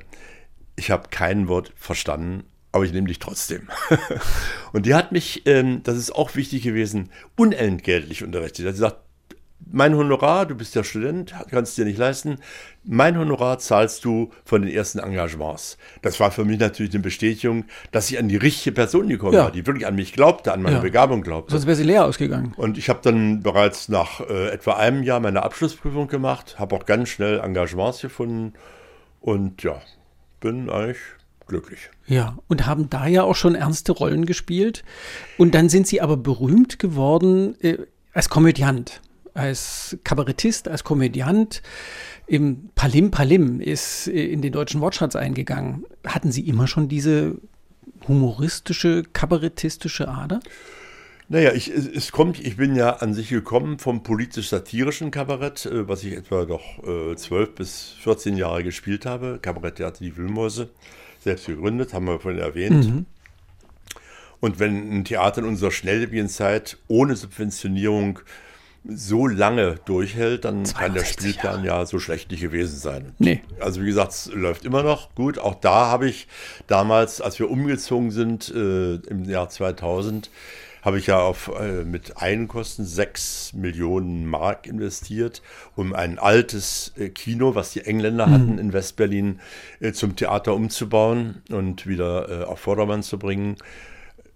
ich 0.76 0.90
habe 0.90 1.08
kein 1.10 1.48
Wort 1.48 1.72
verstanden, 1.76 2.44
aber 2.72 2.84
ich 2.84 2.92
nehme 2.92 3.08
dich 3.08 3.18
trotzdem. 3.18 3.68
und 4.72 4.86
die 4.86 4.94
hat 4.94 5.12
mich, 5.12 5.42
ähm, 5.46 5.82
das 5.84 5.96
ist 5.96 6.10
auch 6.14 6.34
wichtig 6.34 6.62
gewesen, 6.62 7.10
unentgeltlich 7.36 8.24
unterrichtet. 8.24 8.74
Sie 8.74 8.80
sagt, 8.80 8.96
mein 9.70 9.96
Honorar, 9.96 10.44
du 10.46 10.56
bist 10.56 10.74
ja 10.74 10.82
Student, 10.82 11.34
kannst 11.48 11.78
dir 11.78 11.84
nicht 11.84 11.96
leisten, 11.96 12.38
mein 12.84 13.16
Honorar 13.16 13.58
zahlst 13.58 14.04
du 14.04 14.30
von 14.44 14.62
den 14.62 14.70
ersten 14.72 14.98
Engagements. 14.98 15.78
Das 16.02 16.18
war 16.18 16.32
für 16.32 16.44
mich 16.44 16.58
natürlich 16.58 16.92
eine 16.92 17.02
Bestätigung, 17.02 17.64
dass 17.92 18.10
ich 18.10 18.18
an 18.18 18.28
die 18.28 18.36
richtige 18.36 18.74
Person 18.74 19.08
gekommen 19.08 19.34
Ja. 19.34 19.44
war, 19.44 19.50
die 19.52 19.64
wirklich 19.66 19.86
an 19.86 19.94
mich 19.94 20.12
glaubte, 20.14 20.52
an 20.52 20.62
meine 20.62 20.76
Ja. 20.76 20.82
Begabung 20.82 21.22
glaubte. 21.22 21.52
Sonst 21.52 21.66
wäre 21.66 21.76
sie 21.76 21.84
leer 21.84 22.04
ausgegangen. 22.04 22.54
Und 22.56 22.76
ich 22.76 22.88
habe 22.88 23.00
dann 23.02 23.40
bereits 23.42 23.88
nach 23.88 24.20
äh, 24.20 24.48
etwa 24.48 24.72
einem 24.74 25.04
Jahr 25.04 25.20
meine 25.20 25.42
Abschlussprüfung 25.44 26.08
gemacht, 26.08 26.58
habe 26.58 26.74
auch 26.74 26.84
ganz 26.84 27.10
schnell 27.10 27.38
Engagements 27.38 28.00
gefunden 28.00 28.54
und 29.20 29.62
ja, 29.62 29.80
bin 30.40 30.68
eigentlich 30.70 30.98
glücklich. 31.46 31.90
Ja, 32.06 32.38
und 32.48 32.66
haben 32.66 32.90
da 32.90 33.06
ja 33.06 33.22
auch 33.22 33.36
schon 33.36 33.54
ernste 33.54 33.92
Rollen 33.92 34.26
gespielt. 34.26 34.84
Und 35.38 35.54
dann 35.54 35.68
sind 35.68 35.86
sie 35.86 36.00
aber 36.00 36.16
berühmt 36.16 36.78
geworden 36.78 37.60
äh, 37.60 37.78
als 38.12 38.28
Komödiant, 38.28 39.00
als 39.34 39.96
Kabarettist, 40.04 40.68
als 40.68 40.84
Komödiant. 40.84 41.62
Im 42.26 42.70
Palim 42.74 43.10
Palim 43.10 43.60
ist 43.60 44.08
äh, 44.08 44.26
in 44.26 44.42
den 44.42 44.52
deutschen 44.52 44.80
Wortschatz 44.80 45.16
eingegangen. 45.16 45.84
Hatten 46.04 46.32
Sie 46.32 46.46
immer 46.46 46.66
schon 46.66 46.88
diese 46.88 47.36
humoristische, 48.08 49.04
kabarettistische 49.12 50.08
Ader? 50.08 50.40
Naja, 51.28 51.52
ich, 51.54 51.70
es, 51.70 52.12
kommt, 52.12 52.44
ich 52.44 52.56
bin 52.56 52.74
ja 52.74 52.96
an 52.96 53.14
sich 53.14 53.30
gekommen 53.30 53.78
vom 53.78 54.02
politisch-satirischen 54.02 55.10
Kabarett, 55.10 55.64
äh, 55.64 55.88
was 55.88 56.04
ich 56.04 56.14
etwa 56.14 56.44
doch 56.44 56.62
äh, 56.86 57.16
12 57.16 57.54
bis 57.54 57.94
14 58.00 58.36
Jahre 58.36 58.62
gespielt 58.62 59.06
habe. 59.06 59.38
Kabaretttheater 59.40 60.04
Die 60.04 60.16
Wühlmäuse, 60.16 60.68
selbst 61.22 61.46
gegründet, 61.46 61.94
haben 61.94 62.06
wir 62.06 62.20
vorhin 62.20 62.40
erwähnt. 62.40 63.06
Und 64.40 64.58
wenn 64.58 64.98
ein 64.98 65.04
Theater 65.04 65.40
in 65.42 65.46
unserer 65.46 65.70
schnelllebigen 65.70 66.28
Zeit 66.28 66.76
ohne 66.88 67.14
Subventionierung 67.14 68.18
so 68.84 69.28
lange 69.28 69.76
durchhält, 69.84 70.44
dann 70.44 70.64
kann 70.64 70.94
der 70.94 71.04
62 71.04 71.30
Spielplan 71.30 71.64
ja 71.64 71.86
so 71.86 72.00
schlecht 72.00 72.30
nicht 72.32 72.40
gewesen 72.40 72.76
sein. 72.76 73.12
Nee. 73.18 73.42
Also 73.60 73.82
wie 73.82 73.86
gesagt, 73.86 74.10
es 74.10 74.32
läuft 74.34 74.64
immer 74.64 74.82
noch 74.82 75.14
gut. 75.14 75.38
Auch 75.38 75.54
da 75.54 75.86
habe 75.86 76.08
ich 76.08 76.26
damals, 76.66 77.20
als 77.20 77.38
wir 77.38 77.48
umgezogen 77.48 78.10
sind 78.10 78.52
äh, 78.52 78.94
im 78.94 79.24
Jahr 79.24 79.48
2000, 79.48 80.30
habe 80.82 80.98
ich 80.98 81.06
ja 81.06 81.20
auf, 81.20 81.50
äh, 81.58 81.84
mit 81.84 82.16
Einkosten 82.18 82.84
6 82.84 83.52
Millionen 83.54 84.26
Mark 84.26 84.66
investiert, 84.66 85.40
um 85.76 85.94
ein 85.94 86.18
altes 86.18 86.92
äh, 86.98 87.08
Kino, 87.08 87.54
was 87.54 87.72
die 87.72 87.82
Engländer 87.86 88.28
hatten 88.28 88.58
in 88.58 88.72
Westberlin, 88.72 89.40
äh, 89.80 89.92
zum 89.92 90.16
Theater 90.16 90.54
umzubauen 90.54 91.42
und 91.50 91.86
wieder 91.86 92.42
äh, 92.42 92.44
auf 92.44 92.58
Vordermann 92.58 93.04
zu 93.04 93.18
bringen. 93.18 93.56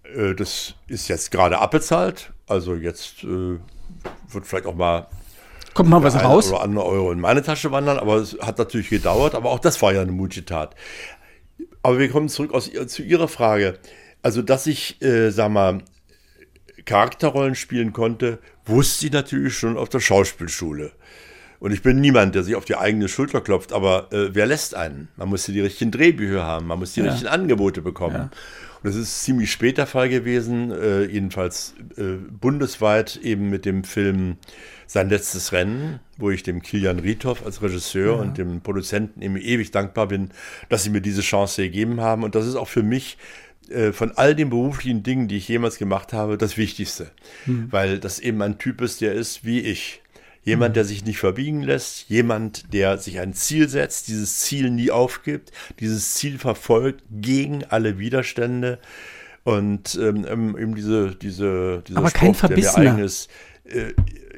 Äh, 0.04 0.34
das 0.34 0.74
ist 0.86 1.08
jetzt 1.08 1.32
gerade 1.32 1.58
abbezahlt. 1.58 2.32
Also 2.46 2.76
jetzt 2.76 3.24
äh, 3.24 3.58
wird 4.28 4.46
vielleicht 4.46 4.66
auch 4.66 4.76
mal 4.76 5.08
Kommt 5.74 5.90
mal 5.90 6.02
was 6.02 6.14
ein 6.14 6.24
raus? 6.24 6.50
oder 6.52 6.62
andere 6.62 6.86
Euro 6.86 7.12
in 7.12 7.20
meine 7.20 7.42
Tasche 7.42 7.70
wandern, 7.72 7.98
aber 7.98 8.16
es 8.16 8.38
hat 8.40 8.56
natürlich 8.56 8.88
gedauert, 8.88 9.34
aber 9.34 9.50
auch 9.50 9.58
das 9.58 9.82
war 9.82 9.92
ja 9.92 10.00
eine 10.00 10.12
mutige 10.12 10.46
Tat. 10.46 10.74
Aber 11.82 11.98
wir 11.98 12.08
kommen 12.08 12.28
zurück 12.28 12.54
aus, 12.54 12.70
zu 12.86 13.02
Ihrer 13.02 13.28
Frage. 13.28 13.78
Also, 14.22 14.42
dass 14.42 14.66
ich, 14.66 15.02
äh, 15.02 15.30
sag 15.30 15.50
mal, 15.50 15.82
Charakterrollen 16.86 17.54
spielen 17.54 17.92
konnte, 17.92 18.38
wusste 18.64 19.06
ich 19.06 19.12
natürlich 19.12 19.56
schon 19.58 19.76
auf 19.76 19.88
der 19.88 20.00
Schauspielschule. 20.00 20.92
Und 21.58 21.72
ich 21.72 21.82
bin 21.82 22.00
niemand, 22.00 22.34
der 22.34 22.42
sich 22.44 22.54
auf 22.54 22.64
die 22.64 22.76
eigene 22.76 23.08
Schulter 23.08 23.40
klopft, 23.40 23.72
aber 23.72 24.12
äh, 24.12 24.34
wer 24.34 24.46
lässt 24.46 24.74
einen? 24.74 25.08
Man 25.16 25.28
muss 25.28 25.46
die 25.46 25.60
richtigen 25.60 25.90
Drehbücher 25.90 26.42
haben, 26.44 26.66
man 26.66 26.78
muss 26.78 26.92
die 26.92 27.00
Ja. 27.00 27.06
richtigen 27.06 27.28
Angebote 27.28 27.80
bekommen. 27.82 28.30
Und 28.82 28.84
das 28.84 28.94
ist 28.94 29.24
ziemlich 29.24 29.50
spät 29.50 29.78
der 29.78 29.86
Fall 29.86 30.08
gewesen, 30.10 30.70
äh, 30.70 31.04
jedenfalls 31.04 31.74
äh, 31.96 32.16
bundesweit 32.40 33.16
eben 33.16 33.48
mit 33.50 33.64
dem 33.64 33.84
Film 33.84 34.36
Sein 34.88 35.08
letztes 35.08 35.50
Rennen, 35.52 35.98
wo 36.16 36.30
ich 36.30 36.44
dem 36.44 36.62
Kilian 36.62 37.00
Riethoff 37.00 37.44
als 37.44 37.60
Regisseur 37.60 38.18
und 38.20 38.38
dem 38.38 38.60
Produzenten 38.60 39.20
eben 39.20 39.36
ewig 39.36 39.72
dankbar 39.72 40.06
bin, 40.06 40.30
dass 40.68 40.84
sie 40.84 40.90
mir 40.90 41.00
diese 41.00 41.22
Chance 41.22 41.62
gegeben 41.62 42.00
haben. 42.00 42.22
Und 42.22 42.36
das 42.36 42.46
ist 42.46 42.54
auch 42.54 42.68
für 42.68 42.84
mich 42.84 43.18
äh, 43.70 43.92
von 43.92 44.12
all 44.12 44.34
den 44.34 44.50
beruflichen 44.50 45.02
Dingen, 45.02 45.28
die 45.28 45.36
ich 45.36 45.48
jemals 45.48 45.78
gemacht 45.78 46.12
habe, 46.12 46.38
das 46.38 46.56
Wichtigste. 46.56 47.10
Weil 47.70 47.98
das 47.98 48.18
eben 48.18 48.42
ein 48.42 48.58
Typ 48.58 48.80
ist, 48.80 49.00
der 49.00 49.12
ist 49.12 49.44
wie 49.44 49.60
ich. 49.60 50.02
Jemand, 50.42 50.76
der 50.76 50.84
sich 50.84 51.04
nicht 51.04 51.18
verbiegen 51.18 51.62
lässt, 51.62 52.08
jemand, 52.08 52.72
der 52.72 52.98
sich 52.98 53.18
ein 53.18 53.34
Ziel 53.34 53.68
setzt, 53.68 54.06
dieses 54.06 54.38
Ziel 54.38 54.70
nie 54.70 54.92
aufgibt, 54.92 55.50
dieses 55.80 56.14
Ziel 56.14 56.38
verfolgt 56.38 57.02
gegen 57.10 57.64
alle 57.64 57.98
Widerstände 57.98 58.78
und 59.42 59.98
ähm, 60.00 60.24
ähm, 60.28 60.56
eben 60.56 60.76
diese, 60.76 61.16
diese, 61.16 61.82
dieser 61.88 61.98
Aber 61.98 62.10
kein 62.12 62.26
der 62.26 62.28
mir 62.30 62.34
Verbissener. 62.34 62.92
eigen 62.92 63.04
ist, 63.04 63.28
äh, 63.64 63.92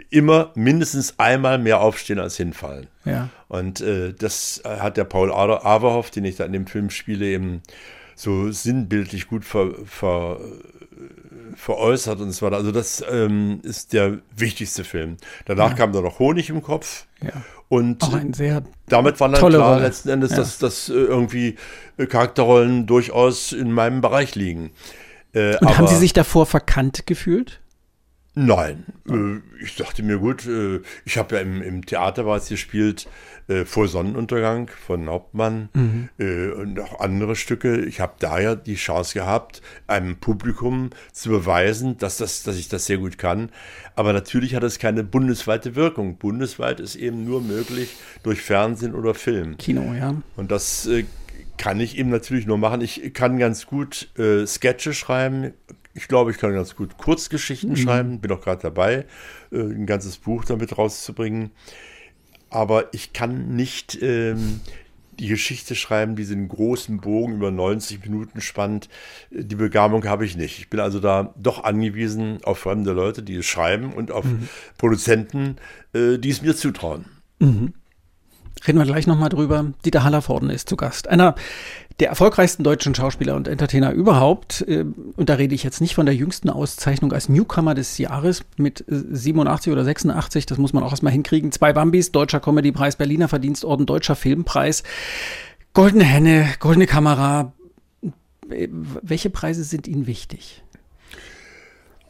immer 0.09 0.53
mindestens 0.55 1.19
einmal 1.19 1.59
mehr 1.59 1.81
aufstehen 1.81 2.19
als 2.19 2.39
hinfallen. 2.39 2.87
Ja. 3.05 3.29
Und 3.49 3.83
äh, 3.83 4.15
das 4.15 4.63
hat 4.65 4.97
der 4.97 5.05
Paul 5.05 5.31
Averhoff, 5.31 6.11
den 6.11 6.25
ich 6.25 6.37
da 6.37 6.47
in 6.47 6.53
dem 6.55 6.67
Film 6.67 6.89
spiele, 6.89 7.27
eben 7.27 7.63
so 8.19 8.51
sinnbildlich 8.51 9.29
gut 9.29 9.45
ver, 9.45 9.71
ver, 9.87 10.41
veräußert 11.55 12.21
und 12.21 12.33
so 12.33 12.45
weiter. 12.47 12.57
Also 12.57 12.73
das 12.73 13.05
ähm, 13.11 13.61
ist 13.63 13.93
der 13.93 14.19
wichtigste 14.37 14.85
Film. 14.85 15.17
Danach 15.47 15.77
kam 15.77 15.93
da 15.93 16.01
noch 16.01 16.19
Honig 16.19 16.51
im 16.51 16.63
Kopf. 16.63 17.07
Ja. 17.23 17.31
Und 17.69 18.03
damit 18.89 19.21
war 19.21 19.29
dann 19.29 19.39
klar 19.39 19.75
Rolle. 19.75 19.83
letzten 19.83 20.09
Endes, 20.09 20.31
Ja. 20.33 20.39
dass, 20.39 20.59
dass 20.59 20.89
äh, 20.89 20.95
irgendwie 20.95 21.57
äh, 21.99 22.07
Charakterrollen 22.07 22.87
durchaus 22.87 23.53
in 23.53 23.71
meinem 23.73 24.01
Bereich 24.01 24.35
liegen. 24.35 24.71
Äh, 25.35 25.57
Und 25.59 25.69
haben 25.69 25.85
aber- 25.85 25.89
Sie 25.89 25.97
sich 25.97 26.13
davor 26.13 26.47
verkannt 26.47 27.07
gefühlt? 27.07 27.61
Nein, 28.41 28.85
äh, 29.11 29.65
ich 29.65 29.75
dachte 29.75 30.05
mir, 30.05 30.19
gut, 30.19 30.47
äh, 30.47 30.81
ich 31.05 31.19
habe 31.19 31.35
ja 31.35 31.41
im, 31.41 31.61
im 31.61 31.85
Theater 31.85 32.23
bereits 32.23 32.49
gespielt, 32.49 33.09
äh, 33.49 33.65
vor 33.65 33.89
Sonnenuntergang 33.89 34.71
von 34.87 35.09
Hauptmann 35.09 35.71
äh, 36.19 36.51
und 36.51 36.79
auch 36.79 37.01
andere 37.01 37.35
Stücke. 37.35 37.81
Ich 37.85 37.99
habe 37.99 38.13
da 38.21 38.39
ja 38.39 38.55
die 38.55 38.77
Chance 38.77 39.15
gehabt, 39.15 39.61
einem 39.89 40.19
Publikum 40.19 40.91
zu 41.13 41.31
beweisen, 41.31 41.99
dass, 41.99 42.19
das, 42.19 42.45
dass 42.45 42.57
ich 42.59 42.69
das 42.69 42.87
sehr 42.87 42.99
gut 42.99 43.19
kann. 43.19 43.51
Aber 43.97 44.13
natürlich 44.13 44.55
hat 44.55 44.63
es 44.63 44.79
keine 44.79 45.03
bundesweite 45.03 45.75
Wirkung. 45.75 46.19
Bundesweit 46.19 46.79
ist 46.79 46.95
eben 46.95 47.25
nur 47.25 47.41
möglich 47.41 47.97
durch 48.23 48.41
Fernsehen 48.41 48.95
oder 48.95 49.15
Film. 49.15 49.57
Kino, 49.59 49.95
ja. 49.95 50.15
Und 50.37 50.53
das 50.53 50.87
äh, 50.87 51.07
kann 51.57 51.81
ich 51.81 51.99
eben 51.99 52.11
natürlich 52.11 52.47
nur 52.47 52.57
machen. 52.57 52.83
Ich 52.83 53.13
kann 53.15 53.39
ganz 53.39 53.67
gut 53.67 54.17
äh, 54.17 54.47
Sketche 54.47 54.95
schreiben. 54.95 55.53
Ich 55.99 56.07
glaube, 56.07 56.31
ich 56.31 56.39
kann 56.39 56.55
ganz 56.55 56.77
gut 56.77 56.97
Kurzgeschichten 56.97 57.77
schreiben. 57.77 58.21
Bin 58.21 58.31
auch 58.31 58.41
gerade 58.41 58.63
dabei, 58.63 59.05
äh, 59.51 59.59
ein 59.59 59.85
ganzes 59.85 60.17
Buch 60.17 60.45
damit 60.45 60.79
rauszubringen. 60.79 61.51
Aber 62.51 62.95
ich 62.95 63.13
kann 63.13 63.57
nicht 63.57 64.01
ähm, 64.01 64.61
die 65.19 65.27
Geschichte 65.27 65.75
schreiben, 65.75 66.15
die 66.15 66.23
diesen 66.23 66.49
großen 66.49 67.01
Bogen 67.01 67.35
über 67.35 67.51
90 67.51 68.05
Minuten 68.05 68.41
spannt. 68.41 68.89
Äh, 69.33 69.43
Die 69.43 69.57
Begabung 69.57 70.05
habe 70.07 70.25
ich 70.25 70.37
nicht. 70.37 70.61
Ich 70.61 70.71
bin 70.71 70.79
also 70.79 71.01
da 71.01 71.35
doch 71.37 71.65
angewiesen 71.65 72.39
auf 72.45 72.61
fremde 72.61 72.93
Leute, 72.93 73.25
die 73.25 73.35
es 73.35 73.47
schreiben 73.47 73.93
und 73.93 74.13
auf 74.13 74.25
Produzenten, 74.79 75.57
äh, 75.95 76.19
die 76.19 76.31
es 76.31 76.43
mir 76.43 76.55
zutrauen. 76.55 77.07
Reden 77.41 78.79
wir 78.79 78.85
gleich 78.87 79.09
nochmal 79.09 79.31
drüber. 79.31 79.73
Dieter 79.85 80.05
Hallervorden 80.05 80.51
ist 80.51 80.69
zu 80.69 80.77
Gast. 80.77 81.09
Einer 81.09 81.35
der 82.01 82.09
erfolgreichsten 82.09 82.63
deutschen 82.63 82.95
Schauspieler 82.95 83.35
und 83.35 83.49
Entertainer 83.49 83.93
überhaupt. 83.93 84.63
äh, 84.69 84.85
Und 85.17 85.29
da 85.29 85.35
rede 85.35 85.55
ich 85.55 85.65
jetzt 85.65 85.81
nicht 85.81 85.95
von 85.95 86.07
der 86.07 86.15
jüngsten 86.15 86.49
Auszeichnung 86.51 87.13
als 87.13 87.29
Newcomer 87.29 87.75
des 87.75 87.99
Jahres 87.99 88.45
mit 88.57 88.83
äh, 88.89 89.03
87 89.11 89.73
oder 89.73 89.85
86. 89.85 90.47
Das 90.47 90.59
muss 90.59 90.73
man 90.73 90.85
auch 90.85 90.91
erstmal 90.91 91.13
hinkriegen. 91.13 91.51
Zwei 91.53 91.73
Bambis, 91.73 92.13
Deutscher 92.13 92.41
Comedypreis, 92.41 92.97
Berliner 92.97 93.29
Verdienstorden, 93.29 93.85
Deutscher 93.87 94.15
Filmpreis, 94.15 94.85
Goldene 95.75 96.05
Henne, 96.05 96.49
Goldene 96.61 96.87
Kamera. 96.87 97.53
Äh, 98.51 98.69
Welche 98.71 99.31
Preise 99.31 99.65
sind 99.65 99.89
Ihnen 99.89 100.07
wichtig? 100.07 100.63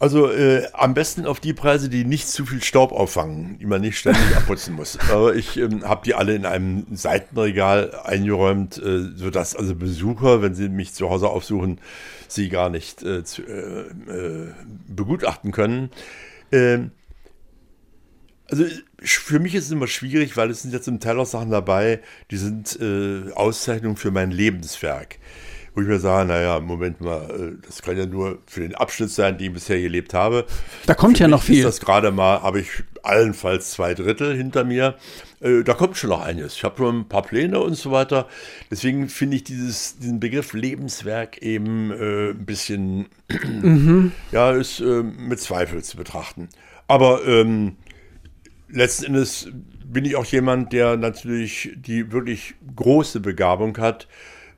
Also 0.01 0.30
äh, 0.30 0.66
am 0.74 0.94
besten 0.94 1.26
auf 1.26 1.40
die 1.40 1.53
Preise, 1.53 1.88
die 1.88 2.05
nicht 2.05 2.28
zu 2.28 2.46
viel 2.46 2.62
Staub 2.62 2.92
auffangen, 2.92 3.59
die 3.59 3.66
man 3.66 3.80
nicht 3.80 3.99
ständig 3.99 4.36
abputzen 4.36 4.74
muss. 4.74 4.96
Aber 5.11 5.34
ich 5.34 5.57
ähm, 5.57 5.82
habe 5.84 6.03
die 6.05 6.14
alle 6.14 6.36
in 6.36 6.46
einem 6.46 6.86
Seitenregal 6.92 7.94
eingeräumt, 8.05 8.78
äh, 8.78 9.09
sodass 9.16 9.57
also 9.57 9.74
Besucher, 9.74 10.40
wenn 10.40 10.55
sie 10.55 10.68
mich 10.68 10.94
zu 10.94 11.11
Hause 11.11 11.28
aufsuchen, 11.28 11.80
sie 12.28 12.49
gar 12.49 12.70
nicht 12.70 13.03
äh, 13.03 13.24
zu, 13.24 13.42
äh, 13.42 13.80
äh, 13.80 14.55
begutachten 14.86 15.51
können. 15.51 15.90
Ähm, 16.53 16.92
also 18.51 18.64
für 19.01 19.40
mich 19.40 19.55
ist 19.57 19.64
es 19.64 19.70
immer 19.72 19.88
schwierig, 19.88 20.36
weil 20.36 20.51
es 20.51 20.62
sind 20.62 20.72
jetzt 20.72 20.84
zum 20.84 21.01
Teil 21.01 21.18
auch 21.18 21.26
Sachen 21.26 21.51
dabei, 21.51 22.01
die 22.30 22.36
sind 22.36 22.78
äh, 22.80 23.32
Auszeichnungen 23.32 23.96
für 23.96 24.12
mein 24.12 24.30
Lebenswerk. 24.30 25.18
Wo 25.75 25.81
ich 25.81 25.87
mir 25.87 25.99
sage, 25.99 26.29
naja, 26.29 26.61
Moment 26.61 27.01
mal, 27.01 27.31
äh, 27.31 27.66
das 27.66 27.83
kann 27.83 27.97
ja 27.97 28.07
nur 28.07 28.39
für 28.47 28.61
den 28.61 28.75
Abschnitt 28.75 29.11
sein, 29.11 29.39
den 29.39 29.49
ich 29.49 29.53
bisher 29.55 29.81
gelebt 29.81 30.14
habe. 30.14 30.47
Da 30.87 30.95
kommt 30.95 31.19
Für 31.19 31.25
ja 31.25 31.29
noch 31.29 31.43
viel. 31.43 31.59
Ist 31.59 31.64
das 31.64 31.81
gerade 31.81 32.11
mal, 32.11 32.43
habe 32.43 32.61
ich 32.61 32.69
allenfalls 33.03 33.71
zwei 33.71 33.95
Drittel 33.95 34.37
hinter 34.37 34.64
mir. 34.64 34.97
Äh, 35.41 35.62
da 35.62 35.75
kommt 35.75 35.97
schon 35.97 36.11
noch 36.11 36.21
einiges. 36.21 36.55
Ich 36.55 36.64
habe 36.64 36.77
schon 36.77 37.01
ein 37.01 37.09
paar 37.09 37.23
Pläne 37.23 37.61
und 37.61 37.75
so 37.75 37.91
weiter. 37.91 38.29
Deswegen 38.71 39.09
finde 39.09 39.37
ich 39.37 39.45
dieses, 39.45 39.99
diesen 39.99 40.21
Begriff 40.21 40.53
Lebenswerk 40.53 41.39
eben 41.39 41.91
äh, 41.91 42.31
ein 42.31 42.45
bisschen, 42.45 43.07
ja, 44.33 44.53
ist 44.53 44.81
äh, 44.81 45.03
mit 45.03 45.41
Zweifel 45.41 45.83
zu 45.83 45.97
betrachten. 45.97 46.49
Aber 46.87 47.27
ähm, 47.27 47.77
letzten 48.69 49.07
Endes 49.07 49.51
bin 49.85 50.05
ich 50.05 50.16
auch 50.16 50.25
jemand, 50.27 50.73
der 50.73 50.97
natürlich 50.97 51.71
die 51.77 52.12
wirklich 52.12 52.55
große 52.77 53.21
Begabung 53.21 53.77
hat, 53.79 54.07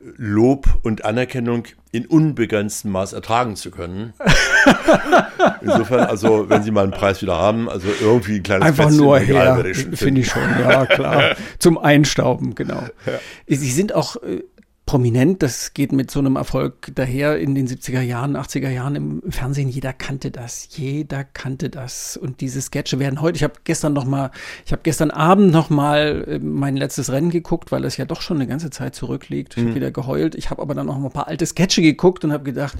Lob 0.00 0.66
und 0.82 1.04
Anerkennung 1.04 1.64
in 1.92 2.06
unbegrenztem 2.06 2.90
Maß 2.90 3.12
ertragen 3.12 3.56
zu 3.56 3.70
können. 3.70 4.14
Insofern, 5.60 6.00
also 6.00 6.48
wenn 6.48 6.62
Sie 6.62 6.70
mal 6.70 6.84
einen 6.84 6.92
Preis 6.92 7.20
wieder 7.20 7.36
haben, 7.36 7.68
also 7.68 7.88
irgendwie 8.00 8.36
ein 8.36 8.42
kleines 8.42 8.66
Einfach 8.66 8.86
Plätzchen 8.86 9.04
nur 9.04 9.18
her, 9.18 9.64
finde 9.92 10.20
ich 10.22 10.28
schon, 10.28 10.42
ja 10.60 10.86
klar. 10.86 11.36
Zum 11.58 11.76
Einstauben, 11.78 12.54
genau. 12.54 12.82
Ja. 13.06 13.18
Sie 13.46 13.70
sind 13.70 13.94
auch 13.94 14.16
äh, 14.22 14.42
prominent. 14.90 15.40
Das 15.40 15.72
geht 15.72 15.92
mit 15.92 16.10
so 16.10 16.18
einem 16.18 16.34
Erfolg 16.34 16.90
daher 16.96 17.38
in 17.38 17.54
den 17.54 17.68
70er 17.68 18.00
Jahren, 18.00 18.36
80er 18.36 18.70
Jahren 18.70 18.96
im 18.96 19.22
Fernsehen. 19.30 19.68
Jeder 19.68 19.92
kannte 19.92 20.32
das. 20.32 20.66
Jeder 20.72 21.22
kannte 21.22 21.70
das. 21.70 22.16
Und 22.16 22.40
diese 22.40 22.60
Sketche 22.60 22.98
werden 22.98 23.20
heute, 23.20 23.36
ich 23.36 23.44
habe 23.44 23.52
gestern 23.62 23.92
noch 23.92 24.04
mal, 24.04 24.32
ich 24.66 24.72
habe 24.72 24.82
gestern 24.82 25.12
Abend 25.12 25.52
noch 25.52 25.70
mal 25.70 26.24
äh, 26.26 26.38
mein 26.40 26.76
letztes 26.76 27.12
Rennen 27.12 27.30
geguckt, 27.30 27.70
weil 27.70 27.84
es 27.84 27.98
ja 27.98 28.04
doch 28.04 28.20
schon 28.20 28.38
eine 28.38 28.48
ganze 28.48 28.70
Zeit 28.70 28.96
zurückliegt. 28.96 29.56
Ich 29.56 29.62
mhm. 29.62 29.68
habe 29.68 29.76
wieder 29.76 29.90
geheult. 29.92 30.34
Ich 30.34 30.50
habe 30.50 30.60
aber 30.60 30.74
dann 30.74 30.86
noch 30.86 30.98
mal 30.98 31.06
ein 31.06 31.12
paar 31.12 31.28
alte 31.28 31.46
Sketche 31.46 31.82
geguckt 31.82 32.24
und 32.24 32.32
habe 32.32 32.42
gedacht, 32.42 32.76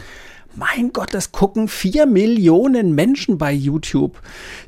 mein 0.56 0.92
Gott, 0.92 1.14
das 1.14 1.30
gucken 1.30 1.68
vier 1.68 2.06
Millionen 2.06 2.92
Menschen 2.96 3.38
bei 3.38 3.52
YouTube. 3.52 4.20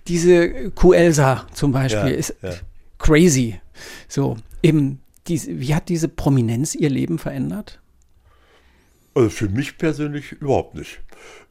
Diese 0.07 0.71
Kuelsa 0.71 1.45
zum 1.55 1.73
Beispiel 1.73 2.13
ja, 2.13 2.17
ist 2.17 2.37
ja. 2.41 2.51
crazy. 2.99 3.61
So, 4.07 4.37
eben 4.63 5.02
diese, 5.27 5.61
wie 5.61 5.75
hat 5.75 5.89
diese 5.89 6.09
Prominenz 6.09 6.75
Ihr 6.75 6.91
Leben 6.91 7.19
verändert? 7.19 7.81
Also 9.15 9.29
für 9.29 9.49
mich 9.49 9.79
persönlich 9.79 10.33
überhaupt 10.33 10.75
nicht. 10.75 11.01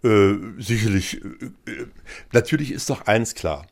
Äh, 0.03 0.34
sicherlich, 0.57 1.22
äh, 1.24 1.72
äh, 1.72 1.86
natürlich 2.32 2.72
ist 2.72 2.89
doch 2.89 3.05
eins 3.05 3.36
klar. 3.36 3.67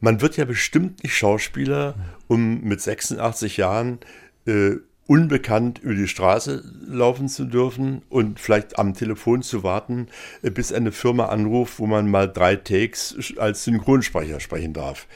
Man 0.00 0.20
wird 0.20 0.36
ja 0.36 0.44
bestimmt 0.44 1.02
nicht 1.02 1.16
Schauspieler, 1.16 1.94
um 2.28 2.60
mit 2.62 2.80
86 2.80 3.56
Jahren 3.56 3.98
äh, 4.46 4.76
unbekannt 5.06 5.80
über 5.80 5.94
die 5.94 6.08
Straße 6.08 6.62
laufen 6.86 7.28
zu 7.28 7.44
dürfen 7.44 8.02
und 8.08 8.38
vielleicht 8.38 8.78
am 8.78 8.94
Telefon 8.94 9.42
zu 9.42 9.62
warten, 9.62 10.08
äh, 10.42 10.50
bis 10.50 10.72
eine 10.72 10.92
Firma 10.92 11.26
anruft, 11.26 11.78
wo 11.80 11.86
man 11.86 12.08
mal 12.08 12.32
drei 12.32 12.56
Takes 12.56 13.34
als 13.36 13.64
Synchronsprecher 13.64 14.40
sprechen 14.40 14.72
darf. 14.72 15.06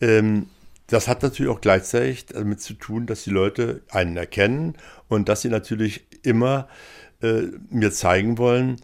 Ähm, 0.00 0.46
das 0.88 1.06
hat 1.06 1.22
natürlich 1.22 1.52
auch 1.52 1.60
gleichzeitig 1.60 2.26
damit 2.26 2.60
zu 2.60 2.74
tun, 2.74 3.06
dass 3.06 3.22
die 3.22 3.30
Leute 3.30 3.82
einen 3.90 4.16
erkennen 4.16 4.76
und 5.06 5.28
dass 5.28 5.42
sie 5.42 5.48
natürlich 5.48 6.06
immer 6.22 6.68
äh, 7.22 7.42
mir 7.70 7.92
zeigen 7.92 8.38
wollen, 8.38 8.76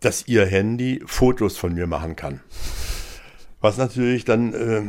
dass 0.00 0.26
ihr 0.26 0.46
Handy 0.46 1.02
Fotos 1.06 1.56
von 1.56 1.74
mir 1.74 1.86
machen 1.86 2.16
kann. 2.16 2.40
Was 3.60 3.78
natürlich 3.78 4.26
dann 4.26 4.52
äh, 4.52 4.82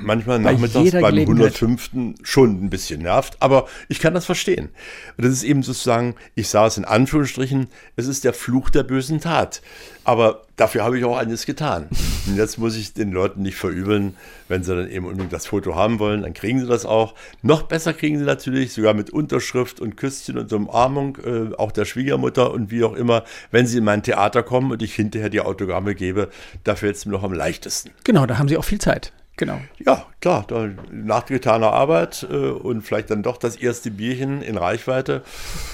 manchmal 0.00 0.38
Bei 0.38 0.52
nachmittags 0.52 0.92
beim 0.92 1.18
105. 1.18 1.90
schon 2.22 2.64
ein 2.64 2.70
bisschen 2.70 3.02
nervt, 3.02 3.36
aber 3.40 3.66
ich 3.88 3.98
kann 3.98 4.14
das 4.14 4.26
verstehen. 4.26 4.68
Und 5.16 5.24
das 5.24 5.32
ist 5.32 5.42
eben 5.42 5.64
sozusagen, 5.64 6.14
ich 6.36 6.48
sah 6.48 6.66
es 6.66 6.76
in 6.76 6.84
Anführungsstrichen, 6.84 7.66
es 7.96 8.06
ist 8.06 8.22
der 8.22 8.32
Fluch 8.32 8.70
der 8.70 8.84
bösen 8.84 9.20
Tat. 9.20 9.60
Aber 10.04 10.42
dafür 10.56 10.84
habe 10.84 10.98
ich 10.98 11.04
auch 11.04 11.16
eines 11.16 11.46
getan. 11.46 11.88
Und 12.26 12.36
jetzt 12.36 12.58
muss 12.58 12.76
ich 12.76 12.94
den 12.94 13.12
Leuten 13.12 13.42
nicht 13.42 13.56
verübeln, 13.56 14.16
wenn 14.48 14.62
sie 14.62 14.74
dann 14.74 14.90
eben 14.90 15.06
unbedingt 15.06 15.32
das 15.32 15.46
Foto 15.46 15.74
haben 15.74 15.98
wollen, 15.98 16.22
dann 16.22 16.34
kriegen 16.34 16.60
sie 16.60 16.66
das 16.66 16.86
auch. 16.86 17.14
Noch 17.42 17.62
besser 17.64 17.92
kriegen 17.92 18.18
sie 18.18 18.24
natürlich, 18.24 18.72
sogar 18.72 18.94
mit 18.94 19.10
Unterschrift 19.10 19.80
und 19.80 19.96
Küsschen 19.96 20.38
und 20.38 20.52
Umarmung, 20.52 21.18
äh, 21.24 21.54
auch 21.56 21.72
der 21.72 21.84
Schwiegermutter 21.84 22.50
und 22.50 22.70
wie 22.70 22.84
auch 22.84 22.94
immer, 22.94 23.24
wenn 23.50 23.66
sie 23.66 23.78
in 23.78 23.84
mein 23.84 24.02
Theater 24.02 24.42
kommen 24.42 24.72
und 24.72 24.82
ich 24.82 24.94
hinterher 24.94 25.28
die 25.28 25.40
Autogramme 25.40 25.94
gebe, 25.94 26.28
da 26.64 26.76
fällt 26.76 26.96
es 26.96 27.06
mir 27.06 27.12
noch 27.12 27.22
am 27.22 27.32
leichtesten. 27.32 27.90
Genau, 28.04 28.26
da 28.26 28.38
haben 28.38 28.48
sie 28.48 28.56
auch 28.56 28.64
viel 28.64 28.80
Zeit. 28.80 29.12
Genau. 29.36 29.58
Ja, 29.78 30.06
klar, 30.20 30.44
da, 30.48 30.68
nach 30.90 31.24
getaner 31.24 31.72
Arbeit 31.72 32.26
äh, 32.30 32.34
und 32.34 32.82
vielleicht 32.82 33.10
dann 33.10 33.22
doch 33.22 33.38
das 33.38 33.56
erste 33.56 33.90
Bierchen 33.90 34.42
in 34.42 34.58
Reichweite, 34.58 35.22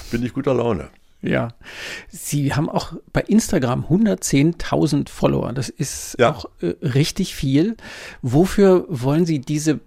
bin 0.09 0.23
ich 0.23 0.33
guter 0.33 0.53
Laune. 0.53 0.87
Ja. 1.27 1.49
Sie 2.07 2.53
haben 2.53 2.69
auch 2.69 2.93
bei 3.11 3.21
Instagram 3.21 3.85
110.000 3.85 5.09
Follower. 5.09 5.53
Das 5.53 5.69
ist 5.69 6.15
ja. 6.19 6.33
auch 6.33 6.45
äh, 6.61 6.73
richtig 6.81 7.35
viel. 7.35 7.75
Wofür 8.21 8.85
wollen 8.89 9.25
Sie 9.25 9.39
diese 9.39 9.79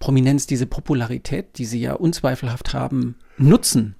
Prominenz, 0.00 0.46
diese 0.46 0.66
Popularität, 0.66 1.58
die 1.58 1.64
Sie 1.64 1.80
ja 1.80 1.94
unzweifelhaft 1.94 2.74
haben, 2.74 3.16
nutzen? 3.36 3.94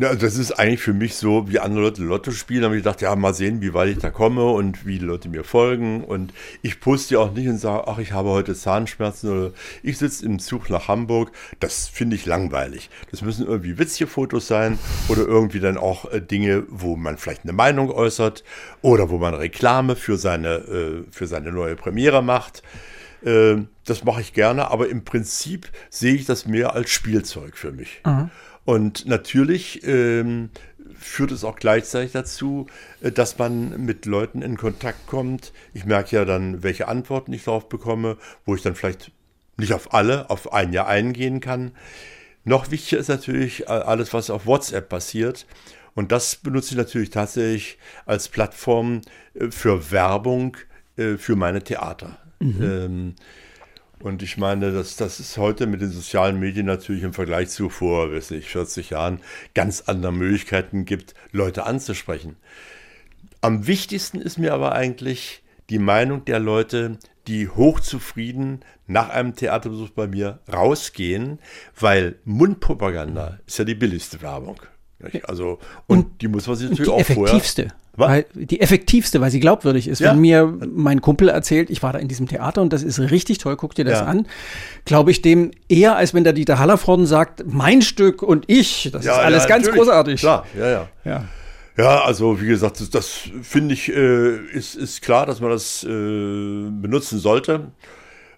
Ja, 0.00 0.08
also 0.08 0.20
das 0.22 0.38
ist 0.38 0.52
eigentlich 0.52 0.80
für 0.80 0.94
mich 0.94 1.14
so, 1.16 1.50
wie 1.50 1.58
andere 1.58 1.82
Leute 1.82 2.02
Lotto 2.02 2.30
spielen. 2.30 2.62
Da 2.62 2.68
habe 2.68 2.76
ich 2.78 2.82
gedacht, 2.82 3.02
ja, 3.02 3.14
mal 3.16 3.34
sehen, 3.34 3.60
wie 3.60 3.74
weit 3.74 3.90
ich 3.90 3.98
da 3.98 4.08
komme 4.08 4.46
und 4.46 4.86
wie 4.86 4.98
die 4.98 5.04
Leute 5.04 5.28
mir 5.28 5.44
folgen. 5.44 6.04
Und 6.04 6.32
ich 6.62 6.80
poste 6.80 7.16
ja 7.16 7.20
auch 7.20 7.32
nicht 7.34 7.46
und 7.48 7.58
sage, 7.58 7.86
ach, 7.86 7.98
ich 7.98 8.12
habe 8.12 8.30
heute 8.30 8.54
Zahnschmerzen 8.54 9.28
oder 9.28 9.52
ich 9.82 9.98
sitze 9.98 10.24
im 10.24 10.38
Zug 10.38 10.70
nach 10.70 10.88
Hamburg. 10.88 11.32
Das 11.58 11.86
finde 11.86 12.16
ich 12.16 12.24
langweilig. 12.24 12.88
Das 13.10 13.20
müssen 13.20 13.46
irgendwie 13.46 13.78
witzige 13.78 14.06
Fotos 14.06 14.46
sein 14.46 14.78
oder 15.08 15.26
irgendwie 15.26 15.60
dann 15.60 15.76
auch 15.76 16.10
äh, 16.10 16.22
Dinge, 16.22 16.64
wo 16.70 16.96
man 16.96 17.18
vielleicht 17.18 17.42
eine 17.42 17.52
Meinung 17.52 17.90
äußert 17.90 18.42
oder 18.80 19.10
wo 19.10 19.18
man 19.18 19.34
Reklame 19.34 19.96
für 19.96 20.16
seine, 20.16 20.48
äh, 20.48 21.04
für 21.10 21.26
seine 21.26 21.52
neue 21.52 21.76
Premiere 21.76 22.22
macht. 22.22 22.62
Äh, 23.22 23.56
das 23.84 24.04
mache 24.04 24.22
ich 24.22 24.32
gerne, 24.32 24.70
aber 24.70 24.88
im 24.88 25.04
Prinzip 25.04 25.68
sehe 25.90 26.14
ich 26.14 26.24
das 26.24 26.46
mehr 26.46 26.74
als 26.74 26.88
Spielzeug 26.88 27.58
für 27.58 27.72
mich. 27.72 28.00
Mhm. 28.06 28.30
Und 28.70 29.04
natürlich 29.06 29.84
ähm, 29.84 30.50
führt 30.96 31.32
es 31.32 31.42
auch 31.42 31.56
gleichzeitig 31.56 32.12
dazu, 32.12 32.68
äh, 33.00 33.10
dass 33.10 33.36
man 33.36 33.84
mit 33.84 34.06
Leuten 34.06 34.42
in 34.42 34.56
Kontakt 34.56 35.08
kommt. 35.08 35.52
Ich 35.74 35.86
merke 35.86 36.14
ja 36.14 36.24
dann, 36.24 36.62
welche 36.62 36.86
Antworten 36.86 37.32
ich 37.32 37.42
darauf 37.42 37.68
bekomme, 37.68 38.16
wo 38.46 38.54
ich 38.54 38.62
dann 38.62 38.76
vielleicht 38.76 39.10
nicht 39.56 39.72
auf 39.72 39.92
alle, 39.92 40.30
auf 40.30 40.52
ein 40.52 40.72
Jahr 40.72 40.86
eingehen 40.86 41.40
kann. 41.40 41.72
Noch 42.44 42.70
wichtiger 42.70 43.00
ist 43.00 43.08
natürlich 43.08 43.62
äh, 43.62 43.70
alles, 43.70 44.14
was 44.14 44.30
auf 44.30 44.46
WhatsApp 44.46 44.88
passiert. 44.88 45.46
Und 45.96 46.12
das 46.12 46.36
benutze 46.36 46.74
ich 46.74 46.76
natürlich 46.76 47.10
tatsächlich 47.10 47.76
als 48.06 48.28
Plattform 48.28 49.00
äh, 49.34 49.50
für 49.50 49.90
Werbung 49.90 50.56
für 51.16 51.34
meine 51.34 51.64
Theater. 51.64 52.18
Mhm. 52.40 52.62
Ähm, 52.62 53.14
und 54.02 54.22
ich 54.22 54.36
meine, 54.36 54.72
dass 54.72 54.96
das 54.96 55.20
ist 55.20 55.36
heute 55.36 55.66
mit 55.66 55.80
den 55.80 55.90
sozialen 55.90 56.40
Medien 56.40 56.66
natürlich 56.66 57.02
im 57.02 57.12
Vergleich 57.12 57.50
zu 57.50 57.68
vor, 57.68 58.12
weiß 58.12 58.32
ich, 58.32 58.48
40 58.48 58.90
Jahren 58.90 59.20
ganz 59.54 59.82
andere 59.86 60.12
Möglichkeiten 60.12 60.84
gibt, 60.84 61.14
Leute 61.32 61.64
anzusprechen. 61.66 62.36
Am 63.42 63.66
wichtigsten 63.66 64.20
ist 64.20 64.38
mir 64.38 64.54
aber 64.54 64.72
eigentlich 64.72 65.42
die 65.68 65.78
Meinung 65.78 66.24
der 66.24 66.40
Leute, 66.40 66.98
die 67.26 67.48
hochzufrieden 67.48 68.64
nach 68.86 69.10
einem 69.10 69.36
Theaterbesuch 69.36 69.90
bei 69.90 70.06
mir 70.06 70.40
rausgehen, 70.52 71.38
weil 71.78 72.16
Mundpropaganda 72.24 73.38
ist 73.46 73.58
ja 73.58 73.64
die 73.64 73.74
billigste 73.74 74.20
Werbung. 74.22 74.60
Also, 75.24 75.58
und, 75.86 75.98
und, 75.98 76.22
die 76.22 76.28
muss 76.28 76.46
man 76.46 76.56
sich 76.56 76.70
natürlich 76.70 76.90
auch 76.90 77.04
vorher 77.04 77.40
weil, 77.96 78.26
die 78.34 78.60
effektivste, 78.60 79.20
weil 79.20 79.30
sie 79.30 79.40
glaubwürdig 79.40 79.88
ist. 79.88 80.00
Ja. 80.00 80.12
Wenn 80.12 80.20
mir 80.20 80.46
mein 80.74 81.00
Kumpel 81.00 81.28
erzählt, 81.28 81.70
ich 81.70 81.82
war 81.82 81.92
da 81.92 81.98
in 81.98 82.08
diesem 82.08 82.28
Theater 82.28 82.62
und 82.62 82.72
das 82.72 82.82
ist 82.82 82.98
richtig 82.98 83.38
toll, 83.38 83.56
guck 83.56 83.74
dir 83.74 83.84
das 83.84 84.00
ja. 84.00 84.06
an, 84.06 84.26
glaube 84.84 85.10
ich 85.10 85.22
dem 85.22 85.50
eher, 85.68 85.96
als 85.96 86.14
wenn 86.14 86.24
der 86.24 86.32
Dieter 86.32 86.58
Hallervorden 86.58 87.06
sagt, 87.06 87.44
mein 87.46 87.82
Stück 87.82 88.22
und 88.22 88.44
ich. 88.48 88.90
Das 88.92 89.04
ja, 89.04 89.12
ist 89.12 89.18
alles 89.18 89.46
ganz 89.46 89.70
großartig. 89.70 90.20
Klar, 90.20 90.46
ja, 90.58 90.68
ja. 90.68 90.88
ja. 91.04 91.24
Ja, 91.76 92.02
also 92.02 92.40
wie 92.40 92.46
gesagt, 92.46 92.80
das, 92.80 92.90
das 92.90 93.20
finde 93.42 93.74
ich, 93.74 93.88
äh, 93.88 94.36
ist, 94.52 94.74
ist 94.74 95.00
klar, 95.00 95.24
dass 95.24 95.40
man 95.40 95.50
das 95.50 95.82
äh, 95.82 95.86
benutzen 95.88 97.18
sollte. 97.18 97.68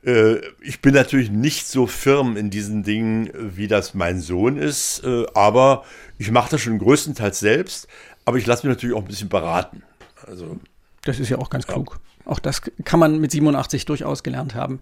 Äh, 0.04 0.40
ich 0.60 0.80
bin 0.80 0.94
natürlich 0.94 1.30
nicht 1.30 1.66
so 1.66 1.86
firm 1.86 2.36
in 2.36 2.50
diesen 2.50 2.82
Dingen, 2.82 3.30
wie 3.34 3.68
das 3.68 3.94
mein 3.94 4.20
Sohn 4.20 4.56
ist, 4.56 5.02
äh, 5.04 5.26
aber 5.34 5.84
ich 6.18 6.30
mache 6.30 6.50
das 6.50 6.60
schon 6.60 6.78
größtenteils 6.78 7.40
selbst. 7.40 7.88
Aber 8.24 8.38
ich 8.38 8.46
lasse 8.46 8.66
mich 8.66 8.76
natürlich 8.76 8.96
auch 8.96 9.02
ein 9.02 9.08
bisschen 9.08 9.28
beraten. 9.28 9.82
Also, 10.26 10.58
das 11.04 11.18
ist 11.18 11.28
ja 11.28 11.38
auch 11.38 11.50
ganz 11.50 11.66
klug. 11.66 11.98
Auch 12.24 12.38
das 12.38 12.62
kann 12.84 13.00
man 13.00 13.20
mit 13.20 13.32
87 13.32 13.84
durchaus 13.84 14.22
gelernt 14.22 14.54
haben. 14.54 14.80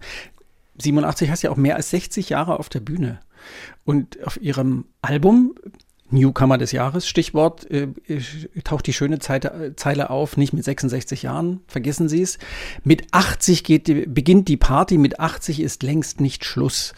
87 0.77 1.29
hast 1.29 1.41
ja 1.41 1.49
auch 1.49 1.57
mehr 1.57 1.75
als 1.75 1.89
60 1.89 2.29
Jahre 2.29 2.59
auf 2.59 2.69
der 2.69 2.79
Bühne. 2.79 3.19
Und 3.83 4.23
auf 4.23 4.39
ihrem 4.39 4.85
Album 5.01 5.55
Newcomer 6.11 6.57
des 6.57 6.71
Jahres, 6.71 7.07
Stichwort, 7.07 7.69
äh, 7.69 7.87
taucht 8.63 8.87
die 8.87 8.93
schöne 8.93 9.19
Zeite, 9.19 9.73
Zeile 9.75 10.09
auf, 10.09 10.37
nicht 10.37 10.53
mit 10.53 10.63
66 10.63 11.23
Jahren, 11.23 11.61
vergessen 11.67 12.09
Sie 12.09 12.21
es. 12.21 12.37
Mit 12.83 13.07
80 13.11 13.63
geht, 13.63 14.13
beginnt 14.13 14.47
die 14.47 14.57
Party, 14.57 14.97
mit 14.97 15.19
80 15.19 15.61
ist 15.61 15.83
längst 15.83 16.21
nicht 16.21 16.45
Schluss. 16.45 16.93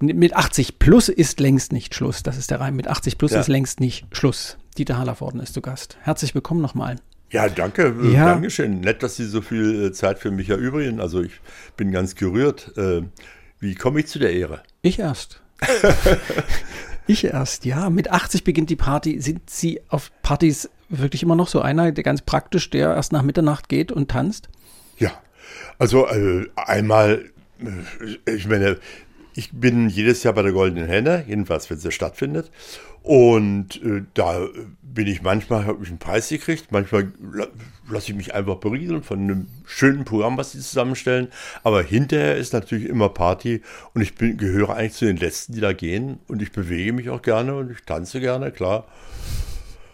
Mit 0.00 0.36
80 0.36 0.78
plus 0.78 1.08
ist 1.08 1.40
längst 1.40 1.72
nicht 1.72 1.94
Schluss. 1.94 2.22
Das 2.22 2.36
ist 2.36 2.50
der 2.50 2.60
Reim. 2.60 2.76
Mit 2.76 2.86
80 2.86 3.16
plus 3.16 3.32
ja. 3.32 3.40
ist 3.40 3.48
längst 3.48 3.80
nicht 3.80 4.06
Schluss. 4.14 4.58
Dieter 4.76 4.98
Hallervorden 4.98 5.40
ist 5.40 5.54
zu 5.54 5.62
Gast. 5.62 5.96
Herzlich 6.02 6.34
willkommen 6.34 6.60
nochmal. 6.60 6.96
Ja, 7.30 7.48
danke. 7.48 7.94
Äh, 8.02 8.12
ja. 8.12 8.26
Dankeschön. 8.26 8.80
Nett, 8.80 9.02
dass 9.02 9.16
Sie 9.16 9.24
so 9.24 9.40
viel 9.40 9.86
äh, 9.86 9.92
Zeit 9.92 10.18
für 10.18 10.30
mich 10.30 10.50
erübrigen. 10.50 11.00
Also 11.00 11.22
ich 11.22 11.40
bin 11.76 11.92
ganz 11.92 12.14
gerührt. 12.14 12.72
Äh, 12.76 13.02
wie 13.58 13.74
komme 13.74 14.00
ich 14.00 14.06
zu 14.06 14.18
der 14.18 14.32
Ehre? 14.32 14.62
Ich 14.82 14.98
erst. 14.98 15.40
ich 17.06 17.24
erst, 17.24 17.64
ja. 17.64 17.90
Mit 17.90 18.10
80 18.10 18.44
beginnt 18.44 18.70
die 18.70 18.76
Party. 18.76 19.20
Sind 19.20 19.48
Sie 19.50 19.80
auf 19.88 20.10
Partys 20.22 20.70
wirklich 20.88 21.22
immer 21.22 21.36
noch 21.36 21.48
so 21.48 21.60
einer, 21.60 21.92
der 21.92 22.04
ganz 22.04 22.22
praktisch, 22.22 22.70
der 22.70 22.94
erst 22.94 23.12
nach 23.12 23.22
Mitternacht 23.22 23.68
geht 23.68 23.92
und 23.92 24.10
tanzt? 24.10 24.48
Ja. 24.98 25.12
Also 25.78 26.06
äh, 26.06 26.46
einmal 26.56 27.30
ich 28.26 28.46
meine, 28.46 28.78
ich 29.34 29.52
bin 29.52 29.88
jedes 29.88 30.22
Jahr 30.22 30.34
bei 30.34 30.42
der 30.42 30.52
Goldenen 30.52 30.86
Henne, 30.86 31.24
jedenfalls 31.26 31.68
wenn 31.70 31.78
sie 31.78 31.92
stattfindet. 31.92 32.50
Und 33.02 33.82
äh, 33.82 34.02
da 34.14 34.46
bin 34.82 35.06
ich 35.06 35.22
manchmal, 35.22 35.66
habe 35.66 35.82
ich 35.82 35.90
einen 35.90 35.98
Preis 35.98 36.28
gekriegt, 36.28 36.72
manchmal 36.72 37.12
lasse 37.88 38.10
ich 38.10 38.16
mich 38.16 38.34
einfach 38.34 38.56
berieseln 38.56 39.02
von 39.02 39.20
einem 39.20 39.46
schönen 39.64 40.04
Programm, 40.04 40.36
was 40.36 40.52
sie 40.52 40.60
zusammenstellen. 40.60 41.28
Aber 41.62 41.82
hinterher 41.82 42.36
ist 42.36 42.52
natürlich 42.52 42.88
immer 42.88 43.08
Party 43.08 43.62
und 43.94 44.02
ich 44.02 44.14
bin, 44.14 44.36
gehöre 44.36 44.74
eigentlich 44.74 44.94
zu 44.94 45.04
den 45.04 45.16
Letzten, 45.16 45.54
die 45.54 45.60
da 45.60 45.72
gehen. 45.72 46.18
Und 46.28 46.42
ich 46.42 46.52
bewege 46.52 46.92
mich 46.92 47.10
auch 47.10 47.22
gerne 47.22 47.56
und 47.56 47.70
ich 47.70 47.82
tanze 47.84 48.20
gerne, 48.20 48.50
klar. 48.50 48.86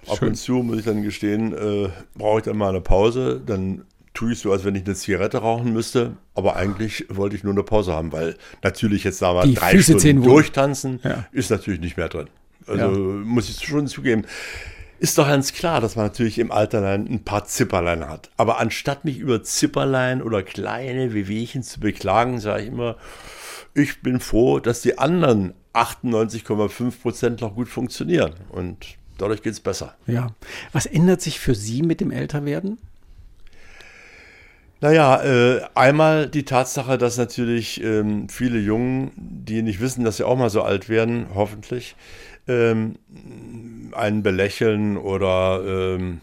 Ab 0.09 0.19
Schön. 0.19 0.29
und 0.29 0.35
zu 0.35 0.55
muss 0.55 0.79
ich 0.79 0.85
dann 0.85 1.03
gestehen, 1.03 1.53
äh, 1.53 1.89
brauche 2.15 2.39
ich 2.39 2.45
dann 2.45 2.57
mal 2.57 2.71
eine 2.71 2.81
Pause. 2.81 3.41
Dann 3.45 3.85
tue 4.15 4.33
ich 4.33 4.41
so, 4.41 4.53
als 4.53 4.65
wenn 4.65 4.75
ich 4.75 4.85
eine 4.85 4.95
Zigarette 4.95 5.39
rauchen 5.39 5.73
müsste. 5.73 6.17
Aber 6.35 6.57
eigentlich 6.57 7.07
wollte 7.09 7.37
ich 7.37 7.45
nur 7.45 7.53
eine 7.53 7.63
Pause 7.63 7.93
haben, 7.93 8.13
weil 8.13 8.37
natürlich 8.63 9.05
jetzt 9.05 9.23
da 9.23 9.33
mal 9.33 9.53
drei 9.53 9.73
Füße 9.73 9.99
Stunden 9.99 10.23
durchtanzen 10.23 11.01
ja. 11.03 11.27
ist 11.33 11.51
natürlich 11.51 11.81
nicht 11.81 11.97
mehr 11.97 12.09
drin. 12.09 12.29
Also 12.67 12.85
ja. 12.85 12.89
muss 12.91 13.49
ich 13.49 13.65
schon 13.67 13.87
zugeben. 13.87 14.25
Ist 15.03 15.19
doch 15.19 15.27
ganz 15.27 15.53
klar, 15.53 15.81
dass 15.81 15.97
man 15.97 16.07
natürlich 16.07 16.39
im 16.39 16.53
Alterlein 16.53 17.09
ein 17.09 17.25
paar 17.25 17.45
Zipperlein 17.45 18.09
hat. 18.09 18.31
Aber 18.37 18.61
anstatt 18.61 19.05
mich 19.05 19.19
über 19.19 19.43
Zipperlein 19.43 20.23
oder 20.23 20.45
kleine 20.45 21.13
Wehwehchen 21.13 21.65
zu 21.65 21.81
beklagen, 21.81 22.39
sage 22.39 22.63
ich 22.63 22.69
immer, 22.69 22.95
ich 23.75 24.01
bin 24.03 24.21
froh, 24.21 24.61
dass 24.61 24.81
die 24.81 24.99
anderen 24.99 25.55
98,5 25.75 27.03
Prozent 27.03 27.41
noch 27.41 27.57
gut 27.57 27.69
funktionieren. 27.69 28.35
Und 28.51 28.97
dadurch 29.19 29.43
geht 29.43 29.55
es 29.55 29.59
besser. 29.59 29.97
Ja. 30.07 30.37
Was 30.71 30.87
ändert 30.87 31.21
sich 31.21 31.41
für 31.41 31.57
Sie 31.57 31.83
mit 31.83 32.01
dem 32.01 32.13
Älterwerden? 32.13 32.79
Naja, 34.81 35.21
äh, 35.23 35.63
einmal 35.75 36.29
die 36.29 36.45
Tatsache, 36.45 36.97
dass 36.97 37.17
natürlich 37.17 37.83
ähm, 37.83 38.29
viele 38.29 38.61
Jungen, 38.61 39.11
die 39.17 39.63
nicht 39.63 39.81
wissen, 39.81 40.05
dass 40.05 40.19
sie 40.19 40.25
auch 40.25 40.37
mal 40.37 40.51
so 40.51 40.63
alt 40.63 40.89
werden, 40.89 41.27
hoffentlich, 41.35 41.97
ähm, 42.49 42.97
einen 43.93 44.23
belächeln 44.23 44.97
oder 44.97 45.63
ähm, 45.65 46.21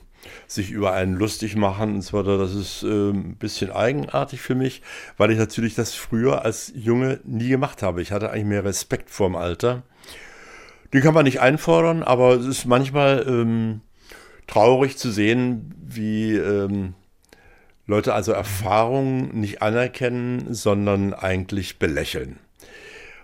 sich 0.48 0.72
über 0.72 0.94
einen 0.94 1.14
lustig 1.14 1.56
machen 1.56 1.96
und 1.96 2.02
so 2.02 2.18
weiter. 2.18 2.38
Das 2.38 2.54
ist 2.54 2.84
äh, 2.84 3.12
ein 3.12 3.36
bisschen 3.36 3.72
eigenartig 3.72 4.42
für 4.42 4.56
mich, 4.56 4.82
weil 5.18 5.32
ich 5.32 5.38
natürlich 5.38 5.76
das 5.76 5.94
früher 5.94 6.44
als 6.44 6.72
Junge 6.76 7.20
nie 7.24 7.50
gemacht 7.50 7.84
habe. 7.84 8.02
Ich 8.02 8.12
hatte 8.12 8.32
eigentlich 8.32 8.46
mehr 8.46 8.66
Respekt 8.66 9.10
vorm 9.10 9.36
Alter. 9.36 9.84
Den 10.94 11.02
kann 11.02 11.14
man 11.14 11.26
nicht 11.26 11.40
einfordern, 11.40 12.04
aber 12.04 12.34
es 12.34 12.46
ist 12.46 12.66
manchmal 12.66 13.26
ähm, 13.28 13.82
traurig 14.48 14.98
zu 14.98 15.12
sehen, 15.12 15.76
wie 15.86 16.36
ähm, 16.36 16.96
Leute 17.86 18.14
also 18.14 18.32
Erfahrungen 18.32 19.40
nicht 19.40 19.62
anerkennen, 19.62 20.54
sondern 20.54 21.14
eigentlich 21.14 21.80
belächeln. 21.80 22.40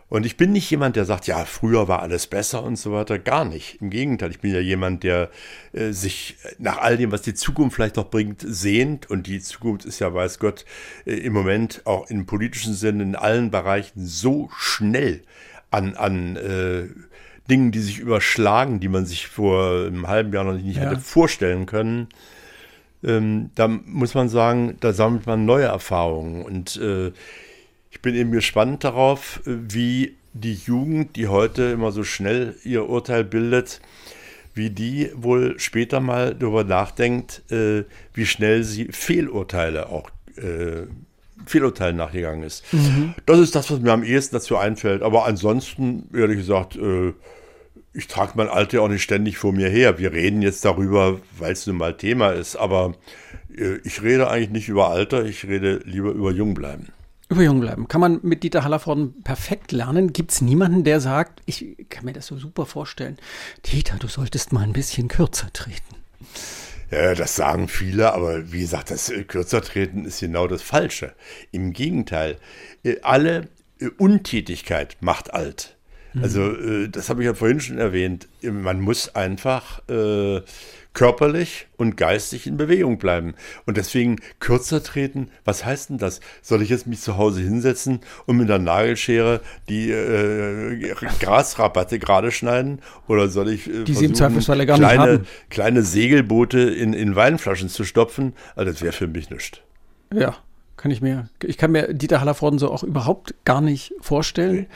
Und 0.08 0.26
ich 0.26 0.38
bin 0.38 0.52
nicht 0.52 0.70
jemand, 0.70 0.96
der 0.96 1.06
sagt, 1.06 1.26
ja, 1.26 1.46
früher 1.46 1.88
war 1.88 2.02
alles 2.02 2.28
besser 2.28 2.64
und 2.64 2.76
so 2.76 2.92
weiter. 2.92 3.18
Gar 3.18 3.44
nicht. 3.44 3.82
Im 3.82 3.90
Gegenteil, 3.90 4.30
ich 4.30 4.40
bin 4.40 4.54
ja 4.54 4.60
jemand, 4.60 5.04
der 5.04 5.32
äh, 5.74 5.92
sich 5.92 6.38
nach 6.60 6.78
all 6.78 6.98
dem, 6.98 7.12
was 7.12 7.24
die 7.24 7.34
Zukunft 7.34 7.76
vielleicht 7.76 7.96
noch 7.96 8.12
bringt, 8.12 8.44
sehnt. 8.46 9.10
Und 9.10 9.26
die 9.26 9.40
Zukunft 9.40 9.84
ist 9.86 10.00
ja, 10.00 10.14
weiß 10.14 10.38
Gott, 10.38 10.64
äh, 11.06 11.14
im 11.16 11.34
Moment 11.34 11.82
auch 11.86 12.10
im 12.10 12.28
politischen 12.28 12.76
Sinne 12.76 13.02
in 13.02 13.16
allen 13.16 13.50
Bereichen 13.50 14.06
so 14.06 14.50
schnell 14.56 15.24
an, 15.72 15.96
an 15.96 16.36
äh, 16.36 16.84
Dingen, 17.50 17.72
die 17.72 17.80
sich 17.80 17.98
überschlagen, 17.98 18.80
die 18.80 18.90
man 18.90 19.08
sich 19.08 19.28
vor 19.28 19.88
einem 19.88 20.08
halben 20.08 20.32
Jahr 20.34 20.44
noch 20.44 20.54
nicht 20.54 20.78
ja. 20.78 20.84
hätte 20.84 21.00
vorstellen 21.00 21.66
können. 21.66 22.10
Ähm, 23.04 23.50
da 23.56 23.68
muss 23.68 24.14
man 24.14 24.30
sagen, 24.30 24.78
da 24.80 24.94
sammelt 24.94 25.26
man 25.26 25.46
neue 25.46 25.66
Erfahrungen. 25.66 26.44
Und 26.44 26.78
äh, 26.78 27.12
bin 28.06 28.16
eben 28.16 28.32
gespannt 28.32 28.84
darauf, 28.84 29.42
wie 29.46 30.16
die 30.34 30.54
Jugend, 30.54 31.16
die 31.16 31.28
heute 31.28 31.64
immer 31.64 31.92
so 31.92 32.04
schnell 32.04 32.56
ihr 32.64 32.88
Urteil 32.88 33.24
bildet, 33.24 33.82
wie 34.54 34.70
die 34.70 35.10
wohl 35.16 35.60
später 35.60 36.00
mal 36.00 36.36
darüber 36.36 36.64
nachdenkt, 36.64 37.42
äh, 37.52 37.84
wie 38.14 38.28
schnell 38.28 38.64
sie 38.64 38.90
Fehlurteile 38.92 39.90
auch 39.90 40.12
äh, 40.38 40.86
Fehlurteilen 41.48 41.98
nachgegangen 41.98 42.44
ist. 42.44 42.72
Mhm. 42.72 43.16
Das 43.26 43.40
ist 43.40 43.56
das, 43.56 43.72
was 43.72 43.80
mir 43.80 43.92
am 43.92 44.04
ehesten 44.04 44.36
dazu 44.36 44.56
einfällt. 44.56 45.02
Aber 45.02 45.26
ansonsten, 45.26 46.08
ehrlich 46.14 46.38
gesagt, 46.38 46.76
äh, 46.76 47.12
ich 47.92 48.06
trage 48.06 48.34
mein 48.36 48.50
Alter 48.50 48.84
auch 48.84 48.88
nicht 48.88 49.02
ständig 49.02 49.40
vor 49.40 49.52
mir 49.52 49.70
her. 49.70 49.98
Wir 49.98 50.14
reden 50.14 50.44
jetzt 50.44 50.64
darüber, 50.64 51.20
weil 51.40 51.54
es 51.54 51.66
nun 51.66 51.78
mal 51.78 51.98
Thema 51.98 52.30
ist. 52.30 52.56
Aber 52.56 52.94
äh, 53.58 53.78
ich 53.84 54.04
rede 54.04 54.30
eigentlich 54.30 54.52
nicht 54.52 54.70
über 54.70 54.90
Alter, 54.90 55.26
ich 55.26 55.48
rede 55.48 55.82
lieber 55.86 56.12
über 56.12 56.32
Jungbleiben. 56.32 56.90
Über 57.28 57.42
jung 57.42 57.60
bleiben. 57.60 57.88
Kann 57.88 58.02
man 58.02 58.20
mit 58.22 58.44
Dieter 58.44 58.64
Hallervorden 58.64 59.24
perfekt 59.24 59.72
lernen? 59.72 60.14
Gibt 60.14 60.32
es 60.32 60.42
niemanden, 60.42 60.84
der 60.84 61.00
sagt, 61.00 61.42
ich 61.48 61.76
kann 61.90 62.06
mir 62.06 62.14
das 62.14 62.28
so 62.28 62.38
super 62.38 62.68
vorstellen, 62.68 63.18
Dieter, 63.66 63.98
du 63.98 64.08
solltest 64.08 64.54
mal 64.54 64.62
ein 64.62 64.74
bisschen 64.74 65.08
kürzer 65.08 65.52
treten? 65.52 65.96
Ja, 66.92 67.16
das 67.16 67.36
sagen 67.36 67.68
viele, 67.68 68.14
aber 68.14 68.52
wie 68.52 68.60
gesagt, 68.60 68.92
das 68.92 69.10
äh, 69.10 69.24
kürzer 69.24 69.62
treten 69.62 70.06
ist 70.06 70.20
genau 70.20 70.48
das 70.48 70.62
Falsche. 70.62 71.16
Im 71.52 71.74
Gegenteil, 71.74 72.38
äh, 72.84 72.98
alle 73.02 73.48
äh, 73.80 73.88
Untätigkeit 73.98 74.98
macht 75.00 75.34
alt. 75.34 75.78
Also, 76.22 76.42
mhm. 76.42 76.92
das 76.92 77.10
habe 77.10 77.22
ich 77.22 77.26
ja 77.26 77.34
vorhin 77.34 77.60
schon 77.60 77.78
erwähnt. 77.78 78.28
Man 78.42 78.80
muss 78.80 79.16
einfach 79.16 79.82
äh, 79.90 80.42
körperlich 80.96 81.68
und 81.78 81.98
geistig 81.98 82.48
in 82.48 82.58
Bewegung 82.58 82.98
bleiben. 82.98 83.36
Und 83.68 83.78
deswegen 83.78 84.16
kürzer 84.40 84.82
treten, 84.82 85.30
was 85.44 85.64
heißt 85.64 85.92
denn 85.92 85.98
das? 86.00 86.22
Soll 86.42 86.64
ich 86.64 86.70
jetzt 86.70 86.88
mich 86.88 87.02
zu 87.02 87.18
Hause 87.18 87.42
hinsetzen 87.42 88.00
und 88.26 88.38
mit 88.38 88.50
der 88.50 88.58
Nagelschere 88.58 89.42
die 89.70 89.92
äh, 89.92 90.96
Grasrabatte 91.20 92.00
gerade 92.00 92.32
schneiden? 92.32 92.80
Oder 93.08 93.28
soll 93.28 93.50
ich 93.50 93.70
äh, 93.70 93.84
die 93.84 94.14
Zweifelsfall 94.14 94.66
gar 94.66 94.78
kleine, 94.78 95.02
haben. 95.02 95.28
kleine 95.50 95.84
Segelboote 95.84 96.62
in, 96.62 96.94
in 96.94 97.16
Weinflaschen 97.16 97.70
zu 97.70 97.84
stopfen? 97.84 98.34
Also 98.56 98.72
das 98.72 98.82
wäre 98.82 98.94
für 98.94 99.08
mich 99.08 99.30
nichts. 99.30 99.60
Ja, 100.14 100.38
kann 100.78 100.92
ich 100.92 101.02
mir, 101.02 101.30
ich 101.44 101.58
kann 101.58 101.72
mir 101.72 101.94
Dieter 101.94 102.20
Hallervorden 102.20 102.60
so 102.60 102.72
auch 102.72 102.84
überhaupt 102.84 103.34
gar 103.46 103.62
nicht 103.62 103.94
vorstellen. 104.02 104.68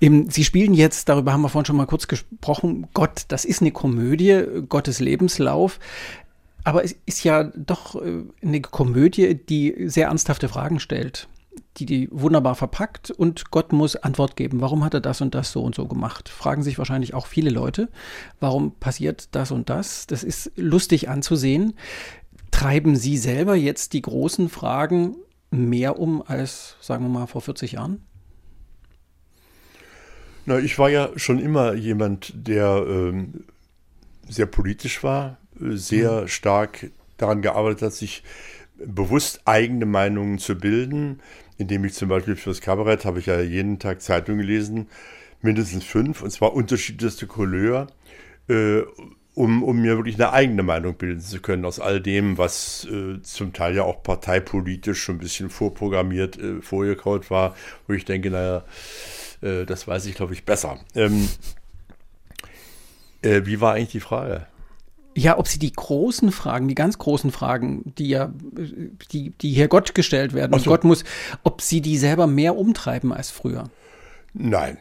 Nee. 0.00 0.24
Sie 0.28 0.44
spielen 0.44 0.74
jetzt, 0.74 1.08
darüber 1.08 1.32
haben 1.32 1.42
wir 1.42 1.48
vorhin 1.48 1.66
schon 1.66 1.76
mal 1.76 1.86
kurz 1.86 2.08
gesprochen, 2.08 2.88
Gott, 2.92 3.22
das 3.28 3.44
ist 3.44 3.60
eine 3.60 3.70
Komödie, 3.70 4.44
Gottes 4.68 5.00
Lebenslauf. 5.00 5.78
Aber 6.64 6.82
es 6.82 6.96
ist 7.04 7.24
ja 7.24 7.44
doch 7.44 7.94
äh, 7.94 8.24
eine 8.42 8.60
Komödie, 8.62 9.34
die 9.34 9.88
sehr 9.88 10.08
ernsthafte 10.08 10.48
Fragen 10.48 10.80
stellt, 10.80 11.28
die 11.76 11.86
die 11.86 12.08
wunderbar 12.10 12.54
verpackt 12.54 13.10
und 13.10 13.50
Gott 13.50 13.72
muss 13.72 13.96
Antwort 13.96 14.34
geben. 14.36 14.62
Warum 14.62 14.82
hat 14.82 14.94
er 14.94 15.00
das 15.00 15.20
und 15.20 15.34
das 15.34 15.52
so 15.52 15.62
und 15.62 15.74
so 15.74 15.86
gemacht? 15.86 16.30
Fragen 16.30 16.62
sich 16.62 16.78
wahrscheinlich 16.78 17.12
auch 17.12 17.26
viele 17.26 17.50
Leute. 17.50 17.90
Warum 18.40 18.72
passiert 18.72 19.28
das 19.32 19.50
und 19.50 19.68
das? 19.68 20.06
Das 20.06 20.24
ist 20.24 20.52
lustig 20.56 21.10
anzusehen. 21.10 21.74
Treiben 22.50 22.96
Sie 22.96 23.18
selber 23.18 23.56
jetzt 23.56 23.92
die 23.92 24.02
großen 24.02 24.48
Fragen 24.48 25.16
mehr 25.54 25.98
um 25.98 26.22
als, 26.26 26.76
sagen 26.80 27.04
wir 27.04 27.08
mal, 27.08 27.26
vor 27.26 27.40
40 27.40 27.72
Jahren? 27.72 28.02
Na, 30.46 30.58
ich 30.58 30.78
war 30.78 30.90
ja 30.90 31.10
schon 31.16 31.38
immer 31.38 31.74
jemand, 31.74 32.32
der 32.34 32.84
ähm, 32.86 33.44
sehr 34.28 34.46
politisch 34.46 35.02
war, 35.02 35.38
sehr 35.58 36.22
mhm. 36.22 36.28
stark 36.28 36.90
daran 37.16 37.42
gearbeitet 37.42 37.82
hat, 37.82 37.92
sich 37.92 38.22
bewusst 38.76 39.42
eigene 39.44 39.86
Meinungen 39.86 40.38
zu 40.38 40.56
bilden, 40.56 41.20
indem 41.56 41.84
ich 41.84 41.94
zum 41.94 42.08
Beispiel 42.08 42.36
fürs 42.36 42.60
Kabarett 42.60 43.04
habe 43.04 43.20
ich 43.20 43.26
ja 43.26 43.40
jeden 43.40 43.78
Tag 43.78 44.02
Zeitungen 44.02 44.40
gelesen, 44.40 44.88
mindestens 45.40 45.84
fünf, 45.84 46.22
und 46.22 46.30
zwar 46.30 46.54
unterschiedlichste 46.54 47.26
Couleur. 47.26 47.86
Äh, 48.48 48.82
um, 49.34 49.62
um 49.62 49.80
mir 49.80 49.96
wirklich 49.96 50.14
eine 50.14 50.32
eigene 50.32 50.62
Meinung 50.62 50.94
bilden 50.94 51.20
zu 51.20 51.40
können 51.40 51.64
aus 51.64 51.80
all 51.80 52.00
dem, 52.00 52.38
was 52.38 52.86
äh, 52.90 53.20
zum 53.22 53.52
Teil 53.52 53.74
ja 53.74 53.82
auch 53.82 54.02
parteipolitisch 54.02 55.02
schon 55.02 55.16
ein 55.16 55.20
bisschen 55.20 55.50
vorprogrammiert, 55.50 56.38
äh, 56.38 56.62
vorgekaut 56.62 57.30
war, 57.30 57.56
wo 57.88 57.94
ich 57.94 58.04
denke, 58.04 58.30
naja, 58.30 58.64
äh, 59.42 59.64
das 59.64 59.88
weiß 59.88 60.06
ich, 60.06 60.14
glaube 60.14 60.34
ich, 60.34 60.44
besser. 60.44 60.78
Ähm, 60.94 61.28
äh, 63.22 63.42
wie 63.44 63.60
war 63.60 63.74
eigentlich 63.74 63.90
die 63.90 64.00
Frage? 64.00 64.46
Ja, 65.16 65.38
ob 65.38 65.46
sie 65.46 65.60
die 65.60 65.72
großen 65.72 66.32
Fragen, 66.32 66.66
die 66.66 66.74
ganz 66.74 66.98
großen 66.98 67.30
Fragen, 67.30 67.92
die 67.98 68.08
ja, 68.08 68.32
die, 69.12 69.30
die 69.30 69.52
hier 69.52 69.68
Gott 69.68 69.94
gestellt 69.94 70.32
werden, 70.32 70.52
so. 70.52 70.56
und 70.56 70.66
Gott 70.66 70.84
muss, 70.84 71.04
ob 71.44 71.60
sie 71.60 71.80
die 71.80 71.98
selber 71.98 72.26
mehr 72.26 72.56
umtreiben 72.56 73.12
als 73.12 73.30
früher. 73.30 73.70
Nein, 74.32 74.76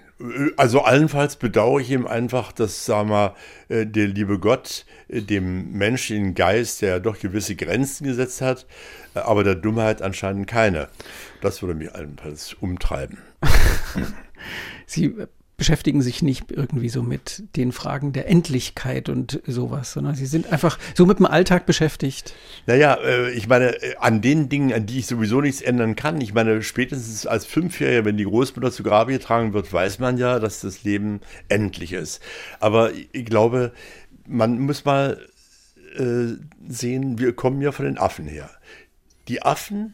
also 0.57 0.82
allenfalls 0.82 1.36
bedauere 1.36 1.82
ich 1.82 1.91
ihm 1.91 2.07
einfach, 2.07 2.51
dass, 2.51 2.86
sag 2.86 3.07
mal, 3.07 3.36
äh, 3.70 3.86
der 3.86 4.07
liebe 4.07 4.39
Gott 4.39 4.86
äh, 5.07 5.22
dem 5.22 5.74
menschlichen 5.74 6.36
Geist, 6.36 6.82
der 6.82 6.99
doch 6.99 7.20
gewisse 7.20 7.55
Grenzen 7.55 8.05
gesetzt 8.05 8.41
hat, 8.41 8.66
äh, 9.16 9.20
aber 9.20 9.43
der 9.43 9.55
Dummheit 9.55 10.01
anscheinend 10.01 10.47
keine. 10.47 10.89
Das 11.41 11.61
würde 11.61 11.76
mich 11.76 11.93
allenfalls 11.93 12.53
umtreiben. 12.53 13.18
Sie 14.86 15.16
beschäftigen 15.57 16.01
sich 16.01 16.21
nicht 16.21 16.51
irgendwie 16.51 16.89
so 16.89 17.03
mit 17.03 17.43
den 17.55 17.71
Fragen 17.71 18.11
der 18.11 18.27
Endlichkeit 18.27 19.07
und 19.07 19.41
sowas, 19.45 19.93
sondern 19.93 20.15
sie 20.15 20.25
sind 20.25 20.51
einfach 20.51 20.79
so 20.95 21.05
mit 21.05 21.19
dem 21.19 21.25
Alltag 21.25 21.65
beschäftigt. 21.65 22.33
Naja, 22.65 22.95
äh, 22.95 23.31
ich 23.31 23.47
meine, 23.47 23.81
äh, 23.81 23.95
an 23.97 24.21
den 24.21 24.49
Dingen, 24.49 24.73
an 24.73 24.85
die 24.85 24.99
ich 24.99 25.07
sowieso 25.07 25.41
nichts 25.41 25.61
ändern 25.61 25.95
kann, 25.95 26.19
ich 26.21 26.33
meine, 26.33 26.63
spätestens 26.63 27.27
als 27.27 27.45
Fünfjähriger, 27.45 28.05
wenn 28.05 28.17
die 28.17 28.23
Großmutter 28.23 28.71
zu 28.71 28.83
Grabe 28.83 29.13
getragen 29.13 29.53
wird, 29.53 29.71
weiß 29.71 29.99
man 29.99 30.17
ja, 30.17 30.39
dass 30.39 30.61
das 30.61 30.83
Leben 30.83 31.21
endlich 31.49 31.93
ist. 31.93 32.21
Aber 32.59 32.91
ich 33.11 33.25
glaube, 33.25 33.73
man 34.27 34.59
muss 34.59 34.85
mal 34.85 35.19
äh, 35.95 36.33
sehen, 36.67 37.19
wir 37.19 37.33
kommen 37.33 37.61
ja 37.61 37.71
von 37.71 37.85
den 37.85 37.97
Affen 37.97 38.27
her. 38.27 38.49
Die 39.27 39.43
Affen 39.43 39.93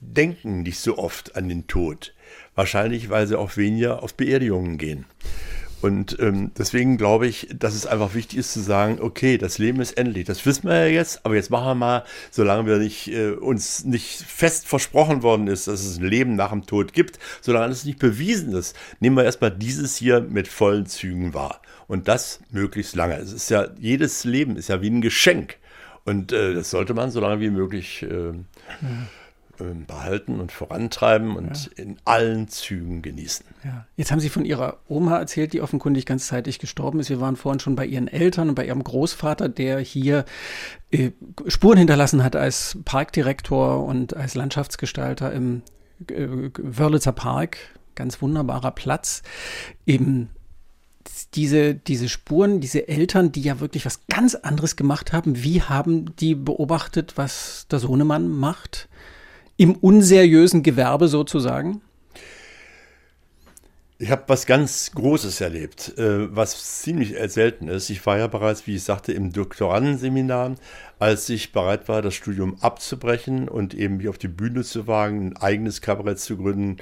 denken 0.00 0.62
nicht 0.62 0.80
so 0.80 0.98
oft 0.98 1.36
an 1.36 1.48
den 1.48 1.66
Tod. 1.66 2.14
Wahrscheinlich, 2.54 3.10
weil 3.10 3.26
sie 3.26 3.38
auch 3.38 3.56
weniger 3.56 4.02
auf 4.02 4.14
Beerdigungen 4.14 4.76
gehen. 4.78 5.06
Und 5.80 6.18
ähm, 6.20 6.50
deswegen 6.58 6.98
glaube 6.98 7.26
ich, 7.26 7.48
dass 7.54 7.74
es 7.74 7.86
einfach 7.86 8.14
wichtig 8.14 8.38
ist 8.38 8.52
zu 8.52 8.60
sagen, 8.60 8.98
okay, 9.00 9.38
das 9.38 9.56
Leben 9.56 9.80
ist 9.80 9.92
endlich. 9.92 10.26
Das 10.26 10.44
wissen 10.44 10.68
wir 10.68 10.86
ja 10.86 10.92
jetzt, 10.92 11.24
aber 11.24 11.36
jetzt 11.36 11.50
machen 11.50 11.66
wir 11.66 11.74
mal, 11.74 12.04
solange 12.30 12.66
wir 12.66 12.76
nicht, 12.78 13.08
äh, 13.08 13.30
uns 13.30 13.84
nicht 13.84 14.20
fest 14.22 14.68
versprochen 14.68 15.22
worden 15.22 15.46
ist, 15.46 15.68
dass 15.68 15.82
es 15.82 15.98
ein 15.98 16.04
Leben 16.04 16.36
nach 16.36 16.50
dem 16.50 16.66
Tod 16.66 16.92
gibt, 16.92 17.18
solange 17.40 17.72
es 17.72 17.86
nicht 17.86 17.98
bewiesen 17.98 18.52
ist, 18.54 18.76
nehmen 19.00 19.16
wir 19.16 19.24
erstmal 19.24 19.50
dieses 19.50 19.96
hier 19.96 20.20
mit 20.20 20.48
vollen 20.48 20.84
Zügen 20.84 21.32
wahr. 21.32 21.62
Und 21.86 22.08
das 22.08 22.40
möglichst 22.50 22.94
lange. 22.94 23.16
Es 23.16 23.32
ist 23.32 23.48
ja, 23.50 23.68
jedes 23.78 24.24
Leben 24.24 24.56
ist 24.56 24.68
ja 24.68 24.82
wie 24.82 24.90
ein 24.90 25.00
Geschenk. 25.00 25.56
Und 26.04 26.32
äh, 26.32 26.54
das 26.54 26.70
sollte 26.70 26.92
man 26.92 27.10
so 27.10 27.20
lange 27.20 27.40
wie 27.40 27.50
möglich 27.50 28.02
äh, 28.02 28.32
ja 28.32 28.88
behalten 29.86 30.40
und 30.40 30.52
vorantreiben 30.52 31.36
und 31.36 31.70
ja. 31.76 31.84
in 31.84 31.98
allen 32.04 32.48
Zügen 32.48 33.02
genießen. 33.02 33.46
Ja. 33.64 33.86
Jetzt 33.96 34.10
haben 34.10 34.20
Sie 34.20 34.28
von 34.28 34.44
Ihrer 34.44 34.78
Oma 34.88 35.18
erzählt, 35.18 35.52
die 35.52 35.60
offenkundig 35.60 36.06
ganzzeitig 36.06 36.58
gestorben 36.58 37.00
ist. 37.00 37.10
Wir 37.10 37.20
waren 37.20 37.36
vorhin 37.36 37.60
schon 37.60 37.76
bei 37.76 37.86
Ihren 37.86 38.08
Eltern 38.08 38.48
und 38.48 38.54
bei 38.54 38.66
Ihrem 38.66 38.82
Großvater, 38.82 39.48
der 39.48 39.78
hier 39.80 40.24
äh, 40.90 41.10
Spuren 41.46 41.78
hinterlassen 41.78 42.24
hat 42.24 42.36
als 42.36 42.78
Parkdirektor 42.84 43.84
und 43.84 44.16
als 44.16 44.34
Landschaftsgestalter 44.34 45.32
im 45.32 45.62
äh, 46.08 46.26
Wörlitzer 46.58 47.12
Park. 47.12 47.58
Ganz 47.94 48.22
wunderbarer 48.22 48.70
Platz. 48.70 49.22
Eben 49.84 50.30
diese, 51.34 51.74
diese 51.74 52.08
Spuren, 52.08 52.60
diese 52.60 52.88
Eltern, 52.88 53.32
die 53.32 53.42
ja 53.42 53.60
wirklich 53.60 53.86
was 53.86 54.06
ganz 54.06 54.34
anderes 54.34 54.76
gemacht 54.76 55.12
haben, 55.12 55.42
wie 55.42 55.62
haben 55.62 56.16
die 56.16 56.34
beobachtet, 56.34 57.16
was 57.16 57.66
der 57.70 57.78
Sohnemann 57.78 58.28
macht? 58.28 58.88
Im 59.60 59.74
unseriösen 59.74 60.62
Gewerbe 60.62 61.06
sozusagen? 61.06 61.82
Ich 63.98 64.10
habe 64.10 64.22
was 64.28 64.46
ganz 64.46 64.92
Großes 64.94 65.42
erlebt, 65.42 65.98
äh, 65.98 66.34
was 66.34 66.80
ziemlich 66.80 67.14
selten 67.26 67.68
ist. 67.68 67.90
Ich 67.90 68.06
war 68.06 68.16
ja 68.16 68.26
bereits, 68.26 68.66
wie 68.66 68.76
ich 68.76 68.84
sagte, 68.84 69.12
im 69.12 69.34
Doktorandenseminar, 69.34 70.54
als 70.98 71.28
ich 71.28 71.52
bereit 71.52 71.90
war, 71.90 72.00
das 72.00 72.14
Studium 72.14 72.56
abzubrechen 72.62 73.50
und 73.50 73.74
eben 73.74 73.98
mich 73.98 74.08
auf 74.08 74.16
die 74.16 74.28
Bühne 74.28 74.64
zu 74.64 74.86
wagen, 74.86 75.26
ein 75.26 75.36
eigenes 75.36 75.82
Kabarett 75.82 76.20
zu 76.20 76.38
gründen, 76.38 76.78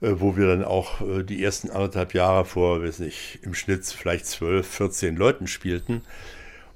äh, 0.00 0.12
wo 0.14 0.34
wir 0.38 0.46
dann 0.46 0.64
auch 0.64 1.02
äh, 1.02 1.24
die 1.24 1.44
ersten 1.44 1.68
anderthalb 1.68 2.14
Jahre 2.14 2.46
vor, 2.46 2.82
weiß 2.82 3.00
nicht, 3.00 3.40
im 3.42 3.52
Schnitt 3.52 3.84
vielleicht 3.84 4.24
zwölf, 4.24 4.66
14 4.66 5.14
Leuten 5.14 5.46
spielten. 5.46 6.00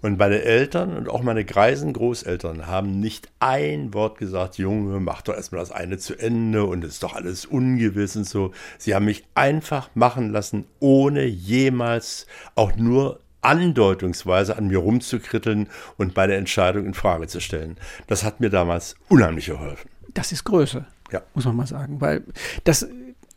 Und 0.01 0.19
meine 0.19 0.43
Eltern 0.43 0.97
und 0.97 1.09
auch 1.09 1.23
meine 1.23 1.45
greisen 1.45 1.93
Großeltern 1.93 2.69
haben 2.69 3.01
nicht 3.01 3.29
ein 3.41 3.93
Wort 3.95 4.19
gesagt, 4.19 4.57
Junge, 4.57 5.01
mach 5.01 5.23
doch 5.23 5.35
erstmal 5.35 5.61
das 5.61 5.73
eine 5.73 5.99
zu 5.99 6.17
Ende 6.17 6.65
und 6.65 6.85
es 6.85 6.95
ist 6.95 7.03
doch 7.03 7.15
alles 7.15 7.47
ungewiss 7.47 8.15
und 8.15 8.25
so. 8.25 8.53
Sie 8.79 8.95
haben 8.95 9.07
mich 9.07 9.25
einfach 9.35 9.91
machen 9.95 10.31
lassen, 10.31 10.67
ohne 10.79 11.25
jemals 11.25 12.27
auch 12.55 12.77
nur 12.77 13.19
andeutungsweise 13.41 14.57
an 14.57 14.69
mir 14.69 14.79
rumzukritteln 14.79 15.69
und 15.97 16.15
meine 16.15 16.35
Entscheidung 16.35 16.87
in 16.87 16.95
Frage 16.95 17.27
zu 17.27 17.41
stellen. 17.41 17.77
Das 18.07 18.23
hat 18.23 18.41
mir 18.41 18.51
damals 18.51 18.95
unheimlich 19.09 19.47
geholfen. 19.47 19.89
Das 20.15 20.31
ist 20.33 20.45
Größe, 20.45 20.87
ja. 21.11 21.23
muss 21.35 21.45
man 21.45 21.57
mal 21.57 21.67
sagen, 21.67 22.01
weil 22.01 22.23
das 22.65 22.87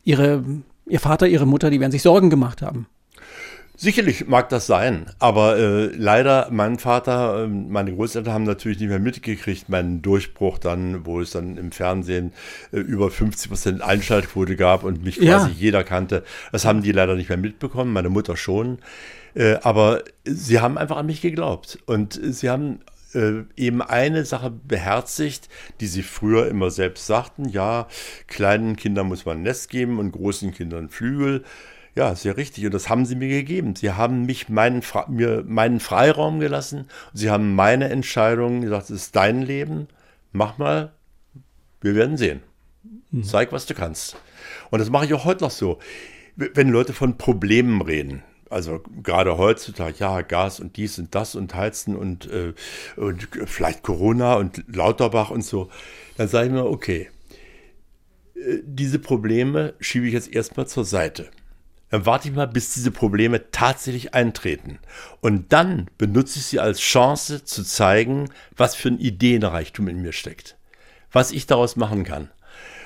ihre, 0.03 0.43
ihr 0.87 0.99
Vater, 0.99 1.27
ihre 1.27 1.47
Mutter, 1.47 1.69
die 1.69 1.79
werden 1.79 1.91
sich 1.91 2.01
Sorgen 2.01 2.29
gemacht 2.29 2.61
haben. 2.61 2.87
Sicherlich 3.81 4.27
mag 4.27 4.47
das 4.49 4.67
sein, 4.67 5.07
aber 5.17 5.57
äh, 5.57 5.85
leider, 5.87 6.49
mein 6.51 6.77
Vater, 6.77 7.45
äh, 7.45 7.47
meine 7.47 7.91
Großeltern 7.91 8.31
haben 8.31 8.43
natürlich 8.43 8.79
nicht 8.79 8.89
mehr 8.89 8.99
mitgekriegt, 8.99 9.69
meinen 9.69 10.03
Durchbruch 10.03 10.59
dann, 10.59 11.03
wo 11.07 11.19
es 11.19 11.31
dann 11.31 11.57
im 11.57 11.71
Fernsehen 11.71 12.31
äh, 12.71 12.77
über 12.77 13.09
50 13.09 13.49
Prozent 13.49 13.81
Einschaltquote 13.81 14.55
gab 14.55 14.83
und 14.83 15.03
mich 15.03 15.15
quasi 15.17 15.49
ja. 15.49 15.55
jeder 15.57 15.83
kannte. 15.83 16.23
Das 16.51 16.63
haben 16.63 16.83
die 16.83 16.91
leider 16.91 17.15
nicht 17.15 17.29
mehr 17.29 17.39
mitbekommen, 17.39 17.91
meine 17.91 18.09
Mutter 18.09 18.37
schon. 18.37 18.77
Äh, 19.33 19.55
aber 19.63 20.03
sie 20.25 20.59
haben 20.59 20.77
einfach 20.77 20.97
an 20.97 21.07
mich 21.07 21.21
geglaubt 21.21 21.79
und 21.87 22.19
sie 22.21 22.51
haben 22.51 22.81
äh, 23.15 23.45
eben 23.55 23.81
eine 23.81 24.25
Sache 24.25 24.51
beherzigt, 24.51 25.49
die 25.79 25.87
sie 25.87 26.03
früher 26.03 26.47
immer 26.47 26.69
selbst 26.69 27.07
sagten, 27.07 27.49
ja, 27.49 27.87
kleinen 28.27 28.75
Kindern 28.75 29.07
muss 29.07 29.25
man 29.25 29.37
ein 29.37 29.41
Nest 29.41 29.71
geben 29.71 29.97
und 29.97 30.11
großen 30.11 30.53
Kindern 30.53 30.89
Flügel. 30.89 31.43
Ja, 31.95 32.15
sehr 32.15 32.37
richtig. 32.37 32.65
Und 32.65 32.73
das 32.73 32.89
haben 32.89 33.05
sie 33.05 33.15
mir 33.15 33.27
gegeben. 33.27 33.75
Sie 33.75 33.91
haben 33.91 34.25
mich 34.25 34.47
meinen, 34.47 34.81
mir 35.09 35.43
meinen 35.45 35.79
Freiraum 35.79 36.39
gelassen. 36.39 36.87
Sie 37.13 37.29
haben 37.29 37.53
meine 37.55 37.89
Entscheidung 37.89 38.61
gesagt, 38.61 38.85
es 38.85 39.03
ist 39.03 39.15
dein 39.15 39.41
Leben. 39.41 39.87
Mach 40.31 40.57
mal. 40.57 40.93
Wir 41.81 41.95
werden 41.95 42.15
sehen. 42.15 42.41
Mhm. 43.11 43.23
Zeig, 43.23 43.51
was 43.51 43.65
du 43.65 43.73
kannst. 43.73 44.15
Und 44.69 44.79
das 44.79 44.89
mache 44.89 45.05
ich 45.05 45.13
auch 45.13 45.25
heute 45.25 45.43
noch 45.43 45.51
so. 45.51 45.79
Wenn 46.35 46.69
Leute 46.69 46.93
von 46.93 47.17
Problemen 47.17 47.81
reden, 47.81 48.23
also 48.49 48.81
gerade 49.03 49.37
heutzutage, 49.37 49.95
ja, 49.99 50.21
Gas 50.21 50.59
und 50.59 50.77
dies 50.77 50.97
und 50.97 51.13
das 51.13 51.35
und 51.35 51.53
Heizen 51.55 51.95
und, 51.95 52.29
äh, 52.29 52.53
und 52.95 53.27
vielleicht 53.45 53.83
Corona 53.83 54.35
und 54.35 54.63
Lauterbach 54.73 55.29
und 55.29 55.43
so, 55.43 55.69
dann 56.17 56.29
sage 56.29 56.47
ich 56.47 56.53
mir, 56.53 56.65
okay, 56.65 57.09
äh, 58.35 58.59
diese 58.63 58.99
Probleme 58.99 59.73
schiebe 59.79 60.07
ich 60.07 60.13
jetzt 60.13 60.33
erstmal 60.33 60.67
zur 60.67 60.85
Seite 60.85 61.29
dann 61.91 62.05
warte 62.05 62.29
ich 62.29 62.33
mal, 62.33 62.47
bis 62.47 62.73
diese 62.73 62.89
Probleme 62.89 63.51
tatsächlich 63.51 64.13
eintreten. 64.13 64.79
Und 65.19 65.53
dann 65.53 65.87
benutze 65.97 66.39
ich 66.39 66.45
sie 66.45 66.59
als 66.59 66.79
Chance 66.79 67.43
zu 67.43 67.63
zeigen, 67.63 68.29
was 68.55 68.75
für 68.75 68.87
ein 68.87 68.99
Ideenreichtum 68.99 69.87
in 69.87 70.01
mir 70.01 70.13
steckt. 70.13 70.57
Was 71.11 71.31
ich 71.31 71.45
daraus 71.45 71.75
machen 71.75 72.05
kann. 72.05 72.29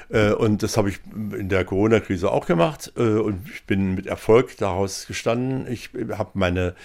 Äh, 0.10 0.32
und 0.32 0.64
das 0.64 0.78
habe 0.78 0.90
ich 0.90 1.00
in 1.16 1.50
der 1.50 1.66
Corona-Krise 1.66 2.32
auch 2.32 2.46
gemacht 2.46 2.94
äh, 2.96 3.02
und 3.02 3.48
ich 3.50 3.66
bin 3.66 3.96
mit 3.96 4.08
Erfolg 4.08 4.58
daraus 4.58 5.08
gestanden. 5.08 5.72
Ich 5.72 5.90
habe 6.12 6.32
meine 6.34 6.76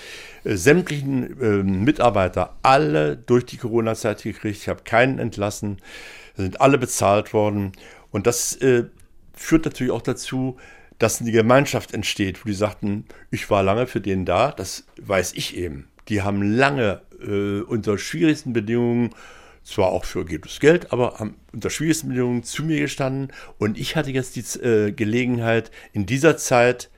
äh, 0.45 0.57
sämtlichen 0.57 1.85
Mitarbeiter 1.85 2.57
alle 2.63 3.17
durch 3.17 3.47
die 3.47 3.57
Corona-Zeit 3.57 4.23
gekriegt. 4.23 4.59
Ich 4.59 4.69
habe 4.69 4.83
keinen 4.85 5.19
entlassen, 5.19 5.79
sind 6.37 6.61
alle 6.61 6.79
bezahlt 6.79 7.33
worden. 7.33 7.73
Und 8.11 8.27
das 8.27 8.59
führt 9.33 9.65
natürlich 9.65 9.93
auch 9.93 10.03
dazu, 10.03 10.57
dass 11.01 11.21
eine 11.21 11.33
Gemeinschaft 11.33 11.93
entsteht, 11.95 12.45
wo 12.45 12.49
die 12.49 12.55
sagten, 12.55 13.07
ich 13.31 13.51
war 13.51 13.65
lange 13.65 13.89
für 13.89 14.01
den 14.01 14.25
da, 14.25 14.53
das 14.53 14.85
weiß 15.01 15.33
ich 15.33 15.57
eben. 15.57 15.89
Die 16.09 16.23
haben 16.23 16.43
lange 16.43 17.01
äh, 17.27 17.63
unter 17.63 17.99
schwierigsten 17.99 18.53
Bedingungen, 18.53 19.11
zwar 19.65 19.89
auch 19.89 20.05
für 20.05 20.25
gutes 20.27 20.61
Geld, 20.61 20.93
aber 20.93 21.19
haben 21.19 21.37
unter 21.53 21.71
schwierigsten 21.71 22.11
Bedingungen 22.11 22.43
zu 22.43 22.63
mir 22.63 22.81
gestanden 22.81 23.33
und 23.59 23.79
ich 23.79 23.97
hatte 23.97 24.11
jetzt 24.11 24.37
die 24.37 24.61
äh, 24.61 24.93
Gelegenheit, 24.93 25.71
in 25.93 26.05
dieser 26.05 26.37
Zeit 26.37 26.91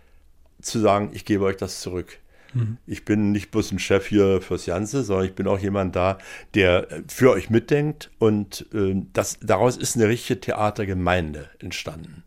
zu 0.61 0.81
sagen, 0.81 1.11
ich 1.13 1.25
gebe 1.25 1.45
euch 1.45 1.57
das 1.57 1.81
zurück. 1.81 2.19
Mhm. 2.55 2.79
Ich 2.87 3.05
bin 3.05 3.33
nicht 3.33 3.51
bloß 3.51 3.73
ein 3.73 3.79
Chef 3.79 4.07
hier 4.07 4.41
fürs 4.41 4.67
Ganze, 4.67 5.03
sondern 5.03 5.27
ich 5.27 5.35
bin 5.35 5.47
auch 5.47 5.59
jemand 5.59 5.97
da, 5.97 6.19
der 6.55 6.91
äh, 6.91 7.03
für 7.09 7.31
euch 7.31 7.51
mitdenkt 7.51 8.11
und 8.19 8.67
äh, 8.73 8.95
das, 9.13 9.39
daraus 9.41 9.77
ist 9.77 9.97
eine 9.97 10.09
richtige 10.09 10.41
Theatergemeinde 10.41 11.51
entstanden. 11.59 12.25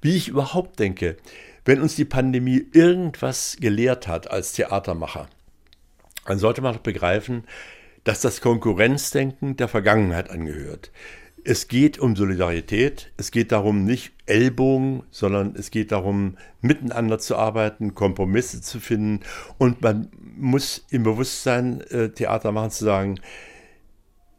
Wie 0.00 0.16
ich 0.16 0.28
überhaupt 0.28 0.78
denke, 0.78 1.16
wenn 1.64 1.80
uns 1.80 1.94
die 1.94 2.04
Pandemie 2.04 2.66
irgendwas 2.72 3.56
gelehrt 3.60 4.08
hat 4.08 4.30
als 4.30 4.52
Theatermacher, 4.52 5.28
dann 6.26 6.38
sollte 6.38 6.62
man 6.62 6.74
doch 6.74 6.80
begreifen, 6.80 7.44
dass 8.04 8.20
das 8.20 8.40
Konkurrenzdenken 8.40 9.56
der 9.56 9.68
Vergangenheit 9.68 10.30
angehört. 10.30 10.90
Es 11.44 11.68
geht 11.68 11.98
um 11.98 12.16
Solidarität, 12.16 13.12
es 13.16 13.30
geht 13.30 13.52
darum, 13.52 13.84
nicht 13.84 14.12
Ellbogen, 14.26 15.02
sondern 15.10 15.54
es 15.56 15.70
geht 15.70 15.92
darum, 15.92 16.36
miteinander 16.60 17.18
zu 17.18 17.36
arbeiten, 17.36 17.94
Kompromisse 17.94 18.60
zu 18.60 18.80
finden 18.80 19.20
und 19.58 19.82
man 19.82 20.08
muss 20.36 20.84
im 20.90 21.02
Bewusstsein 21.02 21.80
äh, 21.90 22.10
Theater 22.10 22.52
machen 22.52 22.70
zu 22.70 22.84
sagen, 22.84 23.20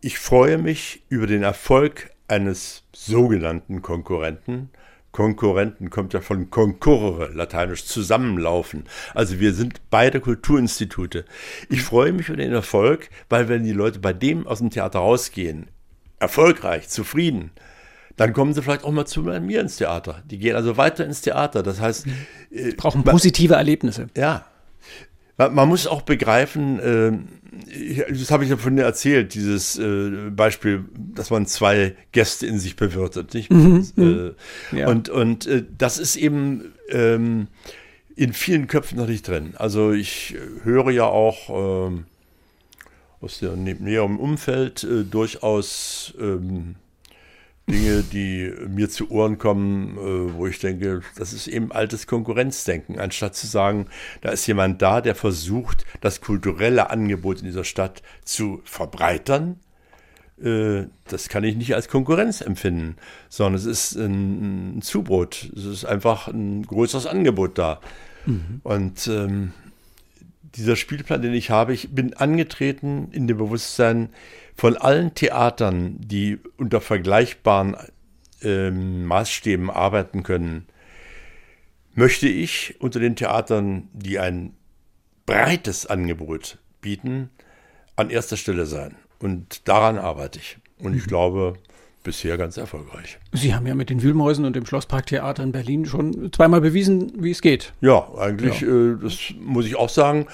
ich 0.01 0.19
freue 0.19 0.57
mich 0.57 1.03
über 1.09 1.27
den 1.27 1.43
Erfolg 1.43 2.11
eines 2.27 2.83
sogenannten 2.93 3.81
Konkurrenten 3.81 4.69
Konkurrenten 5.11 5.89
kommt 5.89 6.13
ja 6.13 6.21
von 6.21 6.49
concurrere, 6.49 7.31
lateinisch 7.33 7.85
zusammenlaufen. 7.85 8.85
Also 9.13 9.39
wir 9.39 9.53
sind 9.53 9.81
beide 9.89 10.21
Kulturinstitute. 10.21 11.25
Ich 11.69 11.81
freue 11.83 12.13
mich 12.13 12.29
über 12.29 12.37
den 12.37 12.53
Erfolg, 12.53 13.09
weil 13.29 13.49
wenn 13.49 13.63
die 13.63 13.73
Leute 13.73 13.99
bei 13.99 14.13
dem 14.13 14.47
aus 14.47 14.59
dem 14.59 14.69
Theater 14.69 14.99
rausgehen, 14.99 15.67
erfolgreich, 16.21 16.87
zufrieden, 16.87 17.51
dann 18.15 18.33
kommen 18.33 18.53
sie 18.53 18.61
vielleicht 18.61 18.83
auch 18.83 18.91
mal 18.91 19.05
zu 19.05 19.23
mir 19.23 19.61
ins 19.61 19.77
Theater. 19.77 20.21
Die 20.29 20.37
gehen 20.37 20.55
also 20.55 20.77
weiter 20.77 21.05
ins 21.05 21.21
Theater. 21.21 21.63
Das 21.63 21.81
heißt, 21.81 22.05
äh, 22.51 22.73
brauchen 22.73 23.03
positive 23.03 23.55
Erlebnisse. 23.55 24.07
Ja. 24.15 24.45
Man, 25.37 25.67
muss 25.67 25.87
auch 25.87 26.03
begreifen, 26.03 26.79
äh, 26.79 28.13
das 28.13 28.29
habe 28.29 28.43
ich 28.43 28.51
ja 28.51 28.57
von 28.57 28.75
dir 28.75 28.83
erzählt, 28.83 29.33
dieses 29.33 29.79
äh, 29.79 30.29
Beispiel, 30.29 30.85
dass 30.95 31.31
man 31.31 31.47
zwei 31.47 31.95
Gäste 32.11 32.45
in 32.45 32.59
sich 32.59 32.75
bewirtet. 32.75 33.33
Nicht? 33.33 33.51
Mhm. 33.51 33.87
Äh, 33.97 34.77
ja. 34.77 34.87
Und, 34.87 35.09
und 35.09 35.47
äh, 35.47 35.63
das 35.75 35.97
ist 35.97 36.15
eben 36.15 36.73
ähm, 36.89 37.47
in 38.15 38.33
vielen 38.33 38.67
Köpfen 38.67 38.99
noch 38.99 39.07
nicht 39.07 39.27
drin. 39.27 39.53
Also 39.55 39.93
ich 39.93 40.35
höre 40.63 40.91
ja 40.91 41.05
auch 41.05 41.87
ähm, 41.87 42.05
aus 43.21 43.39
dem 43.39 43.63
näheren 43.63 44.17
Umfeld 44.17 44.83
äh, 44.83 45.03
durchaus 45.03 46.13
ähm, 46.19 46.75
Dinge, 47.69 48.03
die 48.03 48.51
mir 48.67 48.89
zu 48.89 49.11
Ohren 49.11 49.37
kommen, 49.37 49.97
äh, 49.97 50.33
wo 50.33 50.47
ich 50.47 50.59
denke, 50.59 51.01
das 51.15 51.31
ist 51.31 51.47
eben 51.47 51.71
altes 51.71 52.07
Konkurrenzdenken, 52.07 52.99
anstatt 52.99 53.35
zu 53.35 53.47
sagen, 53.47 53.87
da 54.21 54.29
ist 54.31 54.45
jemand 54.47 54.81
da, 54.81 55.01
der 55.01 55.15
versucht, 55.15 55.85
das 56.01 56.21
kulturelle 56.21 56.89
Angebot 56.89 57.39
in 57.39 57.45
dieser 57.45 57.63
Stadt 57.63 58.01
zu 58.25 58.61
verbreitern. 58.65 59.59
Äh, 60.43 60.85
das 61.05 61.29
kann 61.29 61.43
ich 61.43 61.55
nicht 61.55 61.75
als 61.75 61.87
Konkurrenz 61.87 62.41
empfinden, 62.41 62.95
sondern 63.29 63.55
es 63.55 63.65
ist 63.65 63.95
ein, 63.95 64.77
ein 64.77 64.81
Zubrot. 64.81 65.51
Es 65.55 65.65
ist 65.65 65.85
einfach 65.85 66.27
ein 66.27 66.63
größeres 66.63 67.05
Angebot 67.05 67.57
da. 67.57 67.79
Mhm. 68.25 68.61
Und 68.63 69.07
ähm, 69.07 69.53
dieser 70.55 70.75
Spielplan, 70.75 71.21
den 71.21 71.33
ich 71.33 71.49
habe, 71.49 71.73
ich 71.73 71.93
bin 71.93 72.13
angetreten 72.13 73.09
in 73.11 73.27
dem 73.27 73.37
Bewusstsein, 73.37 74.09
von 74.55 74.77
allen 74.77 75.15
Theatern, 75.15 75.95
die 75.99 76.39
unter 76.57 76.81
vergleichbaren 76.81 77.77
ähm, 78.43 79.05
Maßstäben 79.05 79.69
arbeiten 79.69 80.23
können, 80.23 80.67
möchte 81.93 82.27
ich 82.27 82.75
unter 82.79 82.99
den 82.99 83.15
Theatern, 83.15 83.89
die 83.93 84.19
ein 84.19 84.53
breites 85.25 85.85
Angebot 85.85 86.57
bieten, 86.81 87.29
an 87.95 88.09
erster 88.09 88.37
Stelle 88.37 88.65
sein. 88.65 88.95
Und 89.19 89.67
daran 89.67 89.97
arbeite 89.97 90.39
ich. 90.39 90.57
Und 90.79 90.95
ich 90.95 91.05
mhm. 91.05 91.09
glaube, 91.09 91.53
bisher 92.03 92.37
ganz 92.37 92.57
erfolgreich. 92.57 93.19
Sie 93.31 93.53
haben 93.53 93.67
ja 93.67 93.75
mit 93.75 93.89
den 93.89 94.01
Wühlmäusen 94.01 94.45
und 94.45 94.55
dem 94.55 94.65
Schlossparktheater 94.65 95.43
in 95.43 95.51
Berlin 95.51 95.85
schon 95.85 96.31
zweimal 96.31 96.61
bewiesen, 96.61 97.13
wie 97.17 97.31
es 97.31 97.41
geht. 97.41 97.73
Ja, 97.81 98.07
eigentlich, 98.17 98.61
ja. 98.61 98.67
Äh, 98.67 98.97
das 99.01 99.17
muss 99.39 99.65
ich 99.65 99.75
auch 99.75 99.89
sagen. 99.89 100.27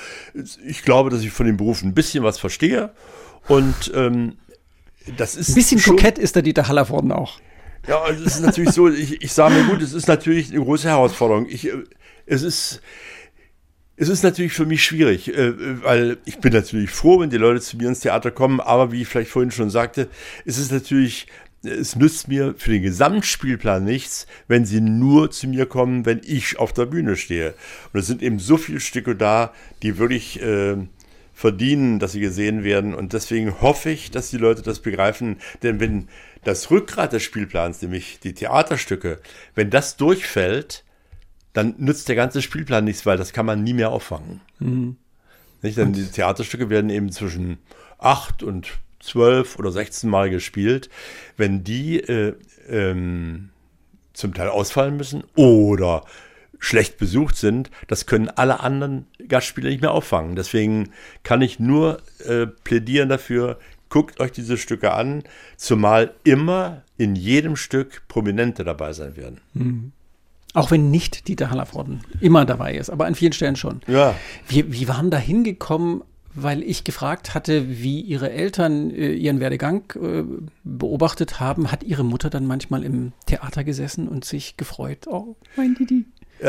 Ich 0.66 0.84
glaube, 0.84 1.10
dass 1.10 1.22
ich 1.22 1.32
von 1.32 1.46
dem 1.46 1.58
Beruf 1.58 1.84
ein 1.84 1.94
bisschen 1.94 2.24
was 2.24 2.40
verstehe 2.40 2.92
und 3.48 3.92
ähm, 3.94 4.38
das 5.16 5.36
ist. 5.36 5.50
Ein 5.50 5.56
bisschen 5.56 5.82
kokett 5.82 6.18
ist 6.18 6.36
der 6.36 6.44
Dieter 6.44 6.68
Hallervorden 6.68 7.12
auch. 7.12 7.40
Ja, 7.88 8.10
es 8.10 8.20
ist 8.20 8.42
natürlich 8.42 8.72
so, 8.72 8.90
ich, 8.90 9.22
ich 9.22 9.32
sage 9.32 9.56
mir 9.56 9.64
gut, 9.64 9.82
es 9.82 9.94
ist 9.94 10.08
natürlich 10.08 10.52
eine 10.52 10.64
große 10.64 10.90
Herausforderung. 10.90 11.48
Ich, 11.48 11.68
äh, 11.68 11.84
es 12.26 12.42
ist. 12.42 12.82
Es 14.00 14.10
ist 14.10 14.22
natürlich 14.22 14.54
für 14.54 14.68
mich 14.68 14.84
schwierig, 14.84 15.36
äh, 15.36 15.84
weil 15.84 16.18
ich 16.26 16.38
bin 16.38 16.54
natürlich 16.54 16.92
froh, 16.92 17.20
wenn 17.20 17.32
die 17.32 17.38
Leute 17.38 17.62
zu 17.62 17.78
mir 17.78 17.88
ins 17.90 18.02
Theater 18.02 18.30
kommen, 18.30 18.60
aber 18.60 18.92
wie 18.92 19.02
ich 19.02 19.08
vielleicht 19.08 19.32
vorhin 19.32 19.50
schon 19.50 19.72
sagte, 19.72 20.08
es 20.46 20.60
ist 20.60 20.72
natürlich, 20.72 21.26
es 21.68 21.96
nützt 21.96 22.28
mir 22.28 22.56
für 22.58 22.72
den 22.72 22.82
Gesamtspielplan 22.82 23.84
nichts, 23.84 24.28
wenn 24.48 24.66
sie 24.66 24.82
nur 24.82 25.32
zu 25.32 25.48
mir 25.48 25.66
kommen, 25.66 26.06
wenn 26.06 26.22
ich 26.24 26.58
auf 26.60 26.74
der 26.74 26.86
Bühne 26.86 27.16
stehe. 27.16 27.54
Und 27.94 28.00
es 28.00 28.08
sind 28.08 28.22
eben 28.22 28.40
so 28.40 28.58
viele 28.58 28.80
Stücke 28.80 29.16
da, 29.16 29.54
die 29.84 29.98
wirklich 29.98 30.42
äh, 30.42 30.78
verdienen, 31.34 32.00
dass 32.00 32.14
sie 32.14 32.20
gesehen 32.20 32.64
werden. 32.64 32.96
Und 32.96 33.14
deswegen 33.14 33.62
hoffe 33.62 33.92
ich, 33.92 34.10
dass 34.10 34.32
die 34.32 34.38
Leute 34.38 34.64
das 34.64 34.80
begreifen. 34.80 35.38
Denn 35.62 35.80
wenn 35.80 36.08
das 36.44 36.72
Rückgrat 36.72 37.14
des 37.14 37.24
Spielplans, 37.24 37.82
nämlich 37.82 38.20
die 38.20 38.34
Theaterstücke, 38.34 39.20
wenn 39.54 39.70
das 39.70 39.98
durchfällt, 39.98 40.84
dann 41.54 41.76
nützt 41.78 42.08
der 42.08 42.16
ganze 42.16 42.42
Spielplan 42.42 42.86
nichts, 42.86 43.06
weil 43.06 43.18
das 43.18 43.34
kann 43.34 43.46
man 43.46 43.64
nie 43.64 43.74
mehr 43.74 43.92
auffangen. 43.92 44.42
Mhm. 44.60 44.98
Nicht? 45.62 45.78
Denn 45.78 45.94
die 45.94 46.06
Theaterstücke 46.06 46.70
werden 46.70 46.90
eben 46.90 47.12
zwischen 47.12 47.58
acht 47.98 48.44
und 48.44 48.80
zwölf 49.00 49.58
oder 49.60 49.72
16 49.72 50.10
Mal 50.10 50.30
gespielt. 50.30 50.90
Wenn 51.36 51.64
die 51.64 52.00
äh, 52.00 52.34
ähm, 52.70 53.50
zum 54.14 54.34
Teil 54.34 54.50
ausfallen 54.50 54.98
müssen 54.98 55.24
oder 55.36 56.04
schlecht 56.60 56.98
besucht 56.98 57.36
sind, 57.36 57.70
das 57.88 58.06
können 58.08 58.30
alle 58.30 58.60
anderen 58.62 59.06
Gastspieler 59.28 59.70
nicht 59.70 59.82
mehr 59.82 59.92
auffangen. 59.92 60.36
Deswegen 60.36 60.90
kann 61.24 61.42
ich 61.42 61.60
nur 61.60 62.02
äh, 62.26 62.48
plädieren 62.48 63.10
dafür, 63.10 63.60
guckt 63.90 64.20
euch 64.20 64.32
diese 64.32 64.58
Stücke 64.58 64.94
an, 64.94 65.24
zumal 65.56 66.14
immer 66.24 66.84
in 66.98 67.16
jedem 67.16 67.56
Stück 67.56 68.08
Prominente 68.08 68.64
dabei 68.64 68.94
sein 68.94 69.16
werden. 69.16 69.40
Mhm. 69.54 69.92
Auch 70.54 70.72
wenn 70.72 70.90
nicht 70.90 71.28
Dieter 71.28 71.52
Hallervorden 71.52 72.02
immer 72.20 72.44
dabei 72.46 72.74
ist, 72.74 72.90
aber 72.90 73.06
an 73.06 73.14
vielen 73.16 73.34
Stellen 73.34 73.56
schon. 73.56 73.82
Ja. 73.86 74.16
Wie, 74.48 74.72
wie 74.74 74.88
waren 74.88 75.12
da 75.12 75.18
hingekommen, 75.18 76.02
weil 76.40 76.62
ich 76.62 76.84
gefragt 76.84 77.34
hatte, 77.34 77.82
wie 77.82 78.00
ihre 78.00 78.30
Eltern 78.30 78.92
äh, 78.92 79.12
ihren 79.14 79.40
Werdegang 79.40 79.92
äh, 79.96 80.24
beobachtet 80.64 81.40
haben, 81.40 81.72
hat 81.72 81.84
ihre 81.84 82.06
Mutter 82.06 82.30
dann 82.30 82.46
manchmal 82.46 82.84
im 82.84 83.14
Theater 83.26 83.64
gesessen 83.64 84.08
und 84.08 84.24
sich 84.24 84.56
gefreut. 84.56 85.08
Oh, 85.08 85.36
mein 85.56 85.74
Didi. 85.74 86.06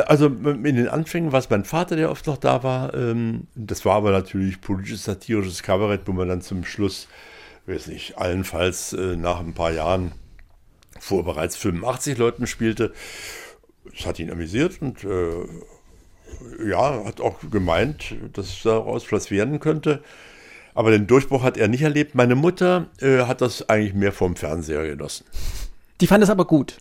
Also 0.07 0.27
in 0.27 0.63
den 0.63 0.89
Anfängen 0.89 1.33
war 1.33 1.39
es 1.39 1.49
mein 1.49 1.65
Vater, 1.65 1.97
der 1.97 2.11
oft 2.11 2.27
noch 2.27 2.37
da 2.37 2.63
war. 2.63 2.93
Ähm, 2.93 3.47
das 3.55 3.87
war 3.87 3.97
aber 3.97 4.11
natürlich 4.11 4.61
politisches, 4.61 5.05
satirisches 5.05 5.63
Kabarett, 5.63 6.03
wo 6.05 6.13
man 6.13 6.29
dann 6.29 6.43
zum 6.43 6.65
Schluss, 6.65 7.09
weiß 7.65 7.87
nicht, 7.87 8.19
allenfalls 8.19 8.93
äh, 8.93 9.17
nach 9.17 9.41
ein 9.41 9.55
paar 9.55 9.73
Jahren 9.73 10.13
vor 11.01 11.25
bereits 11.25 11.57
85 11.57 12.19
Leuten 12.19 12.47
spielte. 12.47 12.93
Das 13.97 14.05
hat 14.05 14.19
ihn 14.19 14.31
amüsiert 14.31 14.83
und 14.83 15.03
äh, 15.05 15.47
ja, 16.67 17.05
hat 17.05 17.21
auch 17.21 17.39
gemeint, 17.51 18.15
dass 18.33 18.63
daraus 18.63 19.11
was 19.11 19.31
werden 19.31 19.61
könnte. 19.61 20.03
Aber 20.75 20.91
den 20.91 21.07
Durchbruch 21.07 21.43
hat 21.43 21.57
er 21.57 21.69
nicht 21.69 21.83
erlebt. 21.83 22.15
Meine 22.15 22.37
Mutter 22.37 22.87
äh, 23.01 23.23
hat 23.23 23.41
das 23.41 23.69
eigentlich 23.69 23.95
mehr 23.95 24.13
vom 24.13 24.37
Fernseher 24.37 24.87
genossen. 24.87 25.25
Die 26.01 26.07
fand 26.07 26.23
es 26.23 26.31
aber 26.31 26.45
gut. 26.45 26.77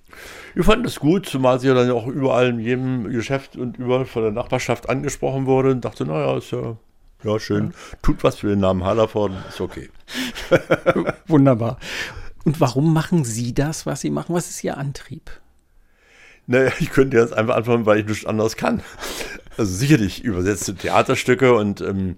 Wir 0.53 0.63
fanden 0.63 0.85
es 0.85 0.99
gut, 0.99 1.25
zumal 1.25 1.59
sie 1.59 1.67
ja 1.67 1.73
dann 1.73 1.89
auch 1.89 2.05
überall 2.05 2.49
in 2.49 2.59
jedem 2.59 3.09
Geschäft 3.09 3.55
und 3.55 3.77
überall 3.77 4.05
von 4.05 4.21
der 4.21 4.31
Nachbarschaft 4.31 4.89
angesprochen 4.89 5.47
wurde 5.47 5.71
und 5.71 5.83
dachte, 5.83 6.05
naja, 6.05 6.37
ist 6.37 6.51
ja, 6.51 6.77
ja 7.23 7.39
schön, 7.39 7.73
tut 8.03 8.23
was 8.23 8.37
für 8.37 8.49
den 8.49 8.59
Namen 8.59 8.83
Hallervorden, 8.83 9.37
ist 9.49 9.59
okay. 9.59 9.89
Wunderbar. 11.27 11.79
Und 12.45 12.61
warum 12.61 12.93
machen 12.93 13.23
Sie 13.23 13.53
das, 13.53 13.85
was 13.85 14.01
Sie 14.01 14.11
machen? 14.11 14.35
Was 14.35 14.49
ist 14.49 14.63
Ihr 14.63 14.77
Antrieb? 14.77 15.31
Naja, 16.47 16.71
ich 16.79 16.89
könnte 16.91 17.17
jetzt 17.17 17.33
einfach 17.33 17.55
antworten, 17.55 17.85
weil 17.85 17.99
ich 17.99 18.07
nichts 18.07 18.25
anderes 18.25 18.55
kann. 18.55 18.81
Also 19.57 19.73
sicherlich 19.75 20.23
übersetzte 20.23 20.75
Theaterstücke 20.75 21.53
und 21.53 21.81
ähm, 21.81 22.15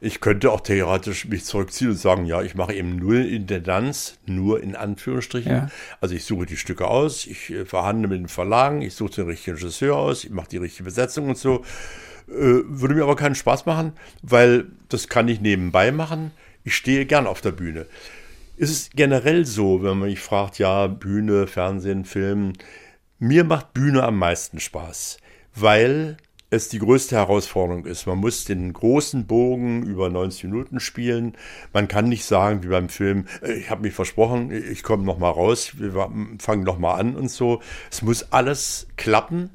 ich 0.00 0.20
könnte 0.20 0.50
auch 0.50 0.60
theoretisch 0.60 1.26
mich 1.26 1.44
zurückziehen 1.44 1.90
und 1.90 1.96
sagen, 1.96 2.26
ja, 2.26 2.42
ich 2.42 2.56
mache 2.56 2.74
eben 2.74 2.96
nur 2.96 3.16
Intendanz, 3.16 4.18
nur 4.26 4.60
in 4.62 4.74
Anführungsstrichen. 4.74 5.52
Ja. 5.52 5.70
Also 6.00 6.16
ich 6.16 6.24
suche 6.24 6.44
die 6.44 6.56
Stücke 6.56 6.88
aus, 6.88 7.26
ich 7.26 7.50
äh, 7.50 7.64
verhandle 7.64 8.08
mit 8.08 8.18
den 8.18 8.28
Verlagen, 8.28 8.82
ich 8.82 8.94
suche 8.94 9.12
den 9.12 9.26
richtigen 9.26 9.56
Regisseur 9.56 9.96
aus, 9.96 10.24
ich 10.24 10.30
mache 10.30 10.48
die 10.48 10.56
richtige 10.56 10.84
Besetzung 10.84 11.28
und 11.28 11.38
so. 11.38 11.62
Äh, 12.28 12.64
würde 12.66 12.94
mir 12.94 13.04
aber 13.04 13.16
keinen 13.16 13.36
Spaß 13.36 13.64
machen, 13.64 13.92
weil 14.22 14.66
das 14.88 15.08
kann 15.08 15.28
ich 15.28 15.40
nebenbei 15.40 15.92
machen. 15.92 16.32
Ich 16.64 16.76
stehe 16.76 17.06
gern 17.06 17.26
auf 17.26 17.40
der 17.40 17.52
Bühne. 17.52 17.86
Es 18.56 18.70
ist 18.70 18.96
generell 18.96 19.46
so, 19.46 19.82
wenn 19.82 19.98
man 19.98 20.08
mich 20.08 20.20
fragt, 20.20 20.58
ja, 20.58 20.88
Bühne, 20.88 21.46
Fernsehen, 21.46 22.04
Film, 22.04 22.52
mir 23.22 23.44
macht 23.44 23.72
Bühne 23.72 24.02
am 24.02 24.18
meisten 24.18 24.58
Spaß, 24.58 25.18
weil 25.54 26.16
es 26.50 26.68
die 26.68 26.80
größte 26.80 27.14
Herausforderung 27.14 27.86
ist. 27.86 28.06
Man 28.06 28.18
muss 28.18 28.44
den 28.44 28.72
großen 28.72 29.28
Bogen 29.28 29.84
über 29.84 30.10
90 30.10 30.44
Minuten 30.44 30.80
spielen. 30.80 31.36
Man 31.72 31.86
kann 31.86 32.08
nicht 32.08 32.24
sagen, 32.24 32.64
wie 32.64 32.68
beim 32.68 32.88
Film, 32.88 33.26
äh, 33.40 33.52
ich 33.52 33.70
habe 33.70 33.82
mich 33.82 33.94
versprochen, 33.94 34.50
ich 34.50 34.82
komme 34.82 35.04
noch 35.04 35.18
mal 35.18 35.30
raus, 35.30 35.78
wir 35.78 35.92
fangen 36.40 36.64
noch 36.64 36.78
mal 36.78 36.94
an 36.94 37.14
und 37.14 37.30
so. 37.30 37.62
Es 37.92 38.02
muss 38.02 38.32
alles 38.32 38.88
klappen. 38.96 39.50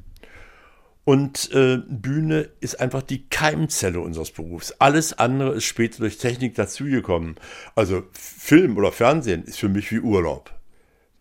Und 1.04 1.52
äh, 1.52 1.78
Bühne 1.86 2.48
ist 2.60 2.80
einfach 2.80 3.02
die 3.02 3.28
Keimzelle 3.28 4.00
unseres 4.00 4.30
Berufs. 4.30 4.72
Alles 4.78 5.12
andere 5.18 5.52
ist 5.52 5.64
später 5.64 5.98
durch 5.98 6.16
Technik 6.16 6.54
dazugekommen. 6.54 7.36
Also 7.74 8.04
Film 8.12 8.78
oder 8.78 8.92
Fernsehen 8.92 9.44
ist 9.44 9.58
für 9.58 9.68
mich 9.68 9.92
wie 9.92 10.00
Urlaub. 10.00 10.54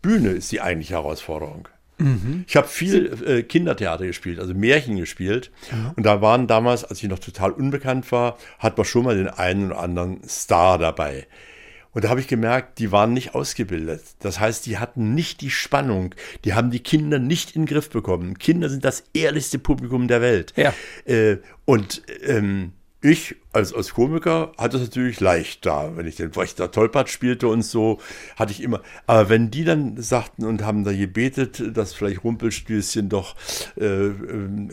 Bühne 0.02 0.30
ist 0.30 0.52
die 0.54 0.62
eigentliche 0.62 0.94
Herausforderung. 0.94 1.68
Mhm. 1.98 2.46
Ich 2.48 2.56
habe 2.56 2.68
viel 2.68 3.12
äh, 3.26 3.44
Kindertheater 3.44 4.06
gespielt, 4.06 4.40
also 4.40 4.54
Märchen 4.54 4.98
gespielt. 4.98 5.52
Mhm. 5.72 5.92
Und 5.96 6.06
da 6.06 6.22
waren 6.22 6.48
damals, 6.48 6.84
als 6.84 7.02
ich 7.02 7.10
noch 7.10 7.20
total 7.20 7.52
unbekannt 7.52 8.12
war, 8.12 8.38
hat 8.60 8.78
man 8.78 8.86
schon 8.86 9.04
mal 9.04 9.16
den 9.16 9.30
einen 9.30 9.72
oder 9.72 9.80
anderen 9.80 10.22
Star 10.28 10.78
dabei. 10.78 11.28
Und 11.98 12.04
da 12.04 12.10
habe 12.10 12.20
ich 12.20 12.28
gemerkt, 12.28 12.78
die 12.78 12.92
waren 12.92 13.14
nicht 13.14 13.34
ausgebildet. 13.34 14.04
Das 14.20 14.40
heißt, 14.40 14.68
die 14.68 14.78
hatten 14.78 15.16
nicht 15.16 15.42
die 15.42 15.50
Spannung. 15.50 16.14
Die 16.46 16.54
haben 16.54 16.70
die 16.70 16.82
Kinder 16.82 17.18
nicht 17.18 17.56
in 17.56 17.64
den 17.64 17.68
Griff 17.68 17.90
bekommen. 17.90 18.38
Kinder 18.38 18.70
sind 18.70 18.86
das 18.86 19.06
ehrlichste 19.14 19.58
Publikum 19.58 20.08
der 20.08 20.22
Welt. 20.22 20.54
Ja. 20.56 20.74
Äh, 21.06 21.38
und 21.66 22.04
ähm, 22.24 22.74
ich 23.08 23.36
als, 23.54 23.74
als 23.74 23.94
Komiker 23.94 24.52
hatte 24.58 24.78
es 24.78 24.84
natürlich 24.84 25.20
leicht 25.20 25.66
da, 25.66 25.96
wenn 25.96 26.06
ich 26.06 26.16
den 26.16 26.36
Wächter 26.36 26.72
Tollpatsch 26.72 27.10
spielte 27.10 27.48
und 27.48 27.64
so, 27.64 28.00
hatte 28.36 28.52
ich 28.52 28.62
immer. 28.62 28.82
Aber 29.08 29.30
wenn 29.30 29.50
die 29.52 29.64
dann 29.64 30.02
sagten 30.02 30.46
und 30.46 30.64
haben 30.64 30.84
da 30.84 30.94
gebetet, 30.94 31.76
dass 31.76 31.94
vielleicht 31.94 32.24
Rumpelstilzchen 32.24 33.10
doch 33.10 33.36
äh, 33.78 33.86
äh, 33.86 34.12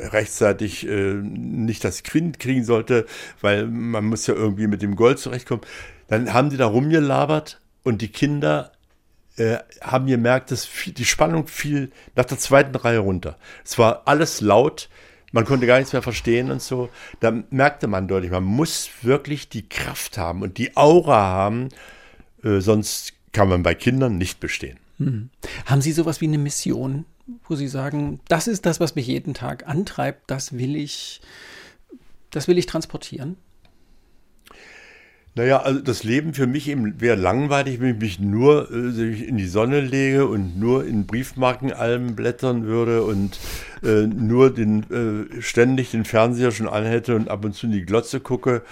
rechtzeitig 0.08 0.86
äh, 0.86 1.14
nicht 1.14 1.84
das 1.84 2.02
Kind 2.02 2.38
kriegen 2.38 2.64
sollte, 2.64 3.06
weil 3.40 3.66
man 3.66 4.04
muss 4.04 4.26
ja 4.26 4.34
irgendwie 4.34 4.66
mit 4.66 4.82
dem 4.82 4.96
Gold 4.96 5.18
zurechtkommen, 5.18 5.62
dann 6.08 6.32
haben 6.32 6.50
die 6.50 6.56
da 6.56 6.66
rumgelabert 6.66 7.60
und 7.82 8.02
die 8.02 8.08
Kinder 8.08 8.72
äh, 9.36 9.58
haben 9.80 10.06
gemerkt, 10.06 10.50
dass 10.50 10.68
die 10.86 11.04
Spannung 11.04 11.46
fiel 11.46 11.90
nach 12.14 12.24
der 12.24 12.38
zweiten 12.38 12.74
Reihe 12.76 12.98
runter. 12.98 13.36
Es 13.64 13.78
war 13.78 14.02
alles 14.06 14.40
laut 14.40 14.88
man 15.34 15.44
konnte 15.44 15.66
gar 15.66 15.78
nichts 15.78 15.92
mehr 15.92 16.00
verstehen 16.00 16.52
und 16.52 16.62
so. 16.62 16.88
Da 17.18 17.32
merkte 17.50 17.88
man 17.88 18.06
deutlich, 18.06 18.30
man 18.30 18.44
muss 18.44 18.88
wirklich 19.02 19.48
die 19.48 19.68
Kraft 19.68 20.16
haben 20.16 20.42
und 20.42 20.58
die 20.58 20.76
Aura 20.76 21.22
haben, 21.22 21.70
äh, 22.44 22.60
sonst 22.60 23.14
kann 23.32 23.48
man 23.48 23.64
bei 23.64 23.74
Kindern 23.74 24.16
nicht 24.16 24.38
bestehen. 24.38 24.78
Hm. 24.98 25.30
Haben 25.66 25.82
Sie 25.82 25.90
sowas 25.90 26.20
wie 26.20 26.28
eine 26.28 26.38
Mission, 26.38 27.04
wo 27.48 27.56
Sie 27.56 27.66
sagen, 27.66 28.20
das 28.28 28.46
ist 28.46 28.64
das, 28.64 28.78
was 28.78 28.94
mich 28.94 29.08
jeden 29.08 29.34
Tag 29.34 29.66
antreibt, 29.66 30.30
das 30.30 30.56
will 30.56 30.76
ich, 30.76 31.20
das 32.30 32.46
will 32.46 32.56
ich 32.56 32.66
transportieren? 32.66 33.36
Naja, 35.36 35.62
also 35.62 35.80
das 35.80 36.04
Leben 36.04 36.32
für 36.32 36.46
mich 36.46 36.68
eben 36.68 37.00
wäre 37.00 37.16
langweilig, 37.16 37.80
wenn 37.80 37.96
ich 37.96 38.00
mich 38.00 38.20
nur 38.20 38.70
äh, 38.70 39.26
in 39.26 39.36
die 39.36 39.48
Sonne 39.48 39.80
lege 39.80 40.26
und 40.26 40.56
nur 40.60 40.86
in 40.86 41.06
Briefmarkenalben 41.06 42.14
blättern 42.14 42.66
würde 42.66 43.02
und 43.02 43.40
äh, 43.82 44.06
nur 44.06 44.54
den, 44.54 45.28
äh, 45.34 45.42
ständig 45.42 45.90
den 45.90 46.04
Fernseher 46.04 46.52
schon 46.52 46.68
anhätte 46.68 47.16
und 47.16 47.28
ab 47.28 47.44
und 47.44 47.52
zu 47.54 47.66
in 47.66 47.72
die 47.72 47.84
Glotze 47.84 48.20
gucke 48.20 48.62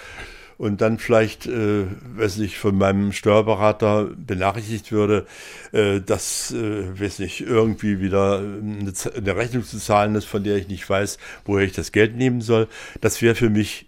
und 0.57 0.81
dann 0.81 0.99
vielleicht, 0.99 1.47
äh, 1.47 1.87
weiß 2.17 2.37
nicht, 2.37 2.59
von 2.59 2.79
meinem 2.79 3.11
Steuerberater 3.11 4.11
benachrichtigt 4.17 4.93
würde, 4.93 5.27
äh, 5.73 6.01
dass, 6.01 6.53
äh, 6.53 7.01
weiß 7.01 7.19
nicht, 7.19 7.41
irgendwie 7.41 8.01
wieder 8.01 8.39
eine, 8.39 8.93
eine 9.17 9.37
Rechnung 9.37 9.65
zu 9.65 9.79
zahlen 9.79 10.15
ist, 10.15 10.27
von 10.27 10.45
der 10.45 10.59
ich 10.59 10.69
nicht 10.69 10.89
weiß, 10.89 11.19
woher 11.45 11.65
ich 11.67 11.73
das 11.73 11.91
Geld 11.91 12.17
nehmen 12.17 12.41
soll. 12.41 12.69
Das 13.01 13.21
wäre 13.21 13.35
für 13.35 13.51
mich 13.51 13.87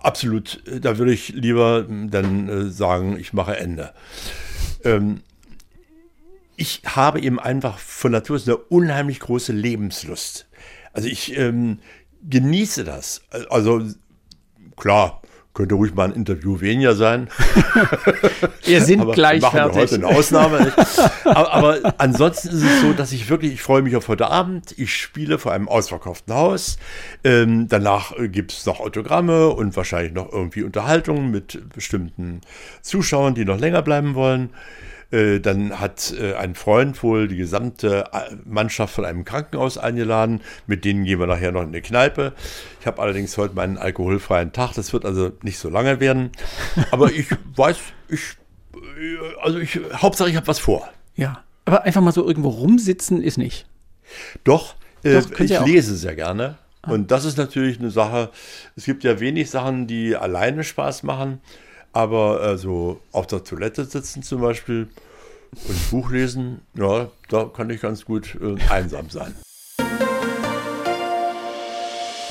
absolut, 0.00 0.62
da 0.66 0.98
würde 0.98 1.12
ich 1.12 1.28
lieber 1.30 1.86
dann 1.88 2.48
äh, 2.48 2.70
sagen, 2.70 3.18
ich 3.18 3.32
mache 3.32 3.56
Ende. 3.56 3.92
Ähm, 4.84 5.22
ich 6.56 6.82
habe 6.86 7.20
eben 7.20 7.38
einfach 7.38 7.78
von 7.78 8.12
Natur 8.12 8.36
aus 8.36 8.48
eine 8.48 8.56
unheimlich 8.56 9.20
große 9.20 9.52
Lebenslust. 9.52 10.46
Also 10.92 11.08
ich 11.08 11.36
ähm, 11.36 11.80
genieße 12.22 12.84
das. 12.84 13.22
Also 13.50 13.82
klar, 14.76 15.20
könnte 15.56 15.74
ruhig 15.74 15.94
mal 15.94 16.04
ein 16.04 16.12
Interview 16.12 16.60
weniger 16.60 16.94
sein. 16.94 17.28
Wir 18.64 18.82
sind 18.82 19.00
aber 19.00 19.14
gleich 19.14 19.40
wir 19.40 19.48
machen 19.48 19.72
fertig. 19.72 19.80
heute 19.80 19.94
eine 19.94 20.06
Ausnahme. 20.06 20.72
aber, 21.24 21.52
aber, 21.52 21.94
ansonsten 21.98 22.48
ist 22.48 22.62
es 22.62 22.80
so, 22.82 22.92
dass 22.92 23.12
ich 23.12 23.30
wirklich, 23.30 23.54
ich 23.54 23.62
freue 23.62 23.80
mich 23.80 23.96
auf 23.96 24.06
heute 24.08 24.28
Abend. 24.28 24.74
Ich 24.76 24.94
spiele 24.94 25.38
vor 25.38 25.52
einem 25.52 25.68
ausverkauften 25.68 26.34
Haus. 26.34 26.76
Ähm, 27.24 27.68
danach 27.68 28.12
äh, 28.18 28.28
gibt 28.28 28.52
es 28.52 28.66
noch 28.66 28.80
Autogramme 28.80 29.48
und 29.48 29.76
wahrscheinlich 29.76 30.12
noch 30.12 30.30
irgendwie 30.30 30.62
Unterhaltungen 30.62 31.30
mit 31.30 31.72
bestimmten 31.74 32.42
Zuschauern, 32.82 33.34
die 33.34 33.46
noch 33.46 33.58
länger 33.58 33.80
bleiben 33.80 34.14
wollen. 34.14 34.50
Äh, 35.16 35.40
dann 35.40 35.80
hat 35.80 36.12
äh, 36.20 36.34
ein 36.34 36.54
Freund 36.54 37.02
wohl 37.02 37.26
die 37.26 37.36
gesamte 37.36 38.04
äh, 38.12 38.36
Mannschaft 38.44 38.94
von 38.94 39.06
einem 39.06 39.24
Krankenhaus 39.24 39.78
eingeladen. 39.78 40.42
Mit 40.66 40.84
denen 40.84 41.04
gehen 41.04 41.18
wir 41.18 41.26
nachher 41.26 41.52
noch 41.52 41.62
in 41.62 41.68
eine 41.68 41.80
Kneipe. 41.80 42.34
Ich 42.80 42.86
habe 42.86 43.00
allerdings 43.00 43.38
heute 43.38 43.54
meinen 43.54 43.78
alkoholfreien 43.78 44.52
Tag. 44.52 44.74
Das 44.74 44.92
wird 44.92 45.06
also 45.06 45.32
nicht 45.42 45.58
so 45.58 45.70
lange 45.70 46.00
werden. 46.00 46.32
Aber 46.90 47.10
ich 47.10 47.28
weiß, 47.56 47.78
ich, 48.08 48.20
also 49.40 49.58
ich, 49.58 49.80
Hauptsache 49.94 50.28
ich 50.28 50.36
habe 50.36 50.48
was 50.48 50.58
vor. 50.58 50.86
Ja, 51.14 51.44
aber 51.64 51.84
einfach 51.84 52.02
mal 52.02 52.12
so 52.12 52.26
irgendwo 52.26 52.50
rumsitzen 52.50 53.22
ist 53.22 53.38
nicht. 53.38 53.66
Doch, 54.44 54.74
äh, 55.02 55.22
Doch 55.22 55.40
ich 55.40 55.60
lese 55.60 55.96
sehr 55.96 56.14
gerne. 56.14 56.58
Ah. 56.82 56.90
Und 56.90 57.10
das 57.10 57.24
ist 57.24 57.38
natürlich 57.38 57.78
eine 57.78 57.90
Sache. 57.90 58.30
Es 58.76 58.84
gibt 58.84 59.02
ja 59.02 59.18
wenig 59.18 59.48
Sachen, 59.48 59.86
die 59.86 60.14
alleine 60.14 60.62
Spaß 60.62 61.04
machen. 61.04 61.40
Aber 61.94 62.42
also 62.42 63.00
auf 63.12 63.26
der 63.26 63.42
Toilette 63.42 63.86
sitzen 63.86 64.22
zum 64.22 64.42
Beispiel 64.42 64.88
und 65.68 65.90
Buch 65.90 66.10
lesen, 66.10 66.60
ja, 66.74 67.08
da 67.28 67.44
kann 67.44 67.70
ich 67.70 67.80
ganz 67.80 68.04
gut 68.04 68.36
äh, 68.40 68.56
einsam 68.70 69.10
sein. 69.10 69.34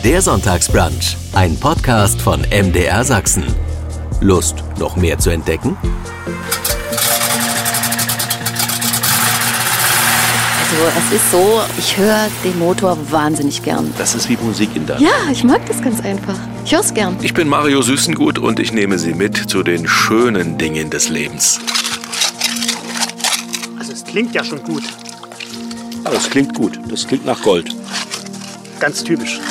Der 0.03 0.21
Sonntagsbrunch, 0.21 1.17
ein 1.33 1.59
Podcast 1.59 2.21
von 2.21 2.41
MDR 2.51 3.03
Sachsen. 3.03 3.43
Lust, 4.21 4.63
noch 4.77 4.95
mehr 4.95 5.17
zu 5.17 5.31
entdecken? 5.31 5.75
Also 10.61 10.99
es 10.99 11.15
ist 11.15 11.31
so, 11.31 11.61
ich 11.77 11.97
höre 11.97 12.27
den 12.43 12.59
Motor 12.59 12.97
wahnsinnig 13.09 13.63
gern. 13.63 13.93
Das 13.97 14.13
ist 14.13 14.29
wie 14.29 14.37
Musik 14.37 14.75
in 14.75 14.85
der. 14.85 14.99
Ja, 14.99 15.09
ich 15.31 15.43
mag 15.43 15.65
das 15.67 15.81
ganz 15.81 16.01
einfach. 16.01 16.37
Ich 16.65 16.73
höre 16.73 16.81
es 16.81 16.93
gern. 16.93 17.17
Ich 17.21 17.33
bin 17.33 17.47
Mario 17.47 17.81
Süßengut 17.81 18.39
und 18.39 18.59
ich 18.59 18.73
nehme 18.73 18.99
Sie 18.99 19.13
mit 19.13 19.37
zu 19.37 19.63
den 19.63 19.87
schönen 19.87 20.57
Dingen 20.57 20.89
des 20.89 21.09
Lebens. 21.09 21.59
Klingt 24.15 24.33
ja 24.33 24.45
schon 24.45 24.63
gut. 24.63 24.83
Ja, 26.05 26.11
das 26.11 26.29
klingt 26.29 26.53
gut. 26.53 26.79
Das 26.87 27.05
klingt 27.05 27.25
nach 27.25 27.41
Gold. 27.41 27.75
Ganz 28.79 29.03
typisch. 29.03 29.41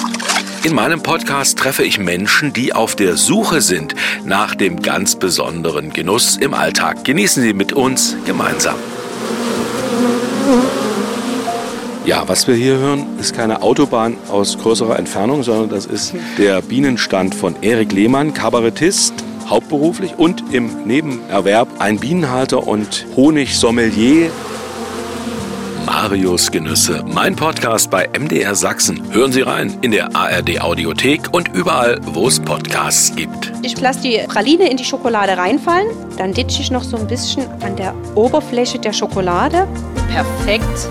In 0.63 0.75
meinem 0.75 1.03
Podcast 1.03 1.59
treffe 1.59 1.85
ich 1.85 1.99
Menschen, 1.99 2.55
die 2.55 2.73
auf 2.73 2.97
der 2.97 3.19
Suche 3.19 3.61
sind 3.61 3.95
nach 4.25 4.55
dem 4.55 4.81
ganz 4.81 5.17
besonderen 5.17 5.93
Genuss 5.93 6.39
im 6.39 6.55
Alltag. 6.55 7.05
Genießen 7.05 7.43
Sie 7.43 7.53
mit 7.53 7.75
uns 7.75 8.17
gemeinsam. 8.25 8.77
Ja, 12.07 12.27
was 12.27 12.49
wir 12.49 12.55
hier 12.55 12.79
hören, 12.79 13.19
ist 13.21 13.37
keine 13.37 13.61
Autobahn 13.61 14.17
aus 14.31 14.57
größerer 14.57 14.99
Entfernung, 14.99 15.43
sondern 15.43 15.69
das 15.69 15.85
ist 15.85 16.15
der 16.39 16.63
Bienenstand 16.63 17.35
von 17.35 17.55
Erik 17.61 17.93
Lehmann, 17.93 18.33
Kabarettist, 18.33 19.13
hauptberuflich 19.47 20.15
und 20.17 20.55
im 20.55 20.87
Nebenerwerb 20.87 21.69
ein 21.81 21.99
Bienenhalter 21.99 22.67
und 22.67 23.05
Honigsommelier. 23.15 24.31
Marius 25.87 26.51
Genüsse, 26.51 27.05
mein 27.07 27.37
Podcast 27.37 27.91
bei 27.91 28.09
MDR 28.19 28.55
Sachsen. 28.55 29.13
Hören 29.13 29.33
Sie 29.33 29.43
rein 29.43 29.79
in 29.83 29.91
der 29.91 30.17
ARD 30.17 30.61
Audiothek 30.61 31.33
und 31.33 31.49
überall, 31.49 32.01
wo 32.05 32.27
es 32.27 32.41
Podcasts 32.41 33.15
gibt. 33.15 33.53
Ich 33.63 33.79
lasse 33.81 34.01
die 34.01 34.19
Praline 34.27 34.71
in 34.71 34.77
die 34.77 34.85
Schokolade 34.85 35.37
reinfallen, 35.37 35.89
dann 36.17 36.33
ditche 36.33 36.63
ich 36.63 36.71
noch 36.71 36.85
so 36.85 36.97
ein 36.97 37.07
bisschen 37.07 37.47
an 37.63 37.77
der 37.77 37.95
Oberfläche 38.15 38.79
der 38.79 38.93
Schokolade. 38.93 39.69
Perfekt 40.09 40.89